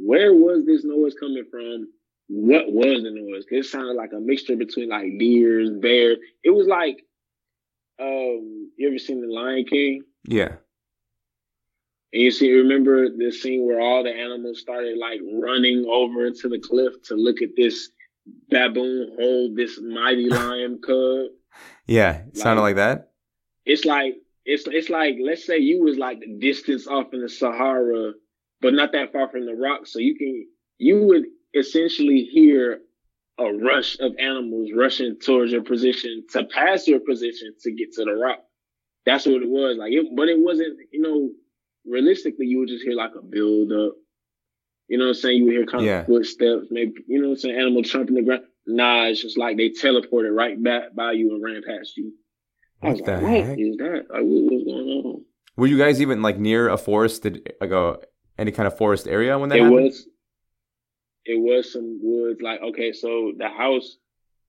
where 0.04 0.34
was 0.34 0.66
this 0.66 0.84
noise 0.84 1.16
coming 1.20 1.46
from? 1.50 1.88
What 2.30 2.72
was 2.72 3.04
the 3.04 3.12
noise? 3.12 3.46
it 3.50 3.66
sounded 3.66 3.94
like 3.94 4.12
a 4.14 4.20
mixture 4.20 4.56
between 4.56 4.90
like 4.90 5.18
deers, 5.18 5.70
bears. 5.70 6.18
It 6.44 6.52
was 6.52 6.68
like, 6.68 6.98
um, 8.00 8.72
you 8.78 8.88
ever 8.88 8.98
seen 8.98 9.22
The 9.22 9.34
Lion 9.34 9.66
King? 9.66 10.04
Yeah. 10.28 10.58
And 12.14 12.22
you 12.22 12.32
see, 12.32 12.52
remember 12.52 13.10
the 13.10 13.32
scene 13.32 13.66
where 13.66 13.80
all 13.80 14.04
the 14.04 14.14
animals 14.14 14.60
started 14.60 14.98
like 14.98 15.20
running 15.34 15.86
over 15.90 16.26
into 16.26 16.50
the 16.50 16.60
cliff 16.60 17.02
to 17.04 17.16
look 17.16 17.42
at 17.42 17.56
this 17.56 17.90
baboon 18.50 19.16
hold 19.18 19.56
this 19.56 19.80
mighty 19.82 20.30
lion 20.30 20.80
cub. 20.86 21.28
Yeah. 21.86 22.24
It 22.28 22.38
sounded 22.38 22.62
like 22.62 22.76
that. 22.76 23.12
It's 23.66 23.86
like 23.86 24.16
it's 24.46 24.66
it's 24.68 24.90
like 24.90 25.18
let's 25.22 25.46
say 25.46 25.58
you 25.58 25.84
was 25.84 25.98
like 25.98 26.20
the 26.20 26.38
distance 26.40 26.88
off 26.88 27.14
in 27.14 27.22
the 27.22 27.30
Sahara, 27.30 28.14
but 28.62 28.74
not 28.74 28.92
that 28.94 29.12
far 29.12 29.30
from 29.30 29.46
the 29.46 29.54
rock, 29.56 29.88
so 29.88 30.00
you 30.00 30.16
can 30.16 30.48
you 30.78 31.04
would 31.04 31.26
essentially 31.54 32.24
hear 32.24 32.80
a 33.40 33.52
rush 33.54 33.98
of 34.00 34.14
animals 34.20 34.70
rushing 34.76 35.16
towards 35.20 35.52
your 35.52 35.64
position 35.64 36.24
to 36.32 36.44
pass 36.46 36.88
your 36.88 37.00
position 37.00 37.54
to 37.62 37.72
get 37.72 37.94
to 37.94 38.04
the 38.04 38.14
rock. 38.14 38.40
That's 39.06 39.26
what 39.26 39.42
it 39.44 39.50
was 39.50 39.78
like. 39.78 39.94
It, 39.94 40.08
but 40.16 40.28
it 40.28 40.40
wasn't, 40.40 40.78
you 40.92 41.02
know, 41.02 41.30
realistically, 41.86 42.48
you 42.48 42.60
would 42.60 42.68
just 42.68 42.84
hear 42.84 42.94
like 42.94 43.12
a 43.18 43.22
build 43.22 43.72
up. 43.72 43.94
You 44.88 44.98
know 44.98 45.06
what 45.06 45.10
I'm 45.10 45.14
saying? 45.16 45.38
You 45.38 45.44
would 45.46 45.54
hear 45.54 45.66
kind 45.66 45.86
Yeah. 45.86 46.00
of 46.02 46.08
footsteps, 46.08 46.68
maybe, 46.72 46.94
you 47.08 47.22
know 47.22 47.30
what 47.30 47.34
I'm 47.36 47.40
saying? 47.40 47.58
Animal 47.60 47.84
trumping 47.84 48.16
the 48.16 48.24
ground. 48.24 48.44
Nah, 48.66 49.06
it's 49.06 49.22
just 49.22 49.38
like 49.38 49.56
they 49.56 49.70
teleported 49.70 50.36
right 50.36 50.62
back 50.62 50.94
by 50.96 51.12
you 51.14 51.34
and 51.36 51.44
ran 51.44 51.62
past 51.66 51.96
you. 51.96 52.14
I 52.82 52.90
What 52.94 53.06
the 53.06 53.18
like, 53.18 53.46
heck? 53.46 53.60
is 53.60 53.78
that? 53.78 54.06
Like, 54.10 54.22
what 54.24 54.52
was 54.52 54.64
going 54.66 55.06
on? 55.06 55.26
Were 55.56 55.68
you 55.68 55.78
guys 55.78 56.02
even 56.02 56.22
like 56.22 56.38
near 56.38 56.70
a 56.70 56.78
forested, 56.78 57.54
like 57.62 57.72
a 57.72 57.98
any 58.38 58.52
kind 58.52 58.68
of 58.68 58.78
forest 58.78 59.08
area 59.08 59.38
when 59.38 59.50
that 59.50 59.58
it 59.58 59.64
happened? 59.64 59.84
was 59.84 60.08
it 61.26 61.40
was 61.40 61.72
some 61.72 62.00
woods 62.02 62.42
like 62.42 62.62
okay 62.62 62.94
so 62.94 63.34
the 63.38 63.50
house 63.50 63.98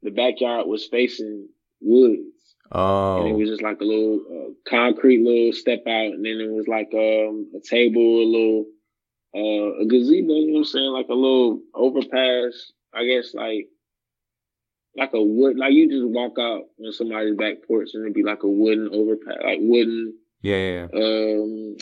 the 0.02 0.10
backyard 0.10 0.66
was 0.66 0.86
facing 0.86 1.48
woods 1.80 2.56
oh, 2.72 3.20
and 3.20 3.28
it 3.28 3.32
was 3.32 3.48
just 3.48 3.62
like 3.62 3.80
a 3.80 3.84
little 3.84 4.20
uh, 4.30 4.70
concrete 4.70 5.22
little 5.22 5.52
step 5.52 5.80
out 5.86 6.12
and 6.12 6.24
then 6.24 6.40
it 6.40 6.50
was 6.50 6.68
like 6.68 6.88
um, 6.94 7.50
a 7.56 7.60
table 7.68 8.00
a 8.00 8.24
little 8.24 8.66
uh, 9.34 9.82
a 9.82 9.86
gazebo 9.86 10.32
you 10.32 10.46
know 10.46 10.52
what 10.52 10.58
i'm 10.58 10.64
saying 10.64 10.92
like 10.92 11.08
a 11.08 11.14
little 11.14 11.60
overpass 11.74 12.72
i 12.94 13.04
guess 13.04 13.34
like 13.34 13.68
like 14.96 15.12
a 15.14 15.22
wood 15.22 15.56
like 15.56 15.72
you 15.72 15.88
just 15.88 16.06
walk 16.06 16.38
out 16.38 16.62
on 16.84 16.92
somebody's 16.92 17.36
back 17.36 17.56
porch 17.66 17.90
and 17.94 18.04
it'd 18.04 18.14
be 18.14 18.22
like 18.22 18.42
a 18.42 18.48
wooden 18.48 18.88
overpass 18.92 19.36
like 19.44 19.58
wooden 19.60 20.14
yeah, 20.42 20.56
yeah, 20.56 20.86
yeah. 20.92 20.98
um 21.00 21.76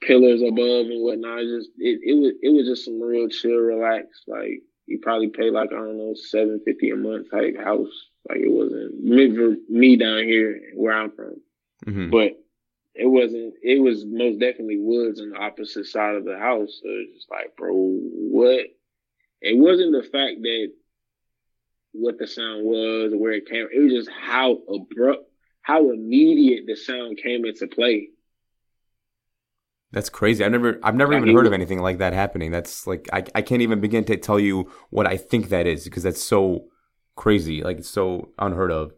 pillars 0.00 0.42
above 0.42 0.86
and 0.86 1.02
whatnot. 1.02 1.40
It 1.40 1.56
just 1.58 1.70
it, 1.78 2.00
it 2.02 2.14
was 2.14 2.32
it 2.42 2.50
was 2.50 2.66
just 2.66 2.84
some 2.84 3.00
real 3.00 3.28
chill, 3.28 3.56
relax. 3.56 4.06
Like 4.26 4.62
you 4.86 4.98
probably 5.02 5.28
pay 5.28 5.50
like 5.50 5.70
I 5.72 5.76
don't 5.76 5.98
know 5.98 6.14
seven 6.14 6.60
fifty 6.64 6.90
a 6.90 6.96
month 6.96 7.30
type 7.30 7.56
house. 7.62 8.08
Like 8.28 8.38
it 8.38 8.50
wasn't 8.50 9.02
me 9.02 9.34
for 9.34 9.56
me 9.68 9.96
down 9.96 10.24
here 10.24 10.60
where 10.74 10.94
I'm 10.94 11.10
from, 11.10 11.36
hmm 11.84 12.10
but 12.10 12.32
it 12.94 13.06
wasn't. 13.06 13.54
It 13.62 13.80
was 13.80 14.04
most 14.06 14.40
definitely 14.40 14.78
woods 14.78 15.20
on 15.20 15.30
the 15.30 15.38
opposite 15.38 15.86
side 15.86 16.16
of 16.16 16.24
the 16.24 16.38
house. 16.38 16.80
So 16.82 16.88
it's 16.88 17.14
just 17.14 17.30
like, 17.30 17.56
bro, 17.56 17.72
what? 17.72 18.66
It 19.40 19.56
wasn't 19.58 19.92
the 19.92 20.02
fact 20.02 20.42
that 20.42 20.72
what 21.92 22.18
the 22.18 22.26
sound 22.26 22.64
was 22.64 23.12
or 23.12 23.18
where 23.18 23.32
it 23.32 23.46
came. 23.48 23.66
It 23.72 23.80
was 23.80 23.92
just 23.92 24.10
how 24.10 24.58
abrupt, 24.68 25.24
how 25.62 25.90
immediate 25.90 26.64
the 26.66 26.76
sound 26.76 27.18
came 27.18 27.44
into 27.44 27.66
play. 27.66 28.10
That's 29.92 30.08
crazy. 30.08 30.44
I've 30.44 30.52
never, 30.52 30.78
I've 30.82 30.94
never 30.94 31.14
even 31.14 31.34
heard 31.34 31.46
of 31.46 31.52
anything 31.52 31.80
like 31.80 31.98
that 31.98 32.12
happening. 32.12 32.52
That's 32.52 32.86
like, 32.86 33.08
I, 33.12 33.24
I 33.34 33.42
can't 33.42 33.62
even 33.62 33.80
begin 33.80 34.04
to 34.04 34.16
tell 34.16 34.38
you 34.38 34.70
what 34.90 35.06
I 35.06 35.16
think 35.16 35.48
that 35.48 35.66
is 35.66 35.84
because 35.84 36.04
that's 36.04 36.22
so 36.22 36.66
crazy. 37.16 37.62
Like 37.62 37.78
it's 37.78 37.90
so 37.90 38.30
unheard 38.38 38.70
of. 38.70 38.92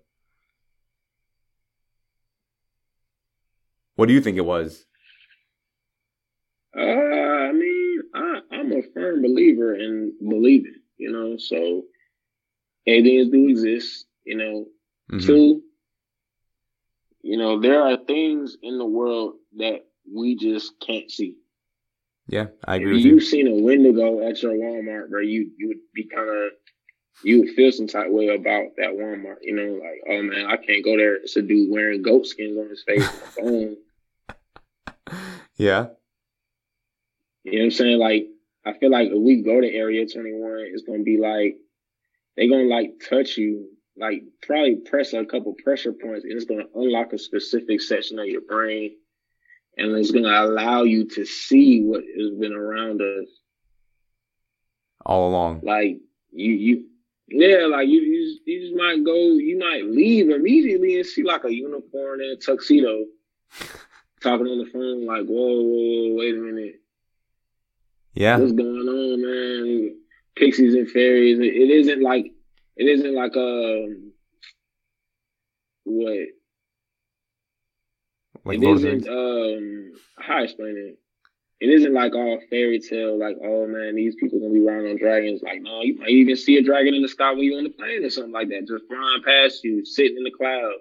What 3.96 4.06
do 4.06 4.14
you 4.14 4.20
think 4.20 4.36
it 4.36 4.44
was? 4.44 4.84
Uh, 6.76 6.80
I 6.80 7.52
mean, 7.52 8.00
I, 8.14 8.40
I'm 8.50 8.72
a 8.72 8.82
firm 8.94 9.22
believer 9.22 9.74
in 9.74 10.12
believing, 10.26 10.76
you 10.98 11.12
know, 11.12 11.36
so 11.36 11.82
aliens 12.86 13.30
do 13.30 13.48
exist, 13.48 14.06
you 14.24 14.36
know. 14.36 14.66
Mhm. 15.10 15.26
Two, 15.26 15.62
you 17.22 17.36
know, 17.36 17.60
there 17.60 17.82
are 17.82 17.96
things 17.96 18.56
in 18.62 18.78
the 18.78 18.86
world 18.86 19.34
that 19.56 19.86
we 20.10 20.36
just 20.36 20.72
can't 20.80 21.10
see. 21.10 21.36
Yeah, 22.28 22.46
I 22.64 22.76
agree 22.76 22.98
if 22.98 23.04
you've 23.04 23.14
you. 23.14 23.20
seen 23.20 23.48
a 23.48 23.62
Wendigo 23.62 24.26
at 24.28 24.42
your 24.42 24.52
Walmart, 24.52 25.10
bro, 25.10 25.20
you 25.20 25.50
you 25.58 25.68
would 25.68 25.78
be 25.94 26.04
kind 26.08 26.28
of 26.28 26.52
you 27.24 27.40
would 27.40 27.50
feel 27.50 27.72
some 27.72 27.88
type 27.88 28.10
way 28.10 28.28
about 28.28 28.68
that 28.76 28.90
Walmart. 28.90 29.38
You 29.42 29.54
know, 29.54 29.72
like 29.74 30.00
oh 30.08 30.22
man, 30.22 30.46
I 30.46 30.56
can't 30.56 30.84
go 30.84 30.96
there. 30.96 31.16
It's 31.16 31.36
a 31.36 31.42
dude 31.42 31.70
wearing 31.70 32.02
goat 32.02 32.26
skins 32.26 32.56
on 32.58 32.68
his 32.68 32.82
face, 32.84 33.06
phone. 33.36 33.76
Yeah, 35.56 35.88
You 37.44 37.52
know 37.52 37.58
what 37.58 37.64
I'm 37.64 37.70
saying? 37.72 37.98
Like, 37.98 38.26
I 38.64 38.72
feel 38.72 38.90
like 38.90 39.08
if 39.08 39.20
we 39.20 39.42
go 39.42 39.60
to 39.60 39.72
Area 39.72 40.06
21, 40.06 40.66
it's 40.72 40.82
gonna 40.82 41.02
be 41.02 41.18
like 41.18 41.56
they 42.36 42.48
gonna 42.48 42.64
like 42.64 43.00
touch 43.08 43.36
you, 43.36 43.68
like 43.96 44.22
probably 44.42 44.76
press 44.76 45.12
a 45.12 45.24
couple 45.24 45.54
pressure 45.62 45.92
points, 45.92 46.24
and 46.24 46.32
it's 46.32 46.46
gonna 46.46 46.64
unlock 46.74 47.12
a 47.12 47.18
specific 47.18 47.80
section 47.80 48.18
of 48.18 48.26
your 48.26 48.40
brain, 48.40 48.92
and 49.76 49.96
it's 49.96 50.10
gonna 50.10 50.44
allow 50.44 50.82
you 50.82 51.08
to 51.10 51.24
see 51.24 51.82
what 51.82 52.02
has 52.02 52.30
been 52.38 52.52
around 52.52 53.00
us. 53.00 53.28
all 55.04 55.28
along. 55.28 55.60
Like 55.62 55.98
you, 56.30 56.52
you, 56.52 56.86
yeah, 57.28 57.66
like 57.66 57.88
you, 57.88 58.00
you, 58.00 58.32
just, 58.32 58.46
you 58.46 58.60
just 58.60 58.76
might 58.76 59.04
go, 59.04 59.14
you 59.14 59.58
might 59.58 59.84
leave 59.84 60.30
immediately 60.30 60.96
and 60.96 61.06
see 61.06 61.22
like 61.22 61.44
a 61.44 61.54
unicorn 61.54 62.20
in 62.20 62.30
a 62.30 62.36
tuxedo, 62.36 63.04
talking 64.22 64.46
on 64.46 64.58
the 64.58 64.70
phone, 64.70 65.06
like, 65.06 65.26
whoa, 65.26 65.62
whoa, 65.62 66.08
whoa 66.12 66.14
wait 66.18 66.34
a 66.34 66.38
minute. 66.38 66.74
Yeah, 68.14 68.36
what's 68.36 68.52
going 68.52 68.68
on, 68.68 69.22
man? 69.22 69.96
Pixies 70.36 70.74
and 70.74 70.90
fairies. 70.90 71.38
It, 71.38 71.44
it 71.44 71.70
isn't 71.70 72.02
like 72.02 72.26
it 72.76 72.84
isn't 72.84 73.14
like 73.14 73.36
um 73.36 74.12
what 75.84 76.28
like 78.44 78.58
it 78.58 78.62
Lord 78.62 78.76
of 78.76 78.82
the 78.82 78.96
isn't 78.96 79.08
um 79.08 79.92
how 80.18 80.38
I 80.38 80.42
explain 80.42 80.76
it. 80.76 80.98
It 81.60 81.70
isn't 81.70 81.94
like 81.94 82.12
all 82.14 82.40
fairy 82.50 82.80
tale, 82.80 83.16
like, 83.16 83.36
oh 83.42 83.66
man, 83.68 83.94
these 83.94 84.16
people 84.16 84.40
gonna 84.40 84.52
be 84.52 84.60
riding 84.60 84.90
on 84.90 84.98
dragons. 84.98 85.42
Like, 85.42 85.62
no, 85.62 85.82
you 85.82 85.96
might 85.98 86.08
even 86.08 86.34
see 86.36 86.56
a 86.56 86.62
dragon 86.62 86.94
in 86.94 87.02
the 87.02 87.08
sky 87.08 87.30
when 87.30 87.44
you're 87.44 87.58
on 87.58 87.64
the 87.64 87.70
plane 87.70 88.04
or 88.04 88.10
something 88.10 88.32
like 88.32 88.48
that, 88.48 88.66
just 88.66 88.88
flying 88.88 89.22
past 89.24 89.62
you, 89.62 89.84
sitting 89.84 90.16
in 90.16 90.24
the 90.24 90.32
cloud. 90.32 90.74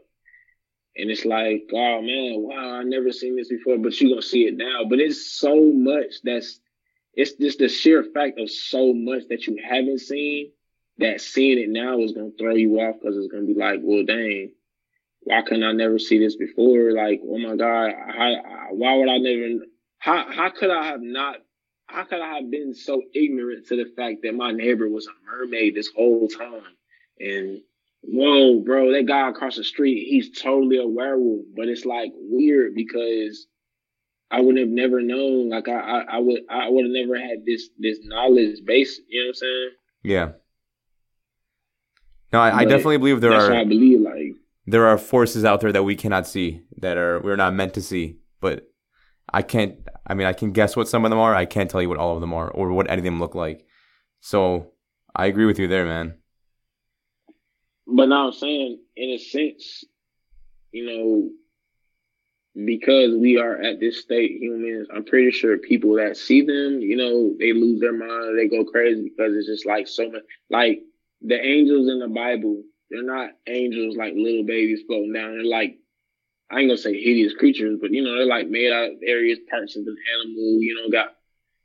And 0.97 1.10
it's 1.10 1.24
like, 1.24 1.69
oh 1.71 2.02
man, 2.02 2.34
wow, 2.38 2.80
I 2.80 2.84
never 2.84 3.12
seen 3.12 3.36
this 3.36 3.50
before, 3.50 3.78
but 3.78 4.00
you're 4.02 4.10
gonna 4.10 4.21
see 4.21 4.47
it 4.47 4.58
now. 4.58 4.86
But 4.89 5.00
it's 5.00 5.32
so 5.32 5.71
much 5.71 6.21
that's 6.24 6.60
it's 7.13 7.34
just 7.34 7.60
the 7.60 7.69
sheer 7.69 8.04
fact 8.04 8.39
of 8.39 8.50
so 8.50 8.93
much 8.93 9.24
that 9.30 9.45
you 9.45 9.60
haven't 9.63 10.00
seen 10.00 10.52
that 10.97 11.21
seeing 11.21 11.60
it 11.60 11.69
now 11.69 12.00
is 12.00 12.13
gonna 12.13 12.32
throw 12.38 12.56
you 12.56 12.80
off 12.80 12.95
because 13.00 13.17
it's 13.17 13.32
gonna 13.32 13.45
be 13.45 13.54
like, 13.54 13.80
well, 13.82 14.04
dang, 14.04 14.52
why 15.24 15.42
couldn't 15.42 15.64
I 15.64 15.72
never 15.72 16.00
see 16.00 16.18
this 16.18 16.36
before? 16.36 16.92
Like, 16.92 17.22
oh 17.24 17.38
my 17.38 17.56
god, 17.56 17.92
how, 18.08 18.36
why 18.72 18.96
would 18.96 19.10
I 19.10 19.18
never? 19.18 19.66
How 20.00 20.32
how 20.32 20.50
could 20.50 20.72
I 20.72 20.86
have 20.86 21.02
not? 21.02 21.38
How 21.88 22.04
could 22.06 22.22
I 22.22 22.36
have 22.36 22.50
been 22.50 22.74
so 22.74 23.02
ignorant 23.14 23.68
to 23.68 23.76
the 23.76 23.92
fact 23.96 24.20
that 24.24 24.34
my 24.34 24.52
neighbor 24.52 24.88
was 24.90 25.08
a 25.08 25.12
mermaid 25.30 25.76
this 25.76 25.90
whole 25.96 26.28
time? 26.28 26.64
And 27.20 27.60
whoa, 28.02 28.62
bro, 28.62 28.94
that 28.94 29.08
guy 29.08 29.30
across 29.30 29.58
the 29.58 29.64
street, 29.64 30.08
he's 30.08 30.42
totally 30.42 30.78
a 30.78 30.88
werewolf. 30.88 31.46
But 31.56 31.68
it's 31.68 31.86
like 31.86 32.12
weird 32.16 32.74
because 32.76 33.46
I 34.32 34.40
would 34.42 34.58
have 34.58 34.70
never 34.70 35.02
known. 35.02 35.50
Like 35.50 35.68
I, 35.68 35.80
I, 35.80 36.00
I 36.14 36.18
would, 36.20 36.42
I 36.50 36.70
would 36.70 36.86
have 36.86 36.94
never 36.94 37.20
had 37.20 37.46
this 37.46 37.70
this 37.78 38.00
knowledge 38.04 38.66
base. 38.66 39.00
You 39.08 39.22
know 39.22 39.26
what 39.26 39.30
I'm 39.30 39.36
saying? 39.36 39.70
Yeah. 40.04 40.30
No, 42.34 42.40
I, 42.40 42.60
I 42.60 42.66
definitely 42.66 42.98
believe 42.98 43.20
there 43.20 43.32
That's 43.32 43.46
are 43.46 43.54
I 43.54 43.66
believe. 43.66 44.00
Like, 44.00 44.16
there 44.72 44.88
are 44.88 44.98
forces 44.98 45.44
out 45.46 45.62
there 45.62 45.72
that 45.72 45.84
we 45.84 45.96
cannot 45.96 46.26
see 46.26 46.62
that 46.78 46.98
are 46.98 47.20
we're 47.22 47.36
not 47.36 47.54
meant 47.54 47.74
to 47.76 47.82
see. 47.82 48.18
But 48.40 48.68
I 49.32 49.42
can't. 49.42 49.76
I 50.08 50.14
mean, 50.14 50.28
I 50.28 50.34
can 50.34 50.52
guess 50.52 50.76
what 50.76 50.88
some 50.88 51.06
of 51.06 51.12
them 51.12 51.20
are. 51.20 51.36
I 51.36 51.46
can't 51.46 51.70
tell 51.70 51.82
you 51.82 51.90
what 51.90 51.98
all 51.98 52.16
of 52.16 52.22
them 52.22 52.34
are 52.34 52.50
or 52.50 52.72
what 52.72 52.90
any 52.90 53.00
of 53.00 53.04
them 53.04 53.20
look 53.20 53.36
like. 53.36 53.66
So 54.22 54.72
I 55.16 55.28
agree 55.28 55.46
with 55.46 55.60
you 55.60 55.68
there, 55.68 55.86
man. 55.86 56.16
but 57.88 58.08
now 58.08 58.28
I'm 58.28 58.34
saying, 58.34 58.80
in 58.96 59.10
a 59.12 59.18
sense, 59.18 59.84
you 60.72 60.86
know, 60.86 61.30
because 62.66 63.16
we 63.16 63.38
are 63.38 63.62
at 63.62 63.80
this 63.80 64.02
state, 64.02 64.32
humans, 64.40 64.88
I'm 64.94 65.06
pretty 65.06 65.32
sure 65.32 65.58
people 65.58 65.96
that 65.96 66.18
see 66.18 66.42
them, 66.42 66.80
you 66.82 66.96
know, 66.98 67.36
they 67.40 67.54
lose 67.54 67.80
their 67.80 67.94
mind, 67.94 68.38
they 68.38 68.48
go 68.48 68.64
crazy 68.66 69.04
because 69.04 69.36
it's 69.36 69.48
just 69.48 69.66
like 69.66 69.88
so 69.88 70.10
much. 70.10 70.24
Like 70.50 70.82
the 71.22 71.40
angels 71.40 71.90
in 71.90 72.00
the 72.00 72.08
Bible, 72.08 72.64
they're 72.91 73.04
not 73.04 73.32
angels 73.47 73.95
like 73.95 74.13
little 74.15 74.43
babies 74.43 74.82
floating 74.86 75.13
down. 75.13 75.38
They're 75.38 75.45
like, 75.45 75.77
I 76.51 76.60
ain't 76.60 76.69
gonna 76.69 76.77
say 76.77 76.93
hideous 76.93 77.34
creatures, 77.34 77.80
but 77.82 77.91
you 77.91 78.04
know, 78.04 78.15
they're 78.15 78.25
like 78.25 78.49
made 78.49 78.71
out 78.71 78.91
of 78.91 78.99
various 78.99 79.39
parts 79.49 79.77
of 79.77 79.84
an 79.88 79.97
animal. 80.19 80.62
You 80.62 80.75
know, 80.75 80.89
got 80.91 81.15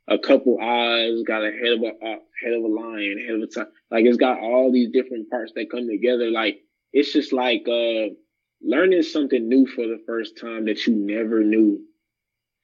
a 0.07 0.17
couple 0.17 0.57
eyes, 0.61 1.23
got 1.27 1.43
a 1.43 1.51
head 1.51 1.73
of 1.73 1.81
a 1.83 2.05
uh, 2.05 2.19
head 2.41 2.53
of 2.53 2.63
a 2.63 2.67
lion, 2.67 3.23
head 3.27 3.35
of 3.35 3.41
a 3.43 3.67
like 3.93 4.05
it's 4.05 4.17
got 4.17 4.39
all 4.39 4.71
these 4.71 4.89
different 4.91 5.29
parts 5.29 5.51
that 5.55 5.69
come 5.69 5.87
together. 5.87 6.31
Like 6.31 6.59
it's 6.93 7.11
just 7.11 7.33
like 7.33 7.67
uh 7.67 8.13
learning 8.61 9.03
something 9.03 9.47
new 9.47 9.67
for 9.67 9.85
the 9.85 10.01
first 10.07 10.39
time 10.39 10.65
that 10.65 10.87
you 10.87 10.95
never 10.95 11.43
knew. 11.43 11.81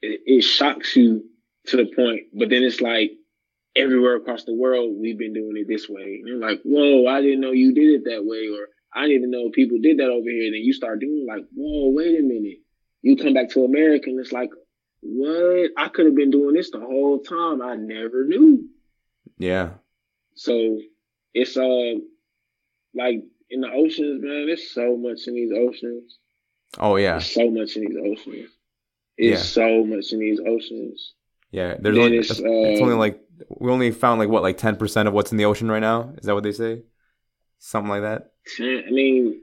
It, 0.02 0.22
it 0.26 0.42
shocks 0.42 0.96
you 0.96 1.26
to 1.68 1.78
the 1.78 1.86
point, 1.94 2.24
but 2.34 2.50
then 2.50 2.64
it's 2.64 2.82
like 2.82 3.12
everywhere 3.76 4.16
across 4.16 4.44
the 4.44 4.54
world 4.54 4.96
we've 5.00 5.18
been 5.18 5.34
doing 5.34 5.54
it 5.58 5.68
this 5.68 5.90
way. 5.90 6.20
And 6.20 6.28
you're 6.28 6.38
like, 6.40 6.62
whoa, 6.64 7.08
I 7.08 7.22
didn't 7.22 7.42
know 7.42 7.52
you 7.52 7.74
did 7.74 8.02
it 8.02 8.04
that 8.06 8.24
way, 8.26 8.48
or 8.50 8.68
I 8.94 9.08
didn't 9.08 9.32
know 9.32 9.50
people 9.52 9.78
did 9.82 9.98
that 9.98 10.10
over 10.10 10.30
here. 10.30 10.46
And 10.46 10.54
then 10.54 10.62
you 10.62 10.74
start 10.74 11.00
doing 11.00 11.26
like, 11.28 11.46
whoa, 11.56 11.90
wait 11.90 12.20
a 12.20 12.22
minute. 12.22 12.60
You 13.02 13.18
come 13.18 13.34
back 13.34 13.50
to 13.52 13.66
America 13.66 14.10
and 14.10 14.20
it's 14.20 14.32
like, 14.32 14.50
what? 15.02 15.72
I 15.78 15.90
could 15.90 16.06
have 16.06 16.16
been 16.16 16.32
doing 16.32 16.56
this 16.56 16.72
the 16.72 16.80
whole 16.80 17.20
time. 17.20 17.62
I 17.62 17.76
never 17.76 18.26
knew. 18.26 18.70
Yeah. 19.38 19.72
So 20.36 20.80
it's 21.34 21.58
uh 21.58 21.96
like 22.96 23.24
in 23.50 23.62
the 23.62 23.70
oceans, 23.70 24.24
man. 24.24 24.46
There's 24.46 24.72
so 24.72 24.96
much 24.96 25.28
in 25.28 25.34
these 25.36 25.52
oceans. 25.52 26.18
Oh 26.80 26.96
yeah. 26.96 27.14
There's 27.14 27.32
so 27.34 27.50
much 27.52 27.76
in 27.76 27.86
these 27.86 27.98
oceans. 27.98 28.50
It's 29.18 29.32
Yeah. 29.56 29.66
so 29.66 29.84
much 29.84 30.12
in 30.14 30.20
these 30.20 30.40
oceans. 30.40 31.14
Yeah. 31.52 31.76
There's 31.80 31.98
only 31.98 32.18
it's, 32.18 32.30
it's, 32.32 32.40
it's 32.40 32.82
only 32.82 32.94
uh, 32.94 32.98
like 32.98 33.20
we 33.50 33.72
only 33.72 33.92
found 33.92 34.20
like 34.20 34.30
what 34.30 34.44
like 34.44 34.58
ten 34.58 34.76
percent 34.76 35.08
of 35.08 35.14
what's 35.14 35.32
in 35.32 35.38
the 35.38 35.46
ocean 35.46 35.70
right 35.72 35.80
now. 35.80 36.14
Is 36.18 36.26
that 36.26 36.34
what 36.34 36.44
they 36.44 36.52
say? 36.52 36.84
Something 37.60 37.90
like 37.90 38.02
that. 38.02 38.32
I 38.60 38.92
mean, 38.92 39.42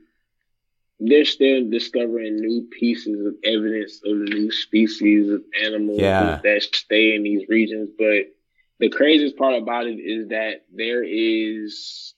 they're 0.98 1.24
still 1.24 1.68
discovering 1.70 2.36
new 2.36 2.68
pieces 2.78 3.26
of 3.26 3.34
evidence 3.44 4.00
of 4.04 4.16
new 4.16 4.50
species 4.52 5.30
of 5.30 5.42
animals 5.62 5.98
Yeah. 6.00 6.40
that 6.42 6.62
stay 6.62 7.14
in 7.14 7.22
these 7.22 7.48
regions. 7.48 7.88
But 7.98 8.26
the 8.78 8.90
craziest 8.90 9.36
part 9.36 9.54
about 9.54 9.86
it 9.86 9.98
is 9.98 10.28
that 10.28 10.64
there 10.72 11.02
is 11.02 12.14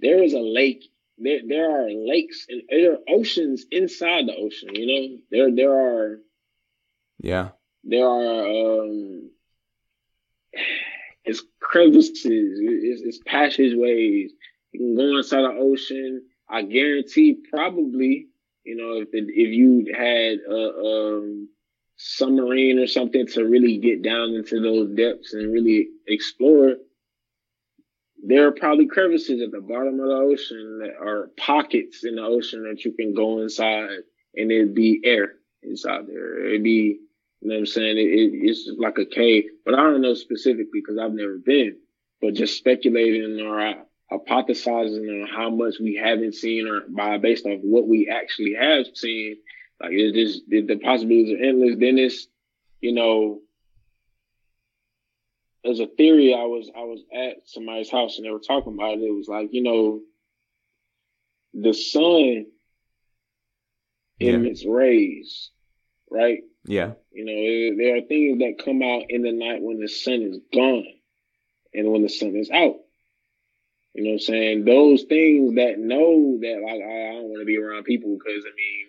there 0.00 0.22
is 0.22 0.34
a 0.34 0.40
lake. 0.40 0.84
There 1.18 1.40
there 1.46 1.84
are 1.86 1.90
lakes 1.90 2.46
and 2.48 2.62
there 2.68 2.92
are 2.92 2.98
oceans 3.08 3.64
inside 3.70 4.26
the 4.26 4.36
ocean. 4.36 4.74
You 4.74 4.86
know, 4.86 5.18
there 5.30 5.54
there 5.54 5.72
are 5.72 6.20
Yeah. 7.18 7.50
there 7.84 8.06
are 8.06 8.46
um 8.82 9.30
it's 11.24 11.42
crevices, 11.60 12.20
it's, 12.24 13.02
it's 13.02 13.20
passageways. 13.26 14.32
You 14.72 14.80
can 14.80 14.96
go 14.96 15.16
inside 15.16 15.42
the 15.42 15.58
ocean. 15.58 16.22
I 16.48 16.62
guarantee, 16.62 17.38
probably, 17.52 18.28
you 18.64 18.76
know, 18.76 19.00
if 19.00 19.08
it, 19.12 19.24
if 19.28 19.50
you 19.50 19.86
had 19.94 20.38
a 20.52 21.18
um, 21.18 21.48
submarine 21.96 22.78
or 22.78 22.86
something 22.86 23.26
to 23.28 23.44
really 23.44 23.78
get 23.78 24.02
down 24.02 24.30
into 24.30 24.60
those 24.60 24.94
depths 24.96 25.34
and 25.34 25.52
really 25.52 25.88
explore, 26.06 26.76
there 28.22 28.46
are 28.46 28.52
probably 28.52 28.86
crevices 28.86 29.40
at 29.42 29.50
the 29.50 29.60
bottom 29.60 30.00
of 30.00 30.08
the 30.08 30.14
ocean 30.14 30.80
that 30.82 30.94
are 31.00 31.30
pockets 31.36 32.04
in 32.04 32.16
the 32.16 32.22
ocean 32.22 32.64
that 32.64 32.84
you 32.84 32.92
can 32.92 33.14
go 33.14 33.40
inside, 33.40 33.88
and 34.34 34.50
it'd 34.50 34.74
be 34.74 35.00
air 35.04 35.34
inside 35.62 36.06
there. 36.06 36.46
It'd 36.46 36.62
be 36.62 37.00
you 37.40 37.48
know 37.48 37.54
what 37.54 37.60
I'm 37.60 37.66
saying? 37.66 37.98
It, 37.98 38.02
it, 38.02 38.30
it's 38.42 38.70
like 38.78 38.98
a 38.98 39.06
cave, 39.06 39.44
but 39.64 39.74
I 39.74 39.78
don't 39.78 40.02
know 40.02 40.14
specifically 40.14 40.80
because 40.82 40.98
I've 40.98 41.12
never 41.14 41.38
been. 41.38 41.76
But 42.20 42.34
just 42.34 42.58
speculating 42.58 43.40
or 43.40 43.60
uh, 43.60 43.74
hypothesizing 44.12 45.22
on 45.22 45.28
how 45.28 45.50
much 45.50 45.76
we 45.80 45.94
haven't 45.96 46.34
seen, 46.34 46.66
or 46.68 46.82
by 46.88 47.18
based 47.18 47.46
off 47.46 47.60
what 47.62 47.88
we 47.88 48.08
actually 48.08 48.54
have 48.60 48.86
seen, 48.94 49.36
like 49.80 49.92
is 49.92 50.12
just 50.12 50.48
the, 50.48 50.62
the 50.62 50.76
possibilities 50.76 51.38
are 51.38 51.44
endless. 51.44 51.76
Then 51.78 51.98
it's, 51.98 52.26
you 52.80 52.92
know, 52.92 53.40
there's 55.64 55.80
a 55.80 55.86
theory. 55.86 56.34
I 56.34 56.44
was 56.44 56.70
I 56.76 56.80
was 56.82 57.02
at 57.14 57.36
somebody's 57.46 57.90
house 57.90 58.16
and 58.18 58.26
they 58.26 58.30
were 58.30 58.40
talking 58.40 58.74
about 58.74 58.98
it. 58.98 59.02
It 59.02 59.14
was 59.14 59.28
like 59.28 59.48
you 59.52 59.62
know, 59.62 60.00
the 61.54 61.72
sun 61.72 62.46
Yeah. 64.18 64.34
emits 64.34 64.64
rays, 64.66 65.50
right? 66.10 66.38
Yeah. 66.64 66.92
You 67.12 67.24
know, 67.24 67.76
there- 67.76 67.96
are 67.96 68.02
things 68.02 68.38
that 68.40 68.58
come 68.64 68.82
out 68.82 69.04
in 69.08 69.22
the 69.22 69.32
night 69.32 69.62
when 69.62 69.78
the 69.80 69.88
sun 69.88 70.22
is 70.22 70.38
gone 70.52 70.86
and 71.72 71.90
when 71.90 72.02
the 72.02 72.08
sun 72.08 72.36
is 72.36 72.50
out. 72.50 72.80
You 73.94 74.04
know 74.04 74.10
what 74.10 74.14
I'm 74.14 74.18
saying? 74.20 74.64
Those 74.64 75.02
things 75.04 75.56
that 75.56 75.78
know 75.78 76.38
that 76.40 76.60
like 76.62 76.82
I 76.82 77.12
don't 77.12 77.28
want 77.28 77.40
to 77.40 77.44
be 77.44 77.58
around 77.58 77.84
people 77.84 78.16
because 78.16 78.44
I 78.44 78.54
mean, 78.54 78.86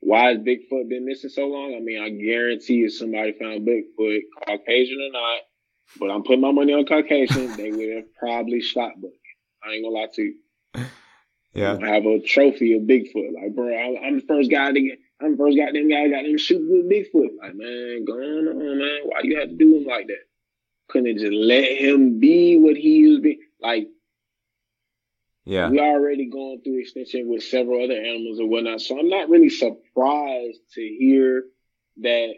why 0.00 0.28
has 0.28 0.38
Bigfoot 0.38 0.88
been 0.88 1.04
missing 1.04 1.30
so 1.30 1.46
long? 1.46 1.74
I 1.74 1.80
mean, 1.80 2.00
I 2.00 2.08
guarantee 2.08 2.84
if 2.84 2.94
somebody 2.94 3.32
found 3.32 3.66
Bigfoot, 3.66 4.20
Caucasian 4.46 5.00
or 5.02 5.12
not, 5.12 5.40
but 5.98 6.10
I'm 6.10 6.22
putting 6.22 6.40
my 6.40 6.52
money 6.52 6.72
on 6.72 6.86
Caucasian, 6.86 7.52
they 7.56 7.70
would 7.70 7.96
have 7.96 8.14
probably 8.14 8.60
shot 8.60 8.92
Bigfoot. 8.98 9.64
I 9.64 9.72
ain't 9.72 9.84
gonna 9.84 9.94
lie 9.94 10.08
to 10.14 10.22
you. 10.22 10.34
Yeah. 11.54 11.78
I 11.82 11.88
have 11.88 12.06
a 12.06 12.20
trophy 12.20 12.74
of 12.74 12.82
Bigfoot. 12.82 13.34
Like, 13.34 13.54
bro, 13.54 13.68
I'm 13.98 14.20
the 14.20 14.26
first 14.26 14.50
guy 14.50 14.72
to 14.72 14.80
get, 14.80 14.98
I'm 15.20 15.32
the 15.32 15.36
first 15.38 15.56
goddamn 15.56 15.88
guy 15.88 16.08
got 16.08 16.22
them 16.22 16.38
shooting 16.38 16.68
with 16.70 16.90
Bigfoot. 16.90 17.30
Like, 17.42 17.54
man, 17.54 18.04
go 18.04 18.12
on, 18.14 18.78
man. 18.78 19.00
Why 19.04 19.20
you 19.24 19.38
had 19.38 19.50
to 19.50 19.56
do 19.56 19.76
him 19.76 19.84
like 19.84 20.06
that? 20.06 20.22
Couldn't 20.88 21.08
have 21.08 21.18
just 21.18 21.32
let 21.32 21.64
him 21.76 22.20
be 22.20 22.56
what 22.56 22.76
he 22.76 23.06
was 23.08 23.20
being. 23.20 23.40
Like, 23.60 23.88
Yeah. 25.44 25.70
we 25.70 25.80
already 25.80 26.26
going 26.26 26.60
through 26.62 26.80
extinction 26.80 27.28
with 27.28 27.42
several 27.42 27.82
other 27.82 27.96
animals 28.00 28.38
and 28.38 28.48
whatnot. 28.48 28.80
So 28.80 28.98
I'm 28.98 29.08
not 29.08 29.28
really 29.28 29.50
surprised 29.50 30.60
to 30.74 30.80
hear 30.80 31.44
that 31.98 32.34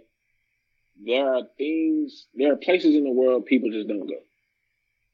there 1.05 1.35
are 1.35 1.43
things, 1.59 2.27
there 2.35 2.53
are 2.53 2.57
places 2.57 2.95
in 2.95 3.05
the 3.05 3.13
world 3.13 3.47
people 3.47 3.71
just 3.71 3.89
don't 3.89 4.07
go. 4.07 4.21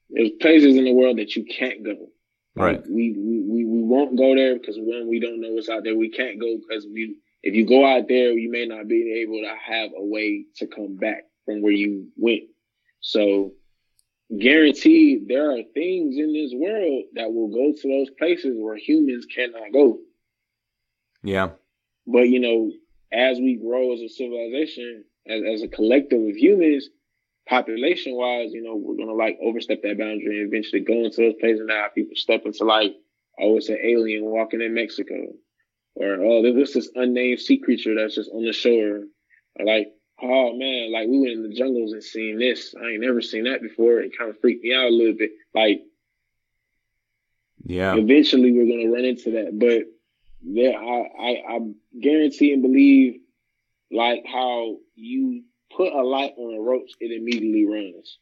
There's 0.09 0.31
places 0.39 0.77
in 0.77 0.85
the 0.85 0.93
world 0.93 1.17
that 1.17 1.35
you 1.35 1.43
can't 1.45 1.83
go. 1.83 2.07
Right. 2.55 2.77
Like, 2.77 2.85
we, 2.89 3.11
we, 3.11 3.41
we, 3.41 3.65
we 3.65 3.83
won't 3.83 4.17
go 4.17 4.35
there 4.35 4.55
because 4.57 4.77
one, 4.79 5.07
we 5.09 5.19
don't 5.19 5.41
know 5.41 5.51
what's 5.51 5.69
out 5.69 5.83
there. 5.83 5.95
We 5.95 6.09
can't 6.09 6.39
go 6.39 6.57
because 6.57 6.87
we, 6.91 7.17
if 7.47 7.55
you 7.55 7.65
go 7.65 7.85
out 7.85 8.09
there, 8.09 8.33
you 8.33 8.51
may 8.51 8.65
not 8.65 8.89
be 8.89 9.23
able 9.23 9.39
to 9.39 9.55
have 9.57 9.91
a 9.97 10.03
way 10.03 10.47
to 10.57 10.67
come 10.67 10.97
back 10.97 11.23
from 11.45 11.61
where 11.61 11.71
you 11.71 12.09
went. 12.17 12.43
So 12.99 13.53
guaranteed 14.37 15.29
there 15.29 15.51
are 15.51 15.63
things 15.73 16.17
in 16.17 16.33
this 16.33 16.51
world 16.53 17.03
that 17.13 17.33
will 17.33 17.47
go 17.47 17.71
to 17.71 17.87
those 17.87 18.09
places 18.19 18.57
where 18.59 18.75
humans 18.75 19.25
cannot 19.33 19.71
go. 19.71 19.97
Yeah. 21.23 21.51
But 22.05 22.27
you 22.27 22.41
know, 22.41 22.69
as 23.13 23.39
we 23.39 23.55
grow 23.55 23.93
as 23.93 24.01
a 24.01 24.09
civilization, 24.09 25.05
as, 25.25 25.41
as 25.53 25.61
a 25.61 25.69
collective 25.69 26.19
of 26.19 26.35
humans, 26.35 26.89
population 27.47 28.13
wise, 28.13 28.51
you 28.51 28.61
know, 28.61 28.75
we're 28.75 28.97
gonna 28.97 29.17
like 29.17 29.37
overstep 29.41 29.81
that 29.83 29.97
boundary 29.97 30.41
and 30.41 30.53
eventually 30.53 30.81
go 30.81 31.05
into 31.05 31.21
those 31.21 31.39
places 31.39 31.61
now. 31.65 31.85
People 31.95 32.17
step 32.17 32.41
into 32.43 32.65
like, 32.65 32.93
oh, 33.39 33.55
it's 33.55 33.69
an 33.69 33.79
alien 33.81 34.25
walking 34.25 34.59
in 34.59 34.73
Mexico. 34.73 35.15
Or 35.99 36.15
oh, 36.23 36.41
there's 36.43 36.73
this 36.73 36.89
unnamed 36.95 37.39
sea 37.39 37.57
creature 37.57 37.95
that's 37.95 38.15
just 38.15 38.29
on 38.31 38.45
the 38.45 38.53
shore. 38.53 39.03
Or 39.59 39.65
like, 39.65 39.93
oh 40.21 40.55
man, 40.55 40.91
like 40.91 41.07
we 41.07 41.19
went 41.19 41.33
in 41.33 41.43
the 41.49 41.55
jungles 41.55 41.93
and 41.93 42.03
seen 42.03 42.37
this. 42.37 42.75
I 42.79 42.89
ain't 42.91 43.01
never 43.01 43.21
seen 43.21 43.45
that 43.45 43.61
before. 43.61 43.99
It 43.99 44.17
kind 44.17 44.29
of 44.29 44.39
freaked 44.39 44.63
me 44.63 44.75
out 44.75 44.85
a 44.85 44.89
little 44.95 45.15
bit. 45.15 45.31
Like 45.55 45.81
Yeah. 47.65 47.95
eventually 47.95 48.51
we're 48.51 48.67
gonna 48.67 48.93
run 48.93 49.05
into 49.05 49.31
that. 49.31 49.57
But 49.57 49.85
there, 50.43 50.77
I, 50.77 51.01
I, 51.19 51.55
I 51.55 51.59
guarantee 51.99 52.53
and 52.53 52.61
believe, 52.61 53.19
like 53.91 54.23
how 54.31 54.77
you 54.95 55.43
put 55.75 55.93
a 55.93 56.03
light 56.03 56.33
on 56.37 56.55
a 56.55 56.61
roach, 56.61 56.91
it 56.99 57.11
immediately 57.11 57.65
runs. 57.65 58.19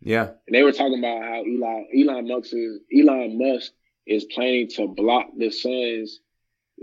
Yeah. 0.00 0.30
And 0.46 0.54
they 0.54 0.62
were 0.62 0.72
talking 0.72 0.98
about 0.98 1.22
how 1.22 1.42
Elon, 1.44 1.86
Elon 1.96 2.28
Musk 2.28 2.52
is, 2.52 2.80
Elon 2.96 3.38
Musk 3.38 3.72
is 4.06 4.24
planning 4.24 4.68
to 4.76 4.88
block 4.88 5.26
the 5.36 5.50
sun's, 5.50 6.20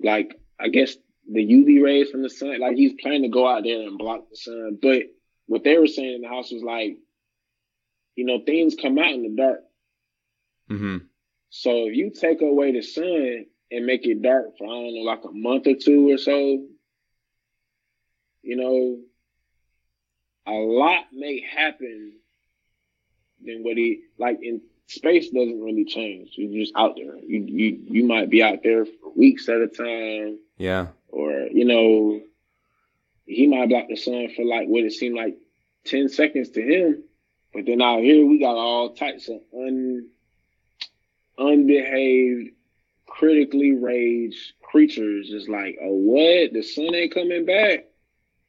like 0.04 0.40
I 0.60 0.70
guess 0.70 0.96
the 1.32 1.46
UV 1.46 1.84
rays 1.84 2.10
from 2.10 2.24
the 2.24 2.30
sun. 2.30 2.60
Like 2.60 2.76
he's 2.76 2.94
planning 3.02 3.24
to 3.24 3.30
go 3.30 3.48
out 3.48 3.64
there 3.64 3.82
and 3.82 3.98
block 3.98 4.30
the 4.30 4.36
sun. 4.36 4.80
But 4.82 5.04
what 5.46 5.64
they 5.64 5.78
were 5.78 5.88
saying 5.88 6.16
in 6.16 6.22
the 6.22 6.28
house 6.28 6.52
was 6.52 6.64
like, 6.64 6.98
you 8.16 8.26
know, 8.26 8.40
things 8.46 8.76
come 8.80 8.98
out 8.98 9.14
in 9.14 9.24
the 9.24 9.42
dark. 9.42 9.62
Mm-hmm. 10.70 10.98
So 11.50 11.88
if 11.88 11.96
you 11.96 12.12
take 12.12 12.42
away 12.42 12.72
the 12.72 12.82
sun 12.82 13.46
and 13.72 13.86
make 13.86 14.06
it 14.06 14.22
dark 14.22 14.58
for 14.58 14.66
I 14.66 14.70
don't 14.70 14.96
know, 14.96 15.02
like 15.02 15.24
a 15.24 15.32
month 15.32 15.68
or 15.68 15.76
two 15.76 16.12
or 16.12 16.18
so, 16.18 16.66
you 18.42 18.56
know, 18.56 19.00
a 20.48 20.58
lot 20.58 21.06
may 21.14 21.42
happen 21.42 22.14
than 23.44 23.64
what 23.64 23.78
he 23.78 24.02
like 24.18 24.40
in 24.42 24.62
space 24.90 25.30
doesn't 25.30 25.62
really 25.62 25.86
change. 25.86 26.32
You're 26.36 26.62
just 26.64 26.74
out 26.76 26.96
there. 26.98 27.16
You 27.18 27.46
you 27.48 27.80
you 27.90 28.04
might 28.06 28.30
be 28.30 28.42
out 28.44 28.64
there 28.64 28.86
for 28.86 29.12
weeks 29.16 29.48
at 29.48 29.62
a 29.62 29.68
time, 29.68 30.40
Yeah. 30.58 30.88
or 31.08 31.32
you 31.52 31.66
know, 31.66 32.22
he 33.26 33.48
might 33.48 33.70
block 33.70 33.86
the 33.88 33.96
sun 33.96 34.30
for 34.36 34.44
like 34.44 34.68
what 34.68 34.84
it 34.84 34.92
seemed 34.94 35.16
like 35.16 35.38
ten 35.86 36.10
seconds 36.10 36.50
to 36.52 36.62
him. 36.62 37.04
But 37.54 37.66
then 37.66 37.82
out 37.82 38.02
here 38.02 38.26
we 38.26 38.40
got 38.40 38.56
all 38.56 38.94
types 38.94 39.30
of 39.30 39.40
un 39.54 40.10
unbehaved, 41.38 42.52
critically 43.08 43.74
raged 43.76 44.54
creatures. 44.62 45.30
Just 45.30 45.50
like, 45.50 45.78
oh 45.82 45.94
what? 45.94 46.54
The 46.54 46.62
sun 46.64 46.94
ain't 46.96 47.14
coming 47.14 47.46
back. 47.46 47.86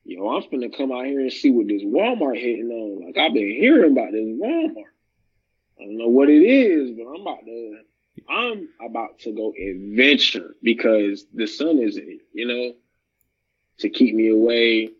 Yo, 0.05 0.27
I'm 0.29 0.43
finna 0.45 0.75
come 0.75 0.91
out 0.93 1.05
here 1.05 1.21
and 1.21 1.33
see 1.33 1.51
what 1.51 1.69
this 1.69 1.83
Walmart 1.83 2.37
hitting 2.41 2.71
on. 2.71 3.07
Like 3.07 3.19
I've 3.19 3.35
been 3.35 3.51
hearing 3.51 3.93
about 3.93 4.13
this 4.13 4.25
Walmart. 4.25 4.90
I 5.81 5.85
don't 5.85 5.97
know 5.97 6.09
what 6.09 6.29
it 6.29 6.43
is, 6.43 6.91
but 6.91 7.07
I'm 7.07 7.23
about 7.23 7.45
to 7.45 7.79
I'm 8.29 8.69
about 8.85 9.19
to 9.21 9.33
go 9.33 9.53
adventure 9.59 10.55
because 10.63 11.27
the 11.33 11.47
sun 11.47 11.79
isn't, 11.79 12.21
you 12.33 12.47
know, 12.47 12.75
to 13.79 13.89
keep 13.89 14.15
me 14.15 14.29
away. 14.29 14.91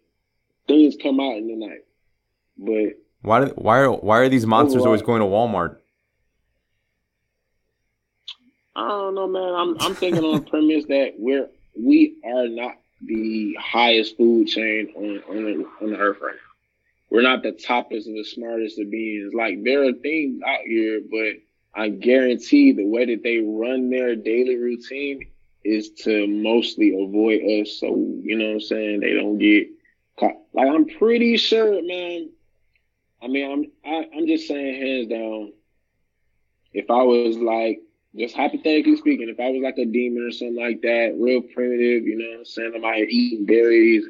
Things 0.67 0.97
come 1.01 1.21
out 1.21 1.37
in 1.37 1.49
the 1.49 1.67
night. 1.67 1.85
But 2.57 2.99
Why? 3.23 3.45
Do, 3.45 3.53
why 3.57 3.79
are 3.81 3.91
Why 3.91 4.19
are 4.19 4.29
these 4.29 4.47
monsters 4.47 4.85
always 4.85 5.03
going 5.03 5.21
to 5.21 5.27
Walmart? 5.27 5.77
I 8.75 8.89
don't 8.89 9.15
know, 9.15 9.27
man. 9.27 9.55
I'm 9.55 9.77
I'm 9.81 9.95
thinking 9.95 10.25
on 10.25 10.45
the 10.45 10.51
premise 10.51 10.87
that 10.87 11.15
we're 11.19 11.49
we 11.79 12.17
are 12.25 12.49
not 12.49 12.77
the 13.03 13.57
highest 13.61 14.17
food 14.17 14.47
chain 14.47 14.93
on 14.97 15.23
on 15.29 15.45
the, 15.45 15.67
on 15.83 15.91
the 15.91 15.97
earth 15.99 16.19
right 16.21 16.35
now. 16.35 16.50
We're 17.11 17.23
not 17.23 17.43
the 17.43 17.53
toppest 17.53 18.07
and 18.07 18.17
the 18.17 18.25
smartest 18.25 18.79
of 18.79 18.91
beings. 18.91 19.35
Like 19.35 19.65
there 19.65 19.85
are 19.89 19.93
things 19.93 20.41
out 20.47 20.61
here, 20.65 21.01
but 21.11 21.81
I 21.81 21.89
guarantee 21.89 22.73
the 22.73 22.87
way 22.87 23.07
that 23.07 23.23
they 23.23 23.39
run 23.39 23.91
their 23.91 24.15
daily 24.15 24.57
routine 24.57 25.27
is 25.65 25.91
to 26.05 26.27
mostly 26.27 26.91
avoid 26.91 27.41
us. 27.43 27.79
So 27.79 27.89
you 28.23 28.39
know 28.39 28.47
what 28.47 28.55
I'm 28.55 28.61
saying? 28.61 29.01
They 29.01 29.13
don't 29.13 29.39
get 29.39 29.69
caught. 30.19 30.37
Like 30.53 30.69
I'm 30.69 30.87
pretty 30.87 31.37
sure, 31.37 31.83
man. 31.83 32.31
I 33.23 33.29
mean, 33.29 33.51
I'm 33.51 33.93
I, 33.93 34.07
I'm 34.17 34.27
just 34.27 34.47
saying 34.47 34.81
hands 34.81 35.09
down. 35.09 35.53
If 36.73 36.91
I 36.91 37.03
was 37.03 37.37
like 37.37 37.81
just 38.17 38.35
hypothetically 38.35 38.97
speaking, 38.97 39.29
if 39.29 39.39
I 39.41 39.51
was 39.51 39.63
like 39.63 39.79
a 39.79 39.85
demon 39.85 40.27
or 40.27 40.33
something 40.33 40.57
like 40.57 40.83
that, 40.83 41.17
real 41.19 41.43
primitive, 41.43 42.05
you 42.07 42.19
know 42.19 42.31
what 42.31 42.39
I'm 42.39 42.45
saying? 42.45 42.73
I'm 42.75 42.85
out 42.85 42.95
here 42.95 43.07
eating 43.09 43.47
berries, 43.47 44.05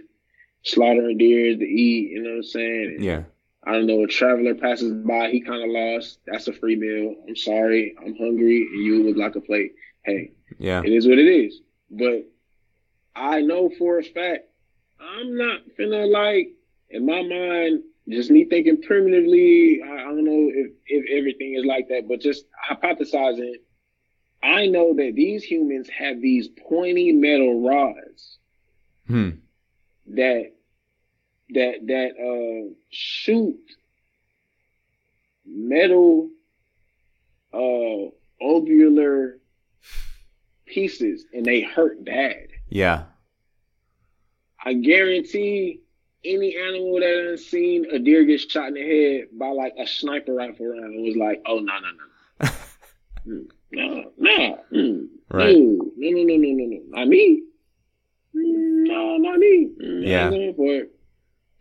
slaughtering 0.62 1.18
deer 1.18 1.57
to 1.57 1.64
eat, 1.64 2.11
you 2.12 2.23
know 2.23 2.31
what 2.31 2.37
I'm 2.37 2.42
saying? 2.44 2.96
Yeah. 3.01 3.23
I 3.64 3.73
don't 3.73 3.87
know, 3.87 4.03
a 4.03 4.07
traveler 4.07 4.55
passes 4.55 4.92
by, 4.92 5.31
he 5.31 5.40
kind 5.40 5.62
of 5.62 5.68
lost. 5.70 6.18
That's 6.27 6.49
a 6.49 6.53
free 6.53 6.77
meal. 6.77 7.14
I'm 7.29 7.37
sorry, 7.37 7.94
I'm 8.01 8.16
hungry, 8.16 8.62
and 8.73 8.85
you 8.85 9.05
look 9.05 9.16
like 9.16 9.37
a 9.37 9.40
plate. 9.40 9.75
Hey, 10.03 10.33
Yeah. 10.59 10.83
it 10.83 10.92
is 10.92 11.07
what 11.07 11.18
it 11.18 11.27
is. 11.29 11.61
But 11.90 12.27
I 13.14 13.42
know 13.42 13.68
for 13.79 13.99
a 13.99 14.03
fact, 14.03 14.44
I'm 14.99 15.37
not 15.37 15.61
finna 15.79 16.11
like, 16.11 16.53
in 16.88 17.05
my 17.05 17.23
mind, 17.23 17.83
just 18.09 18.31
me 18.31 18.44
thinking 18.46 18.81
primitively, 18.83 19.83
I, 19.83 19.92
I 19.92 20.05
don't 20.05 20.25
know 20.25 20.51
if, 20.53 20.73
if 20.87 21.05
everything 21.18 21.55
is 21.55 21.64
like 21.64 21.88
that, 21.88 22.09
but 22.09 22.20
just 22.20 22.46
hypothesizing, 22.70 23.55
I 24.42 24.66
know 24.66 24.94
that 24.94 25.12
these 25.14 25.42
humans 25.44 25.88
have 25.90 26.20
these 26.20 26.49
pointy 26.49 27.12
metal 27.12 27.61
rods 27.68 28.38
Hmm. 29.07 29.31
That 30.14 30.53
that 31.51 31.75
that 31.87 32.11
uh 32.20 32.73
shoot 32.90 33.59
metal 35.46 36.31
uh 37.53 38.11
ovular 38.42 39.35
pieces 40.66 41.25
and 41.33 41.44
they 41.44 41.62
hurt 41.62 42.05
bad. 42.05 42.49
Yeah. 42.68 43.05
I 44.64 44.75
guarantee 44.75 45.81
any 46.25 46.57
animal 46.57 47.01
that 47.01 47.29
has 47.31 47.46
seen 47.46 47.87
a 47.90 47.99
deer 47.99 48.25
get 48.25 48.40
shot 48.40 48.68
in 48.68 48.75
the 48.75 48.83
head 48.83 49.29
by 49.37 49.49
like 49.49 49.73
a 49.79 49.87
sniper 49.87 50.35
rifle 50.35 50.66
round 50.66 51.03
was 51.03 51.16
like, 51.16 51.42
oh 51.46 51.59
no 51.59 51.73
no 51.81 51.88
no. 51.90 52.49
Mm, 53.27 53.49
No, 53.73 54.12
no, 54.16 54.59
mm, 54.73 55.07
Right. 55.31 55.57
no, 55.57 55.92
no, 55.96 56.16
no, 56.16 56.27
no, 56.27 56.37
no, 56.37 56.53
no, 56.55 56.64
no, 56.66 56.81
not 56.88 57.07
me. 57.09 57.42
No, 58.35 59.16
not 59.19 59.38
me. 59.38 59.71
Yeah. 59.81 60.27
I'm 60.29 60.57
going. 60.57 60.88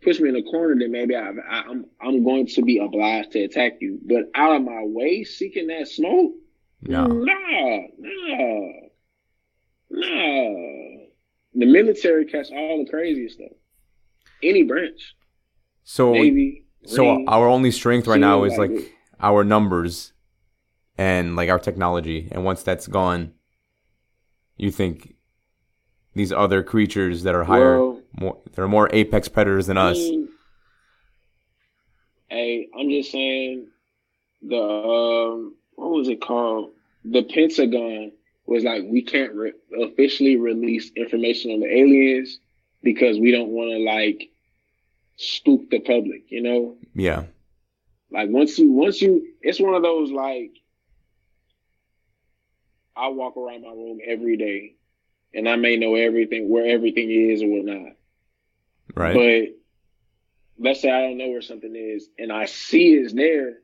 Push 0.02 0.18
me 0.20 0.30
in 0.30 0.36
a 0.36 0.42
corner, 0.42 0.74
then 0.78 0.90
maybe 0.92 1.14
I, 1.14 1.28
I, 1.28 1.60
I'm 1.68 1.84
I'm 2.00 2.24
going 2.24 2.46
to 2.46 2.62
be 2.62 2.78
obliged 2.78 3.32
to 3.32 3.40
attack 3.44 3.74
you. 3.80 3.98
But 4.02 4.30
out 4.34 4.56
of 4.56 4.62
my 4.62 4.80
way, 4.82 5.24
seeking 5.24 5.66
that 5.66 5.88
smoke, 5.88 6.32
No. 6.80 7.06
Nah, 7.06 7.78
nah, 7.98 8.60
nah. 9.90 10.96
The 11.52 11.66
military 11.66 12.24
catch 12.26 12.50
all 12.50 12.82
the 12.84 12.90
craziest 12.90 13.34
stuff. 13.36 13.50
Any 14.42 14.62
branch, 14.62 15.14
So 15.84 16.12
Navy. 16.12 16.64
so 16.86 17.04
Marines. 17.04 17.28
our 17.28 17.46
only 17.48 17.70
strength 17.70 18.06
right 18.06 18.20
now 18.20 18.44
is 18.44 18.56
like 18.56 18.70
like 18.70 18.80
it. 18.80 18.92
our 19.20 19.44
numbers 19.44 20.14
and 20.96 21.36
like 21.36 21.50
our 21.50 21.58
technology. 21.58 22.28
And 22.32 22.42
once 22.44 22.62
that's 22.62 22.86
gone, 22.86 23.32
you 24.56 24.70
think 24.70 25.14
these 26.14 26.32
other 26.32 26.62
creatures 26.62 27.22
that 27.22 27.34
are 27.34 27.44
higher, 27.44 27.78
Well- 27.78 28.02
more, 28.18 28.38
they're 28.52 28.68
more 28.68 28.88
apex 28.92 29.28
predators 29.28 29.66
than 29.66 29.78
us. 29.78 29.98
Mm. 29.98 30.28
Hey, 32.28 32.68
I'm 32.78 32.88
just 32.90 33.10
saying 33.10 33.68
the 34.42 34.56
um, 34.56 35.54
what 35.74 35.90
was 35.90 36.08
it 36.08 36.20
called? 36.20 36.72
The 37.04 37.22
Pentagon 37.22 38.12
was 38.46 38.64
like, 38.64 38.82
we 38.86 39.02
can't 39.02 39.32
re- 39.34 39.52
officially 39.80 40.36
release 40.36 40.90
information 40.96 41.52
on 41.52 41.60
the 41.60 41.66
aliens 41.66 42.38
because 42.82 43.18
we 43.18 43.30
don't 43.30 43.50
want 43.50 43.70
to 43.70 43.78
like 43.78 44.30
spook 45.16 45.70
the 45.70 45.80
public, 45.80 46.24
you 46.28 46.42
know? 46.42 46.76
Yeah. 46.94 47.24
Like 48.10 48.28
once 48.30 48.58
you 48.58 48.72
once 48.72 49.00
you 49.00 49.34
it's 49.40 49.60
one 49.60 49.74
of 49.74 49.82
those 49.82 50.10
like 50.10 50.50
I 52.96 53.08
walk 53.08 53.36
around 53.36 53.62
my 53.62 53.68
room 53.68 53.98
every 54.06 54.36
day 54.36 54.74
and 55.34 55.48
I 55.48 55.56
may 55.56 55.76
know 55.76 55.94
everything 55.94 56.48
where 56.48 56.66
everything 56.66 57.10
is 57.10 57.42
or 57.42 57.48
whatnot. 57.48 57.92
Right. 58.94 59.14
But 60.58 60.64
let's 60.64 60.80
say 60.80 60.90
I 60.90 61.00
don't 61.02 61.18
know 61.18 61.28
where 61.28 61.42
something 61.42 61.74
is 61.74 62.08
and 62.18 62.32
I 62.32 62.46
see 62.46 62.94
it's 62.94 63.12
there 63.12 63.58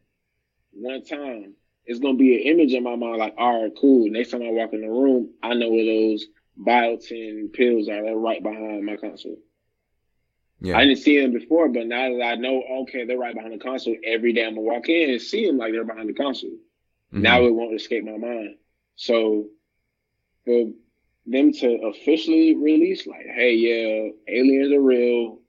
one 0.72 1.04
time, 1.04 1.54
it's 1.84 2.00
gonna 2.00 2.18
be 2.18 2.34
an 2.36 2.42
image 2.58 2.72
in 2.72 2.82
my 2.82 2.96
mind 2.96 3.18
like, 3.18 3.34
all 3.38 3.62
right, 3.62 3.72
cool. 3.80 4.10
Next 4.10 4.30
time 4.30 4.42
I 4.42 4.50
walk 4.50 4.72
in 4.72 4.82
the 4.82 4.88
room, 4.90 5.30
I 5.42 5.54
know 5.54 5.70
where 5.70 5.84
those 5.84 6.26
biotin 6.58 7.52
pills 7.52 7.88
are. 7.88 8.02
They're 8.02 8.16
right 8.16 8.42
behind 8.42 8.84
my 8.84 8.96
console. 8.96 9.38
yeah. 10.60 10.76
I 10.76 10.84
didn't 10.84 10.98
see 10.98 11.20
them 11.20 11.32
before, 11.32 11.68
but 11.68 11.86
now 11.86 12.12
that 12.16 12.22
I 12.24 12.34
know, 12.36 12.62
okay, 12.82 13.04
they're 13.04 13.18
right 13.18 13.34
behind 13.34 13.52
the 13.54 13.58
console. 13.64 13.96
Every 14.04 14.32
day 14.32 14.44
I'm 14.44 14.54
gonna 14.54 14.62
walk 14.62 14.88
in 14.88 15.10
and 15.10 15.20
see 15.22 15.46
them 15.46 15.58
like 15.58 15.72
they're 15.72 15.84
behind 15.84 16.08
the 16.08 16.14
console. 16.14 16.56
Mhm. 17.12 17.22
Now 17.22 17.44
it 17.44 17.54
won't 17.54 17.74
escape 17.74 18.04
my 18.04 18.16
mind. 18.16 18.56
So 18.96 19.48
for 20.44 20.72
them 21.26 21.52
to 21.52 21.68
officially 21.86 22.56
release, 22.56 23.06
like, 23.06 23.26
hey, 23.26 23.54
yeah, 23.54 24.10
aliens 24.28 24.72
are 24.72 24.80
real. 24.80 25.40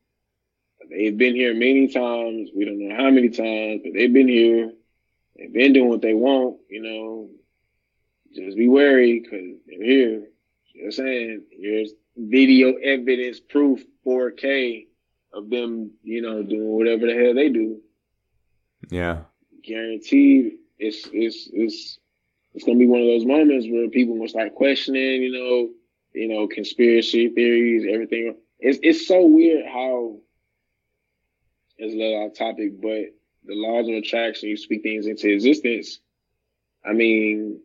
They've 0.90 1.18
been 1.18 1.36
here 1.36 1.54
many 1.54 1.88
times. 1.90 2.50
We 2.56 2.66
don't 2.66 2.80
know 2.80 2.96
how 2.96 3.10
many 3.10 3.30
times, 3.30 3.82
but 3.84 3.94
they've 3.94 4.14
been 4.14 4.28
here. 4.28 4.72
They've 5.36 5.54
been 5.54 5.74
doing 5.74 5.90
what 5.90 6.02
they 6.02 6.14
want. 6.14 6.58
You 6.70 6.82
know, 6.82 7.30
just 8.34 8.58
be 8.58 8.68
wary 8.68 9.20
because 9.20 9.58
they're 9.68 9.84
here. 9.84 10.30
You 10.74 10.82
know 10.82 10.86
I'm 10.86 10.92
saying? 10.92 11.44
Here's 11.52 11.92
video 12.16 12.74
evidence, 12.76 13.40
proof, 13.40 13.84
4K 14.06 14.88
of 15.34 15.50
them, 15.50 15.92
you 16.04 16.22
know, 16.22 16.42
doing 16.42 16.70
whatever 16.70 17.06
the 17.06 17.14
hell 17.14 17.34
they 17.34 17.50
do 17.50 17.82
yeah. 18.90 19.22
guaranteed 19.64 20.54
it's 20.78 21.10
it's 21.12 21.50
it's 21.52 22.00
it's 22.58 22.66
gonna 22.66 22.80
be 22.80 22.88
one 22.88 23.02
of 23.02 23.06
those 23.06 23.24
moments 23.24 23.68
where 23.70 23.88
people 23.88 24.18
will 24.18 24.28
start 24.28 24.56
questioning, 24.56 25.22
you 25.22 25.32
know, 25.32 25.70
you 26.20 26.28
know, 26.28 26.48
conspiracy 26.48 27.30
theories, 27.30 27.86
everything. 27.88 28.36
It's 28.58 28.80
it's 28.82 29.08
so 29.08 29.28
weird 29.28 29.68
how 29.68 30.18
it's 31.78 31.94
a 31.94 31.96
little 31.96 32.26
off 32.26 32.34
topic, 32.36 32.82
but 32.82 33.14
the 33.46 33.54
laws 33.54 33.88
of 33.88 33.94
attraction, 33.94 34.50
you 34.50 34.58
speak 34.58 34.82
things 34.82 35.06
into 35.06 35.32
existence. 35.32 36.00
I 36.84 36.94
mean, 36.94 37.62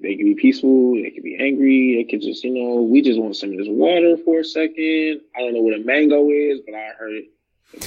they 0.00 0.16
can 0.16 0.24
be 0.24 0.36
peaceful, 0.36 0.94
they 0.94 1.10
can 1.10 1.22
be 1.22 1.36
angry, 1.38 1.96
they 1.96 2.10
could 2.10 2.22
just, 2.22 2.44
you 2.44 2.54
know, 2.54 2.80
we 2.80 3.02
just 3.02 3.20
want 3.20 3.36
some 3.36 3.50
of 3.52 3.58
this 3.58 3.68
water 3.68 4.16
for 4.16 4.40
a 4.40 4.44
second. 4.44 5.20
I 5.36 5.40
don't 5.40 5.52
know 5.52 5.60
what 5.60 5.78
a 5.78 5.84
mango 5.84 6.30
is, 6.30 6.62
but 6.64 6.74
I 6.74 6.92
heard 6.98 7.12
it 7.12 7.26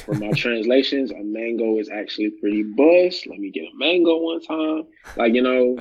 from 0.05 0.19
my 0.19 0.31
translations, 0.31 1.11
a 1.11 1.23
mango 1.23 1.79
is 1.79 1.89
actually 1.89 2.31
pretty 2.31 2.63
bust. 2.63 3.27
Let 3.27 3.39
me 3.39 3.51
get 3.51 3.63
a 3.63 3.75
mango 3.77 4.17
one 4.17 4.41
time. 4.41 4.83
Like, 5.15 5.33
you 5.33 5.41
know, 5.41 5.77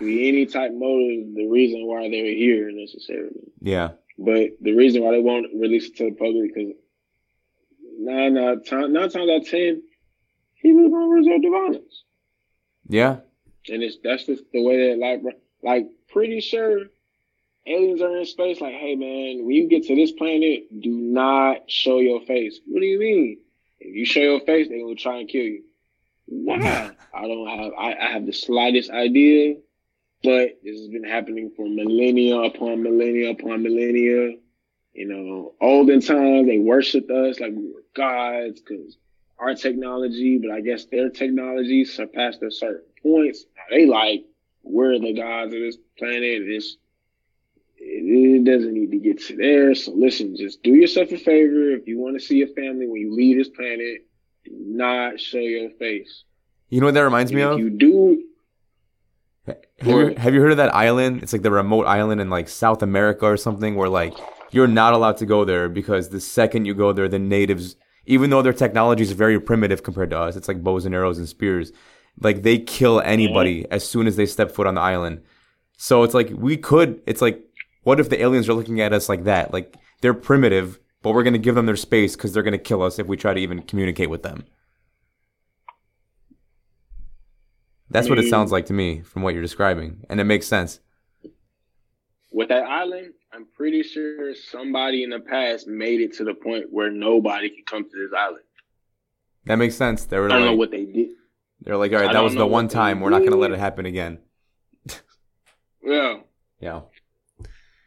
any 0.00 0.46
type 0.46 0.72
motive, 0.74 1.34
the 1.34 1.46
reason 1.46 1.86
why 1.86 2.08
they're 2.08 2.24
here 2.26 2.70
necessarily. 2.72 3.52
Yeah. 3.60 3.90
But 4.18 4.50
the 4.60 4.74
reason 4.74 5.02
why 5.02 5.12
they 5.12 5.20
won't 5.20 5.46
release 5.54 5.88
it 5.88 5.96
to 5.96 6.04
the 6.04 6.16
public 6.16 6.54
because 6.54 6.72
nine, 7.98 8.34
nine, 8.34 8.62
time, 8.64 8.92
nine 8.92 9.10
times 9.10 9.30
out 9.30 9.42
of 9.42 9.48
ten, 9.48 9.82
he 10.54 10.72
was 10.72 10.90
gonna 10.90 11.08
resort 11.08 11.42
to 11.42 11.50
violence. 11.50 12.04
Yeah. 12.88 13.16
And 13.68 13.82
it's 13.82 13.98
that's 14.02 14.26
just 14.26 14.44
the 14.52 14.62
way 14.62 14.90
that 14.90 14.98
like 14.98 15.22
like 15.62 15.86
pretty 16.08 16.40
sure 16.40 16.86
aliens 17.66 18.02
are 18.02 18.16
in 18.16 18.24
space 18.24 18.60
like, 18.60 18.74
hey 18.74 18.94
man, 18.94 19.44
when 19.44 19.54
you 19.54 19.68
get 19.68 19.84
to 19.84 19.94
this 19.94 20.12
planet, 20.12 20.64
do 20.80 20.90
not 20.90 21.70
show 21.70 21.98
your 21.98 22.20
face. 22.22 22.60
What 22.66 22.80
do 22.80 22.86
you 22.86 22.98
mean? 22.98 23.38
If 23.80 23.94
you 23.94 24.04
show 24.04 24.20
your 24.20 24.40
face, 24.40 24.68
they're 24.68 24.80
gonna 24.80 24.94
try 24.94 25.18
and 25.18 25.28
kill 25.28 25.42
you. 25.42 25.62
Why? 26.26 26.90
I 27.14 27.22
don't 27.22 27.46
have 27.46 27.72
I, 27.78 27.94
I 27.94 28.12
have 28.12 28.26
the 28.26 28.32
slightest 28.32 28.90
idea, 28.90 29.56
but 30.22 30.60
this 30.62 30.78
has 30.78 30.88
been 30.88 31.04
happening 31.04 31.50
for 31.56 31.68
millennia 31.68 32.38
upon 32.38 32.82
millennia 32.82 33.30
upon 33.30 33.62
millennia. 33.62 34.36
You 34.92 35.08
know, 35.08 35.54
olden 35.60 36.00
times 36.00 36.46
they 36.46 36.58
worshipped 36.58 37.10
us 37.10 37.40
like 37.40 37.52
we 37.52 37.72
were 37.72 37.84
gods 37.94 38.60
because 38.60 38.96
our 39.38 39.54
technology, 39.54 40.38
but 40.38 40.50
I 40.50 40.60
guess 40.60 40.84
their 40.86 41.10
technology 41.10 41.84
surpassed 41.84 42.42
a 42.42 42.50
certain 42.50 42.86
points. 43.02 43.44
Now 43.56 43.76
they 43.76 43.86
like 43.86 44.24
we're 44.62 44.98
the 44.98 45.12
gods 45.12 45.52
of 45.52 45.60
this 45.60 45.76
planet. 45.98 46.42
It's 46.42 46.76
it, 48.12 48.44
doesn't 48.44 48.72
need 48.72 48.90
to 48.90 48.98
get 48.98 49.22
to 49.24 49.36
there. 49.36 49.74
So 49.74 49.92
listen, 49.92 50.36
just 50.36 50.62
do 50.62 50.74
yourself 50.74 51.10
a 51.12 51.18
favor. 51.18 51.70
If 51.70 51.86
you 51.86 51.98
want 51.98 52.18
to 52.18 52.24
see 52.24 52.36
your 52.36 52.48
family 52.48 52.86
when 52.86 53.00
you 53.00 53.14
leave 53.14 53.38
this 53.38 53.48
planet, 53.48 54.06
do 54.44 54.50
not 54.54 55.20
show 55.20 55.38
your 55.38 55.70
face. 55.70 56.24
You 56.68 56.80
know 56.80 56.86
what 56.86 56.94
that 56.94 57.04
reminds 57.04 57.30
And 57.30 57.36
me 57.38 57.42
of? 57.42 57.58
you 57.58 57.70
do, 57.70 58.22
Have 59.46 59.56
you, 59.80 60.14
have 60.16 60.34
you 60.34 60.40
heard 60.40 60.52
of 60.52 60.56
that 60.58 60.74
island? 60.74 61.22
It's 61.22 61.32
like 61.32 61.42
the 61.42 61.50
remote 61.50 61.84
island 61.84 62.20
in 62.20 62.30
like 62.30 62.48
South 62.48 62.82
America 62.82 63.26
or 63.26 63.36
something 63.36 63.74
where 63.74 63.88
like 63.88 64.14
you're 64.52 64.68
not 64.68 64.94
allowed 64.94 65.16
to 65.18 65.26
go 65.26 65.44
there 65.44 65.68
because 65.68 66.10
the 66.10 66.20
second 66.20 66.66
you 66.66 66.74
go 66.74 66.92
there, 66.92 67.08
the 67.08 67.18
natives, 67.18 67.76
even 68.06 68.30
though 68.30 68.42
their 68.42 68.52
technology 68.52 69.02
is 69.02 69.12
very 69.12 69.40
primitive 69.40 69.82
compared 69.82 70.10
to 70.10 70.18
us, 70.18 70.36
it's 70.36 70.48
like 70.48 70.62
bows 70.62 70.84
and 70.84 70.94
arrows 70.94 71.18
and 71.18 71.28
spears. 71.28 71.72
Like 72.20 72.42
they 72.42 72.58
kill 72.58 73.00
anybody 73.00 73.62
mm-hmm. 73.62 73.72
as 73.72 73.88
soon 73.88 74.06
as 74.06 74.16
they 74.16 74.26
step 74.26 74.50
foot 74.52 74.66
on 74.66 74.74
the 74.74 74.80
island. 74.80 75.22
So 75.76 76.04
it's 76.04 76.14
like 76.14 76.30
we 76.34 76.56
could, 76.56 77.02
it's 77.06 77.22
like, 77.22 77.42
what 77.82 78.00
if 78.00 78.08
the 78.08 78.20
aliens 78.20 78.48
are 78.48 78.54
looking 78.54 78.80
at 78.80 78.92
us 78.92 79.08
like 79.08 79.24
that? 79.24 79.52
Like 79.52 79.76
they're 80.00 80.14
primitive, 80.14 80.78
but 81.02 81.12
we're 81.12 81.22
going 81.22 81.32
to 81.32 81.38
give 81.38 81.54
them 81.54 81.66
their 81.66 81.76
space 81.76 82.16
because 82.16 82.32
they're 82.32 82.42
going 82.42 82.52
to 82.52 82.58
kill 82.58 82.82
us 82.82 82.98
if 82.98 83.06
we 83.06 83.16
try 83.16 83.34
to 83.34 83.40
even 83.40 83.62
communicate 83.62 84.10
with 84.10 84.22
them. 84.22 84.44
That's 87.90 88.08
what 88.08 88.18
it 88.18 88.30
sounds 88.30 88.50
like 88.50 88.66
to 88.66 88.72
me 88.72 89.02
from 89.02 89.22
what 89.22 89.34
you're 89.34 89.42
describing, 89.42 90.06
and 90.08 90.18
it 90.18 90.24
makes 90.24 90.46
sense. 90.46 90.80
With 92.30 92.48
that 92.48 92.64
island, 92.64 93.12
I'm 93.34 93.46
pretty 93.54 93.82
sure 93.82 94.34
somebody 94.34 95.02
in 95.02 95.10
the 95.10 95.20
past 95.20 95.66
made 95.66 96.00
it 96.00 96.14
to 96.14 96.24
the 96.24 96.32
point 96.32 96.66
where 96.70 96.90
nobody 96.90 97.50
could 97.50 97.66
come 97.66 97.84
to 97.84 97.90
this 97.90 98.18
island. 98.18 98.44
That 99.44 99.56
makes 99.56 99.74
sense. 99.74 100.06
They 100.06 100.18
were 100.18 100.26
I 100.26 100.28
don't 100.28 100.40
know 100.40 100.50
like, 100.52 100.58
what 100.58 100.70
they 100.70 100.86
did. 100.86 101.10
they're 101.60 101.76
like, 101.76 101.92
all 101.92 101.98
right, 101.98 102.08
I 102.08 102.12
that 102.14 102.22
was 102.22 102.34
the 102.34 102.46
one 102.46 102.68
time. 102.68 103.00
We're 103.00 103.10
not 103.10 103.24
gonna 103.24 103.36
let 103.36 103.50
it 103.50 103.58
happen 103.58 103.84
again. 103.86 104.18
Yeah, 105.84 106.20
Yeah. 106.60 106.82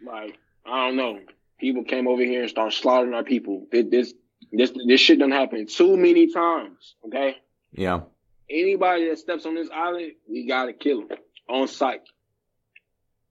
Like 0.05 0.37
I 0.65 0.87
don't 0.87 0.95
know. 0.97 1.19
People 1.59 1.83
came 1.83 2.07
over 2.07 2.21
here 2.21 2.41
and 2.41 2.49
started 2.49 2.75
slaughtering 2.75 3.13
our 3.13 3.23
people. 3.23 3.65
This 3.71 3.85
this 3.89 4.13
this, 4.51 4.71
this 4.87 5.01
shit 5.01 5.19
done 5.19 5.31
happened 5.31 5.69
too 5.69 5.97
many 5.97 6.31
times. 6.31 6.95
Okay, 7.05 7.37
Yeah. 7.73 8.01
anybody 8.49 9.09
that 9.09 9.17
steps 9.19 9.45
on 9.45 9.55
this 9.55 9.69
island, 9.73 10.13
we 10.29 10.45
gotta 10.47 10.73
kill 10.73 11.07
them 11.07 11.17
on 11.49 11.67
sight. 11.67 12.01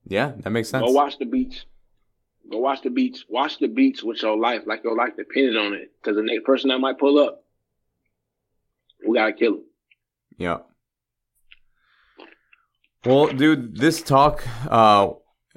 Yeah. 0.06 0.32
That 0.38 0.50
makes 0.50 0.68
sense. 0.68 0.84
Go 0.84 0.92
watch 0.92 1.18
the 1.18 1.24
beach. 1.24 1.64
Go 2.50 2.58
watch 2.58 2.82
the 2.82 2.90
beach. 2.90 3.24
Watch 3.28 3.58
the 3.58 3.68
beach 3.68 4.02
with 4.02 4.20
your 4.22 4.36
life, 4.36 4.62
like 4.66 4.84
your 4.84 4.94
life 4.96 5.16
depended 5.16 5.56
on 5.56 5.72
it. 5.72 5.92
Because 6.02 6.16
the 6.16 6.22
next 6.22 6.44
person 6.44 6.68
that 6.68 6.78
might 6.78 6.98
pull 6.98 7.18
up, 7.18 7.42
we 9.06 9.14
gotta 9.16 9.32
kill 9.32 9.54
him. 9.54 9.64
Yeah. 10.36 10.58
Well, 13.04 13.26
dude, 13.28 13.76
this 13.76 14.02
talk 14.02 14.46
uh, 14.70 15.10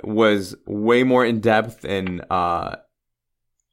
was 0.04 0.56
way 0.66 1.04
more 1.04 1.26
in 1.26 1.40
depth 1.40 1.84
and 1.84 2.24
uh, 2.30 2.76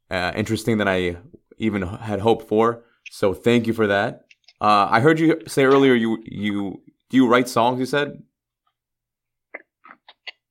uh, 0.09 0.31
interesting 0.35 0.77
than 0.77 0.87
I 0.87 1.17
even 1.57 1.81
had 1.81 2.19
hoped 2.19 2.47
for. 2.47 2.83
So 3.11 3.33
thank 3.33 3.67
you 3.67 3.73
for 3.73 3.87
that. 3.87 4.25
Uh, 4.59 4.87
I 4.89 4.99
heard 4.99 5.19
you 5.19 5.41
say 5.47 5.63
earlier 5.65 5.93
you 5.93 6.21
you 6.25 6.81
do 7.09 7.17
you 7.17 7.27
write 7.27 7.47
songs? 7.47 7.79
You 7.79 7.85
said 7.85 8.23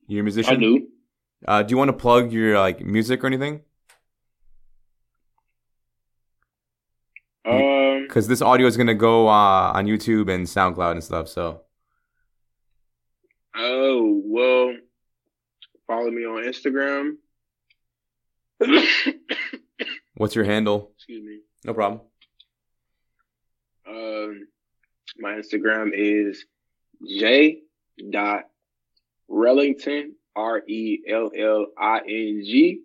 you're 0.07 0.20
a 0.20 0.25
musician. 0.25 0.55
I 0.55 0.57
do. 0.57 0.89
Uh, 1.47 1.62
do 1.62 1.72
you 1.72 1.79
want 1.79 1.89
to 1.89 1.97
plug 1.97 2.33
your 2.33 2.59
like 2.59 2.81
music 2.81 3.22
or 3.25 3.27
anything? 3.27 3.61
Um, 7.47 8.05
Because 8.07 8.29
this 8.29 8.41
audio 8.41 8.66
is 8.66 8.77
gonna 8.77 8.95
go 8.95 9.29
uh, 9.29 9.72
on 9.75 9.87
YouTube 9.87 10.33
and 10.33 10.47
SoundCloud 10.47 10.93
and 10.93 11.05
stuff. 11.05 11.29
So 11.29 11.62
oh 13.57 14.22
well, 14.25 14.75
follow 15.87 16.11
me 16.11 16.24
on 16.24 16.45
Instagram. 16.45 17.16
what's 20.14 20.35
your 20.35 20.45
handle? 20.45 20.93
Excuse 20.97 21.24
me. 21.24 21.41
No 21.64 21.74
problem. 21.74 22.01
Um, 23.89 24.47
my 25.18 25.32
Instagram 25.32 25.91
is 25.93 26.45
j 27.07 27.61
dot 28.11 28.45
Rellington 29.28 30.14
R 30.37 30.62
E 30.66 31.01
L 31.09 31.30
L 31.37 31.66
I 31.78 31.99
N 31.99 32.43
G 32.45 32.82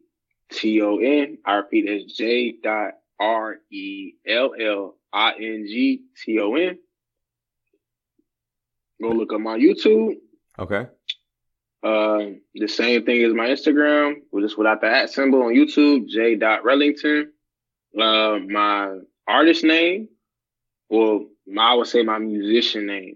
T 0.51 0.81
O 0.81 0.97
N. 0.97 1.37
I 1.45 1.53
repeat, 1.53 1.85
that's 1.87 2.17
j 2.17 2.55
dot 2.61 2.93
R 3.19 3.57
E 3.71 4.13
L 4.27 4.53
L 4.59 4.95
I 5.13 5.33
N 5.33 5.65
G 5.67 6.03
T 6.23 6.39
O 6.39 6.55
N. 6.55 6.77
Go 9.01 9.09
look 9.09 9.33
up 9.33 9.39
my 9.39 9.57
YouTube. 9.57 10.15
Okay. 10.57 10.87
Uh, 11.81 12.35
the 12.55 12.67
same 12.67 13.05
thing 13.05 13.23
as 13.23 13.33
my 13.33 13.47
Instagram, 13.47 14.15
just 14.39 14.57
without 14.57 14.81
the 14.81 14.87
at 14.87 15.09
symbol 15.09 15.43
on 15.43 15.53
YouTube, 15.53 16.07
J. 16.07 16.35
Rellington. 16.35 17.31
Uh, 17.97 18.39
my 18.47 18.99
artist 19.27 19.63
name, 19.63 20.09
well, 20.89 21.25
my, 21.47 21.71
I 21.71 21.73
would 21.75 21.87
say 21.87 22.03
my 22.03 22.19
musician 22.19 22.85
name 22.85 23.15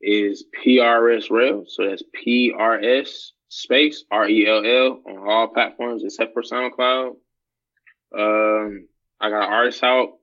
is 0.00 0.44
PRS 0.62 1.30
Rell. 1.30 1.64
So 1.66 1.88
that's 1.88 2.02
PRS 2.24 3.30
space 3.48 4.04
R 4.10 4.28
E 4.28 4.46
L 4.46 4.64
L 4.64 5.02
on 5.06 5.28
all 5.28 5.48
platforms 5.48 6.02
except 6.04 6.34
for 6.34 6.42
SoundCloud. 6.42 7.16
Um, 8.14 8.88
I 9.20 9.30
got 9.30 9.46
an 9.46 9.52
artist 9.52 9.82
out, 9.82 10.18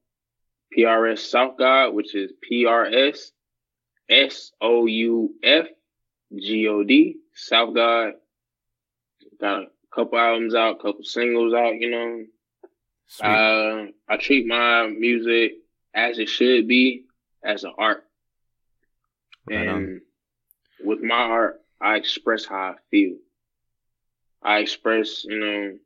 PRS 0.77 1.19
South 1.19 1.57
God, 1.57 1.93
which 1.93 2.13
is 2.13 2.31
PRS 2.51 3.31
S 4.09 4.51
O 4.61 4.85
U 4.85 5.35
F 5.43 5.67
G 6.35 6.67
O 6.67 6.83
D, 6.83 7.17
South 7.39 7.73
God. 7.73 8.13
Got 9.39 9.63
a 9.63 9.65
couple 9.93 10.19
albums 10.19 10.55
out, 10.55 10.81
couple 10.81 11.03
singles 11.03 11.53
out, 11.53 11.75
you 11.79 11.89
know. 11.89 12.25
Sweet. 13.07 13.27
Uh, 13.27 13.85
I 14.07 14.17
treat 14.17 14.45
my 14.45 14.87
music 14.87 15.53
as 15.93 16.19
it 16.19 16.29
should 16.29 16.67
be, 16.67 17.05
as 17.43 17.63
an 17.63 17.73
art. 17.77 18.05
Right 19.49 19.67
on. 19.67 19.77
and 19.77 20.01
with 20.83 21.01
my 21.01 21.15
art, 21.15 21.61
I 21.81 21.95
express 21.95 22.45
how 22.45 22.55
I 22.55 22.75
feel. 22.91 23.15
I 24.43 24.59
express, 24.59 25.23
you 25.25 25.39
know, 25.39 25.77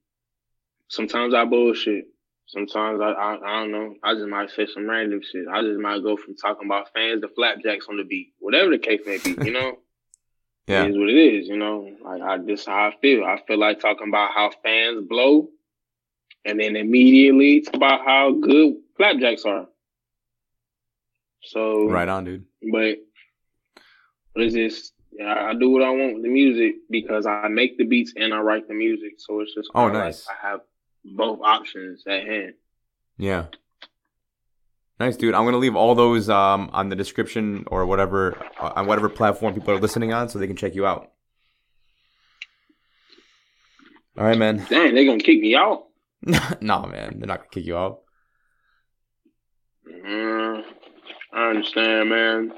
sometimes 0.88 1.34
I 1.34 1.46
bullshit. 1.46 2.06
Sometimes 2.48 3.00
I, 3.02 3.12
I, 3.12 3.36
I 3.36 3.60
don't 3.62 3.72
know. 3.72 3.96
I 4.04 4.14
just 4.16 4.28
might 4.28 4.52
say 4.52 4.68
some 4.68 4.88
random 4.90 5.22
shit. 5.22 5.48
I 5.52 5.62
just 5.62 5.80
might 5.80 6.04
go 6.04 6.18
from 6.18 6.36
talking 6.36 6.68
about 6.68 6.92
fans 6.94 7.22
to 7.22 7.30
flapjacks 7.30 7.88
on 7.90 7.98
the 7.98 8.04
beat, 8.04 8.34
whatever 8.40 8.70
the 8.70 8.78
case 8.80 9.02
may 9.06 9.18
be, 9.18 9.46
you 9.46 9.52
know? 9.54 9.78
Yeah. 10.68 10.84
It 10.84 10.92
is 10.92 10.98
what 10.98 11.10
it 11.10 11.16
is, 11.18 11.48
you 11.48 11.58
know. 11.58 11.90
Like 12.04 12.22
I 12.22 12.38
this 12.38 12.66
how 12.66 12.88
I 12.90 12.96
feel. 13.02 13.24
I 13.26 13.40
feel 13.48 13.58
like 13.60 13.80
talking 13.80 14.08
about 14.08 14.32
how 14.34 14.52
fans 14.64 15.06
blow, 15.08 15.50
and 16.46 16.60
then 16.60 16.76
immediately 16.76 17.62
talk 17.62 17.76
about 17.76 18.06
how 18.06 18.32
good 18.32 18.76
flapjacks 18.98 19.46
are. 19.46 19.68
So 21.44 21.90
Right 21.90 22.08
on, 22.08 22.24
dude. 22.26 22.46
but 22.72 22.98
it's 24.36 24.54
just 24.56 24.94
I 25.22 25.50
I 25.50 25.54
do 25.54 25.70
what 25.70 25.82
I 25.84 25.90
want 25.90 26.16
with 26.16 26.24
the 26.24 26.30
music 26.30 26.76
because 26.90 27.26
I 27.26 27.48
make 27.50 27.78
the 27.78 27.86
beats 27.86 28.14
and 28.16 28.34
I 28.34 28.40
write 28.40 28.68
the 28.68 28.74
music. 28.74 29.14
So 29.18 29.42
it's 29.42 29.54
just 29.54 29.70
Oh, 29.76 29.86
kinda 29.86 30.00
like 30.00 30.06
nice. 30.06 30.28
I 30.30 30.48
have 30.48 30.62
both 31.04 31.40
options 31.42 32.04
at 32.08 32.26
hand. 32.26 32.54
Yeah. 33.18 33.48
Nice, 35.00 35.18
dude. 35.18 35.34
I'm 35.34 35.46
gonna 35.46 35.58
leave 35.58 35.76
all 35.76 35.96
those 35.96 36.30
um 36.30 36.70
on 36.74 36.90
the 36.90 36.96
description 36.96 37.66
or 37.68 37.86
whatever 37.86 38.38
uh, 38.60 38.74
on 38.76 38.86
whatever 38.88 39.10
platform 39.10 39.54
people 39.54 39.72
are 39.74 39.80
listening 39.80 40.14
on, 40.14 40.30
so 40.30 40.40
they 40.40 40.48
can 40.48 40.56
check 40.56 40.76
you 40.76 40.86
out. 40.86 41.12
All 44.18 44.26
right, 44.26 44.38
man. 44.38 44.66
Dang, 44.70 44.94
they 44.94 45.06
gonna 45.06 45.20
kick 45.20 45.40
me 45.40 45.56
out. 45.56 45.86
no, 46.62 46.84
man. 46.84 47.18
They're 47.18 47.28
not 47.28 47.40
gonna 47.40 47.50
kick 47.52 47.66
you 47.66 47.78
out. 47.78 48.02
Uh, 49.88 50.62
I 51.34 51.50
understand, 51.50 52.10
man. 52.10 52.54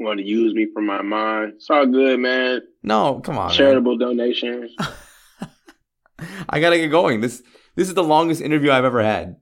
Want 0.00 0.18
to 0.18 0.26
use 0.26 0.52
me 0.54 0.66
for 0.72 0.82
my 0.82 1.02
mind? 1.02 1.52
It's 1.56 1.70
all 1.70 1.86
good, 1.86 2.18
man. 2.18 2.62
No, 2.82 3.20
come 3.20 3.38
on. 3.38 3.46
man. 3.46 3.56
Charitable 3.56 3.96
donations. 3.96 4.72
I 6.48 6.58
gotta 6.60 6.76
get 6.76 6.88
going. 6.88 7.20
This 7.20 7.42
this 7.76 7.88
is 7.88 7.94
the 7.94 8.02
longest 8.02 8.40
interview 8.40 8.72
I've 8.72 8.84
ever 8.84 9.02
had. 9.02 9.36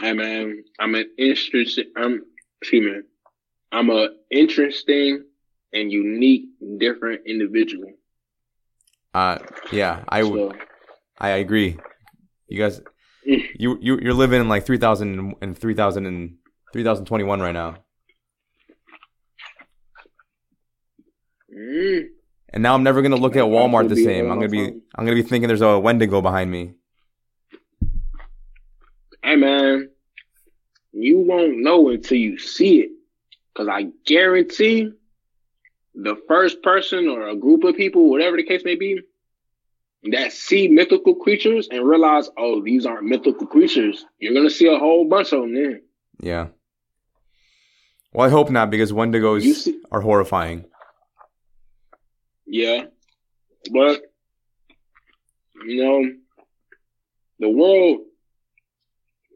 Hey 0.00 0.12
man, 0.12 0.62
I'm 0.78 0.94
an 0.94 1.10
interesting. 1.18 1.86
I'm 1.96 2.22
excuse 2.62 2.84
me. 2.84 3.00
I'm 3.72 3.90
a 3.90 4.08
interesting 4.30 5.24
and 5.72 5.90
unique, 5.92 6.46
different 6.78 7.22
individual. 7.26 7.92
Uh, 9.12 9.38
yeah, 9.72 10.04
I 10.08 10.22
So, 10.22 10.52
I 11.18 11.30
agree. 11.30 11.78
You 12.48 12.58
guys, 12.58 12.80
Mm. 13.28 13.44
you 13.58 13.78
you 13.80 13.98
you're 14.00 14.14
living 14.14 14.40
in 14.40 14.48
like 14.48 14.64
3000 14.64 15.34
and 15.42 15.58
3000 15.58 16.06
and 16.06 16.36
3021 16.72 17.40
right 17.40 17.52
now. 17.52 17.76
mm, 21.52 22.06
And 22.50 22.62
now 22.62 22.74
I'm 22.74 22.82
never 22.84 23.02
gonna 23.02 23.16
look 23.16 23.36
at 23.36 23.42
Walmart 23.44 23.88
the 23.88 23.96
same. 23.96 24.30
I'm 24.30 24.38
gonna 24.38 24.48
be. 24.48 24.64
I'm 24.94 25.04
gonna 25.04 25.14
be 25.16 25.22
thinking 25.22 25.48
there's 25.48 25.60
a 25.60 25.78
Wendigo 25.78 26.22
behind 26.22 26.50
me. 26.50 26.74
Hey 29.22 29.36
man, 29.36 29.90
you 30.92 31.18
won't 31.18 31.58
know 31.58 31.90
until 31.90 32.18
you 32.18 32.38
see 32.38 32.80
it, 32.80 32.90
because 33.52 33.68
I 33.68 33.88
guarantee 34.06 34.92
the 35.94 36.16
first 36.28 36.62
person 36.62 37.08
or 37.08 37.28
a 37.28 37.36
group 37.36 37.64
of 37.64 37.76
people, 37.76 38.08
whatever 38.08 38.36
the 38.36 38.44
case 38.44 38.62
may 38.64 38.76
be, 38.76 39.00
that 40.12 40.32
see 40.32 40.68
mythical 40.68 41.16
creatures 41.16 41.68
and 41.70 41.86
realize, 41.86 42.30
oh, 42.38 42.62
these 42.62 42.86
aren't 42.86 43.04
mythical 43.04 43.46
creatures. 43.46 44.04
You're 44.18 44.34
gonna 44.34 44.50
see 44.50 44.68
a 44.68 44.78
whole 44.78 45.08
bunch 45.08 45.32
of 45.32 45.42
them 45.42 45.54
then. 45.54 45.82
Yeah. 46.20 46.48
Well, 48.12 48.26
I 48.26 48.30
hope 48.30 48.50
not 48.50 48.70
because 48.70 48.92
Wendigos 48.92 49.42
see- 49.42 49.80
are 49.90 50.00
horrifying. 50.00 50.64
Yeah. 52.46 52.86
But, 53.72 54.00
you 55.66 55.84
know, 55.84 56.12
the 57.40 57.50
world, 57.50 58.00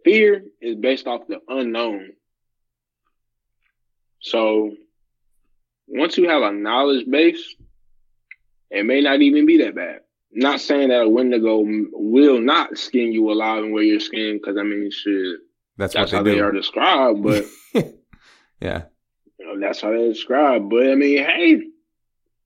fear 0.04 0.44
is 0.60 0.76
based 0.76 1.06
off 1.06 1.26
the 1.28 1.38
unknown. 1.48 2.12
So, 4.20 4.72
once 5.88 6.16
you 6.16 6.28
have 6.28 6.42
a 6.42 6.52
knowledge 6.52 7.06
base, 7.08 7.56
it 8.70 8.86
may 8.86 9.00
not 9.00 9.20
even 9.20 9.46
be 9.46 9.58
that 9.58 9.74
bad. 9.74 10.00
Not 10.32 10.60
saying 10.60 10.88
that 10.88 11.02
a 11.02 11.08
Wendigo 11.08 11.62
will 11.92 12.40
not 12.40 12.78
skin 12.78 13.12
you 13.12 13.30
alive 13.30 13.64
and 13.64 13.72
wear 13.72 13.82
your 13.82 14.00
skin, 14.00 14.38
because 14.38 14.56
I 14.56 14.62
mean, 14.62 14.90
shit, 14.90 15.40
That's, 15.76 15.92
that's 15.92 16.12
what 16.12 16.18
how 16.18 16.22
they 16.22 16.34
they 16.34 16.40
are 16.40 16.52
described. 16.52 17.22
But 17.22 17.44
yeah. 18.60 18.84
That's 19.60 19.80
how 19.80 19.90
they 19.90 20.08
describe. 20.08 20.70
But 20.70 20.90
I 20.90 20.94
mean, 20.94 21.18
hey, 21.18 21.62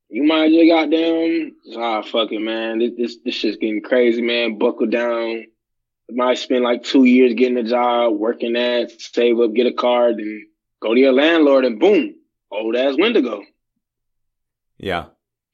you 0.09 0.23
might 0.25 0.51
just 0.51 0.69
got 0.69 0.91
down. 0.91 1.53
Ah, 1.77 2.03
fuck 2.03 2.33
it, 2.33 2.41
man. 2.41 2.79
This 2.79 2.93
this 2.97 3.17
this 3.25 3.35
shit's 3.35 3.57
getting 3.57 3.83
crazy, 3.83 4.23
man. 4.23 4.59
Buckle 4.59 4.87
down. 4.87 5.45
Might 6.11 6.39
spend 6.39 6.63
like 6.63 6.85
two 6.85 7.05
years 7.05 7.35
getting 7.35 7.59
a 7.59 7.65
job, 7.65 8.17
working 8.17 8.53
that, 8.53 8.93
save 8.99 9.41
up, 9.41 9.55
get 9.55 9.67
a 9.67 9.73
car, 9.73 10.13
then 10.13 10.47
go 10.81 10.95
to 10.95 11.01
your 11.01 11.13
landlord, 11.13 11.65
and 11.65 11.81
boom, 11.81 12.15
old 12.51 12.77
ass 12.77 12.95
Wendigo. 12.99 13.43
Yeah. 14.79 15.07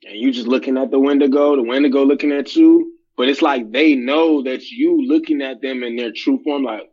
And 0.05 0.19
you 0.19 0.33
just 0.33 0.49
looking 0.49 0.77
at 0.77 0.91
the 0.91 0.99
Wendigo, 0.99 1.57
the 1.57 1.63
Wendigo 1.63 2.05
looking 2.05 2.33
at 2.33 2.55
you. 2.55 2.93
But 3.17 3.29
it's 3.29 3.43
like 3.43 3.71
they 3.73 3.95
know 3.95 4.43
that 4.43 4.71
you 4.71 5.07
looking 5.07 5.43
at 5.43 5.61
them 5.61 5.83
in 5.83 5.97
their 5.97 6.13
true 6.13 6.41
form, 6.43 6.65
like 6.65 6.91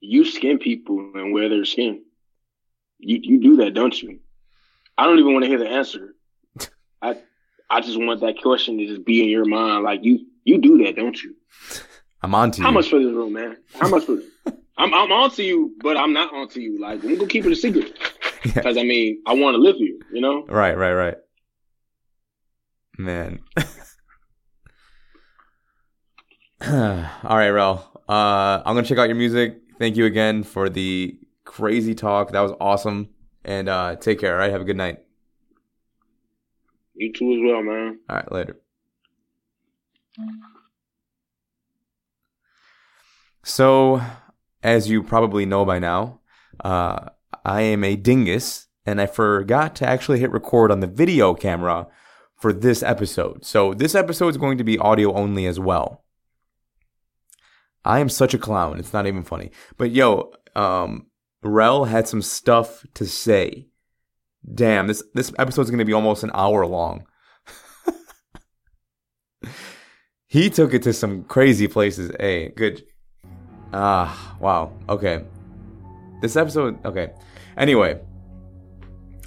you 0.00 0.24
skin 0.24 0.58
people 0.58 1.12
and 1.14 1.32
wear 1.32 1.48
their 1.48 1.64
skin. 1.64 2.04
You 2.98 3.18
you 3.22 3.40
do 3.40 3.56
that, 3.56 3.74
don't 3.74 4.00
you? 4.00 4.20
I 4.96 5.04
don't 5.04 5.18
even 5.18 5.32
want 5.32 5.44
to 5.44 5.48
hear 5.48 5.58
the 5.58 5.68
answer. 5.68 6.14
I 7.02 7.18
I 7.68 7.80
just 7.80 7.98
want 7.98 8.20
that 8.20 8.40
question 8.40 8.78
to 8.78 8.86
just 8.86 9.04
be 9.04 9.22
in 9.22 9.28
your 9.28 9.44
mind. 9.44 9.84
Like 9.84 10.04
you 10.04 10.26
you 10.44 10.58
do 10.58 10.84
that, 10.84 10.96
don't 10.96 11.20
you? 11.20 11.34
I'm 12.24 12.34
on 12.34 12.50
to 12.52 12.58
you. 12.58 12.64
How 12.64 12.70
much 12.70 12.88
for 12.88 12.98
this 12.98 13.12
room, 13.12 13.34
man? 13.34 13.58
How 13.78 13.88
much 13.88 14.04
for 14.04 14.16
this? 14.16 14.24
I'm 14.78 14.94
I'm 14.94 15.12
on 15.12 15.30
to 15.32 15.44
you, 15.44 15.76
but 15.82 15.98
I'm 15.98 16.14
not 16.14 16.32
on 16.32 16.48
to 16.48 16.60
you. 16.60 16.80
Like 16.80 17.02
we 17.02 17.16
gonna 17.16 17.28
keep 17.28 17.44
it 17.44 17.52
a 17.52 17.56
secret. 17.56 17.98
Yeah. 18.44 18.52
Because 18.54 18.78
I 18.78 18.82
mean, 18.82 19.22
I 19.26 19.34
want 19.34 19.56
to 19.56 19.58
live 19.58 19.76
here, 19.76 19.96
you 20.10 20.20
know? 20.22 20.44
Right, 20.46 20.76
right, 20.76 20.92
right. 20.94 21.16
Man. 22.96 23.40
All 26.66 27.36
right, 27.36 27.50
Rell. 27.50 28.02
Uh, 28.08 28.62
I'm 28.64 28.74
gonna 28.74 28.84
check 28.84 28.98
out 28.98 29.08
your 29.08 29.16
music. 29.16 29.60
Thank 29.78 29.96
you 29.96 30.06
again 30.06 30.42
for 30.44 30.70
the 30.70 31.18
crazy 31.44 31.94
talk. 31.94 32.32
That 32.32 32.40
was 32.40 32.52
awesome. 32.60 33.10
And 33.44 33.68
uh, 33.68 33.96
take 33.96 34.18
care. 34.18 34.32
All 34.32 34.38
right. 34.38 34.50
Have 34.50 34.62
a 34.62 34.64
good 34.64 34.76
night. 34.78 35.00
You 36.94 37.12
too 37.12 37.32
as 37.32 37.40
well, 37.44 37.62
man. 37.62 37.98
All 38.08 38.16
right. 38.16 38.32
Later. 38.32 38.56
So, 43.44 44.02
as 44.62 44.88
you 44.88 45.02
probably 45.02 45.44
know 45.44 45.66
by 45.66 45.78
now, 45.78 46.20
uh, 46.64 47.10
I 47.44 47.60
am 47.60 47.84
a 47.84 47.94
dingus, 47.94 48.68
and 48.86 49.02
I 49.02 49.06
forgot 49.06 49.76
to 49.76 49.86
actually 49.86 50.20
hit 50.20 50.32
record 50.32 50.72
on 50.72 50.80
the 50.80 50.86
video 50.86 51.34
camera 51.34 51.86
for 52.36 52.54
this 52.54 52.82
episode. 52.82 53.44
So, 53.44 53.74
this 53.74 53.94
episode 53.94 54.28
is 54.28 54.38
going 54.38 54.56
to 54.56 54.64
be 54.64 54.78
audio 54.78 55.12
only 55.12 55.44
as 55.44 55.60
well. 55.60 56.04
I 57.84 58.00
am 58.00 58.08
such 58.08 58.32
a 58.32 58.38
clown. 58.38 58.78
It's 58.78 58.94
not 58.94 59.06
even 59.06 59.22
funny. 59.22 59.50
But 59.76 59.90
yo, 59.90 60.32
um, 60.56 61.08
Rell 61.42 61.84
had 61.84 62.08
some 62.08 62.22
stuff 62.22 62.86
to 62.94 63.04
say. 63.04 63.68
Damn, 64.54 64.86
this 64.86 65.02
this 65.12 65.32
episode's 65.38 65.70
going 65.70 65.78
to 65.78 65.84
be 65.84 65.92
almost 65.92 66.22
an 66.22 66.30
hour 66.32 66.66
long. 66.66 67.06
he 70.26 70.48
took 70.48 70.72
it 70.72 70.82
to 70.84 70.94
some 70.94 71.24
crazy 71.24 71.68
places. 71.68 72.10
Hey, 72.18 72.48
good. 72.48 72.84
Ah, 73.74 74.36
wow. 74.38 74.72
Okay. 74.88 75.24
This 76.22 76.36
episode, 76.36 76.78
okay. 76.86 77.10
Anyway, 77.56 78.00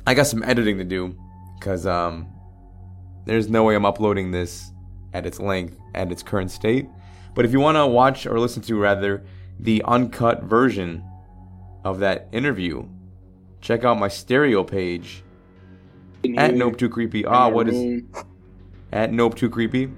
I 0.08 0.14
got 0.14 0.26
some 0.26 0.42
editing 0.42 0.78
to 0.78 0.86
do 0.86 1.16
cuz 1.60 1.86
um 1.86 2.28
there's 3.26 3.50
no 3.50 3.66
way 3.66 3.76
I'm 3.76 3.86
uploading 3.86 4.32
this 4.32 4.72
at 5.14 5.26
its 5.26 5.40
length 5.42 5.78
at 5.94 6.12
its 6.14 6.24
current 6.24 6.50
state. 6.50 6.88
But 7.36 7.44
if 7.44 7.52
you 7.52 7.60
want 7.60 7.76
to 7.76 7.86
watch 7.86 8.26
or 8.26 8.40
listen 8.40 8.62
to 8.64 8.80
rather 8.80 9.26
the 9.60 9.84
uncut 9.84 10.44
version 10.44 11.04
of 11.84 12.00
that 12.00 12.30
interview, 12.32 12.86
check 13.60 13.84
out 13.84 14.00
my 14.00 14.08
stereo 14.08 14.64
page 14.64 15.24
at 16.38 16.56
Nope 16.56 16.78
Too 16.78 16.90
Creepy. 16.90 17.26
Ah, 17.26 17.50
what 17.50 17.68
is 17.68 18.02
at 18.94 19.12
Nope 19.12 19.36
Too 19.36 19.50
Creepy? 19.50 19.92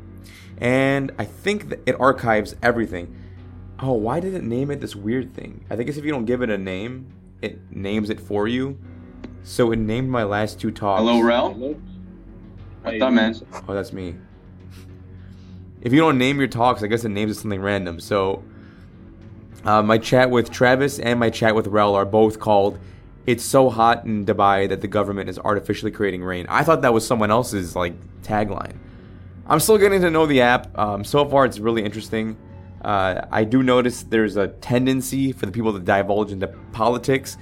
And 0.58 1.12
I 1.20 1.26
think 1.26 1.70
that 1.70 1.82
it 1.86 1.96
archives 2.00 2.56
everything. 2.64 3.16
Oh, 3.82 3.94
why 3.94 4.20
did 4.20 4.34
it 4.34 4.44
name 4.44 4.72
it 4.72 4.82
this 4.82 4.96
weird 4.96 5.34
thing? 5.34 5.64
I 5.70 5.76
think 5.76 5.88
it's 5.88 5.98
if 5.98 6.04
you 6.04 6.12
don't 6.12 6.26
give 6.26 6.42
it 6.42 6.50
a 6.50 6.58
name, 6.58 7.08
it 7.42 7.60
names 7.72 8.10
it 8.10 8.20
for 8.20 8.48
you. 8.48 8.78
So 9.44 9.72
it 9.72 9.80
named 9.80 10.10
my 10.10 10.24
last 10.24 10.60
two 10.60 10.72
talks. 10.72 11.00
Hello, 11.00 11.22
Rell. 11.22 11.54
What's 11.54 13.02
up, 13.02 13.14
man? 13.14 13.36
Oh, 13.68 13.74
that's 13.74 13.94
me. 13.94 14.16
If 15.82 15.94
you 15.94 16.00
don't 16.00 16.18
name 16.18 16.40
your 16.40 16.50
talks, 16.50 16.84
I 16.84 16.88
guess 16.88 17.06
it 17.06 17.10
names 17.10 17.32
it 17.32 17.40
something 17.40 17.62
random. 17.62 18.02
So, 18.02 18.44
uh, 19.64 19.82
my 19.82 19.98
chat 19.98 20.30
with 20.30 20.52
Travis 20.52 21.00
and 21.00 21.18
my 21.18 21.30
chat 21.30 21.56
with 21.56 21.68
Rell 21.68 21.96
are 21.96 22.06
both 22.06 22.38
called 22.40 22.80
"It's 23.26 23.44
so 23.46 23.70
hot 23.70 24.04
in 24.04 24.26
Dubai 24.26 24.68
that 24.68 24.82
the 24.82 24.88
government 24.88 25.30
is 25.30 25.40
artificially 25.40 25.92
creating 25.92 26.22
rain." 26.22 26.46
I 26.50 26.64
thought 26.66 26.82
that 26.82 26.94
was 26.94 27.08
someone 27.08 27.32
else's 27.32 27.78
like 27.78 27.94
tagline. 28.24 28.76
I'm 29.48 29.62
still 29.62 29.78
getting 29.78 30.02
to 30.02 30.12
know 30.12 30.26
the 30.26 30.42
app. 30.42 30.78
Um, 30.78 31.06
so 31.06 31.26
far, 31.26 31.46
it's 31.46 31.60
really 31.60 31.84
interesting. 31.84 32.38
Uh, 32.82 33.26
I 33.32 33.44
do 33.44 33.62
notice 33.62 34.04
there's 34.04 34.38
a 34.38 34.48
tendency 34.48 35.32
for 35.32 35.46
the 35.46 35.52
people 35.52 35.74
to 35.74 35.80
divulge 35.80 36.32
into 36.32 36.48
politics. 36.72 37.38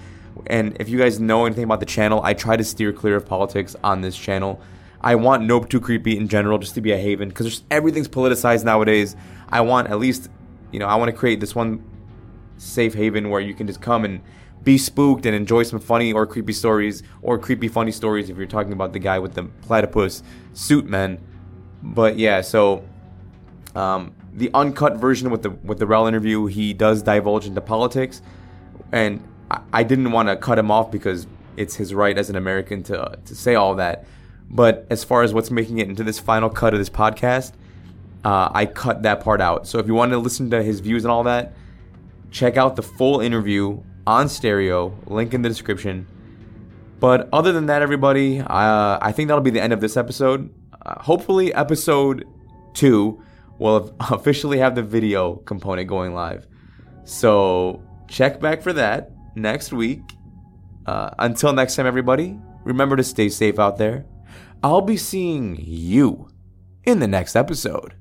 And 0.48 0.78
if 0.80 0.90
you 0.90 0.98
guys 0.98 1.20
know 1.20 1.46
anything 1.46 1.64
about 1.64 1.80
the 1.80 1.86
channel, 1.86 2.22
I 2.24 2.34
try 2.34 2.58
to 2.58 2.64
steer 2.64 2.94
clear 2.94 3.16
of 3.16 3.26
politics 3.26 3.76
on 3.84 4.02
this 4.02 4.18
channel. 4.18 4.62
I 5.02 5.16
want 5.16 5.44
Nope 5.44 5.70
Too 5.70 5.80
Creepy 5.80 6.18
in 6.18 6.28
general 6.28 6.58
just 6.58 6.76
to 6.76 6.82
be 6.82 6.92
a 6.92 6.98
haven 6.98 7.30
because 7.30 7.64
everything's 7.70 8.08
politicized 8.08 8.64
nowadays. 8.64 9.16
I 9.50 9.62
want 9.62 9.90
at 9.90 10.00
least, 10.00 10.30
you 10.72 10.80
know, 10.80 10.88
I 10.88 10.96
want 10.96 11.12
to 11.12 11.18
create 11.18 11.40
this 11.40 11.54
one 11.54 11.84
safe 12.58 12.94
haven 12.94 13.30
where 13.30 13.42
you 13.42 13.54
can 13.54 13.68
just 13.68 13.82
come 13.82 14.06
and 14.06 14.22
be 14.64 14.78
spooked 14.78 15.26
and 15.26 15.36
enjoy 15.36 15.64
some 15.64 15.80
funny 15.80 16.12
or 16.12 16.26
creepy 16.26 16.52
stories 16.52 17.04
or 17.22 17.38
creepy 17.38 17.68
funny 17.68 17.92
stories 17.92 18.30
if 18.30 18.38
you're 18.38 18.48
talking 18.48 18.74
about 18.74 18.92
the 18.92 19.00
guy 19.00 19.20
with 19.20 19.34
the 19.34 19.44
platypus 19.62 20.24
suit, 20.54 20.86
man. 20.86 21.20
But 21.84 22.18
yeah, 22.18 22.42
so 22.42 22.84
um, 23.76 24.14
the 24.38 24.52
uncut 24.54 24.98
version 24.98 25.32
with 25.32 25.42
the 25.42 25.50
with 25.50 25.80
the 25.80 25.88
Rell 25.88 26.06
interview, 26.06 26.46
he 26.46 26.72
does 26.72 27.02
divulge 27.02 27.48
into 27.48 27.60
politics, 27.60 28.22
and 28.92 29.22
I, 29.50 29.62
I 29.74 29.84
didn't 29.84 30.12
want 30.12 30.30
to 30.30 30.38
cut 30.38 30.60
him 30.60 30.70
off 30.70 30.92
because 30.92 31.26
it's 31.58 31.76
his 31.76 31.94
right 31.94 32.16
as 32.16 32.30
an 32.30 32.36
American 32.36 32.84
to 32.84 33.18
to 33.26 33.36
say 33.36 33.56
all 33.56 33.76
that. 33.76 34.06
But 34.50 34.86
as 34.90 35.04
far 35.04 35.24
as 35.24 35.34
what's 35.34 35.52
making 35.52 35.80
it 35.80 35.90
into 35.90 36.04
this 36.04 36.20
final 36.20 36.50
cut 36.50 36.74
of 36.74 36.80
this 36.80 36.90
podcast, 36.90 37.54
uh, 38.24 38.50
I 38.54 38.68
cut 38.68 39.04
that 39.04 39.22
part 39.22 39.42
out. 39.42 39.68
So 39.68 39.80
if 39.80 39.88
you 39.88 39.96
want 39.96 40.12
to 40.12 40.20
listen 40.20 40.52
to 40.52 40.64
his 40.64 40.80
views 40.80 41.04
and 41.04 41.12
all 41.12 41.24
that, 41.24 41.54
check 42.30 42.56
out 42.58 42.76
the 42.76 42.84
full 42.84 43.20
interview 43.20 43.82
on 44.06 44.30
stereo. 44.30 44.98
Link 45.08 45.34
in 45.34 45.42
the 45.42 45.50
description. 45.50 46.08
But 47.00 47.28
other 47.34 47.52
than 47.52 47.66
that, 47.66 47.82
everybody, 47.82 48.40
uh, 48.40 49.00
I 49.02 49.12
think 49.12 49.28
that'll 49.28 49.44
be 49.44 49.50
the 49.52 49.62
end 49.62 49.74
of 49.74 49.82
this 49.82 49.98
episode. 49.98 50.54
Uh, 50.82 51.02
hopefully, 51.02 51.54
episode 51.54 52.26
two 52.74 53.22
will 53.60 53.95
officially 53.99 54.60
have 54.60 54.76
the 54.76 54.84
video 54.84 55.36
component 55.36 55.88
going 55.88 56.14
live. 56.14 56.47
So 57.03 57.84
check 58.08 58.39
back 58.39 58.62
for 58.62 58.74
that 58.74 59.12
next 59.36 59.72
week. 59.72 60.01
Uh, 60.86 61.10
until 61.20 61.53
next 61.53 61.76
time, 61.76 61.86
everybody, 61.86 62.39
remember 62.64 62.95
to 62.95 63.03
stay 63.03 63.30
safe 63.30 63.60
out 63.60 63.78
there. 63.78 64.05
I'll 64.64 64.82
be 64.82 64.97
seeing 64.97 65.58
you 65.60 66.30
in 66.84 66.99
the 66.99 67.08
next 67.08 67.36
episode. 67.36 67.93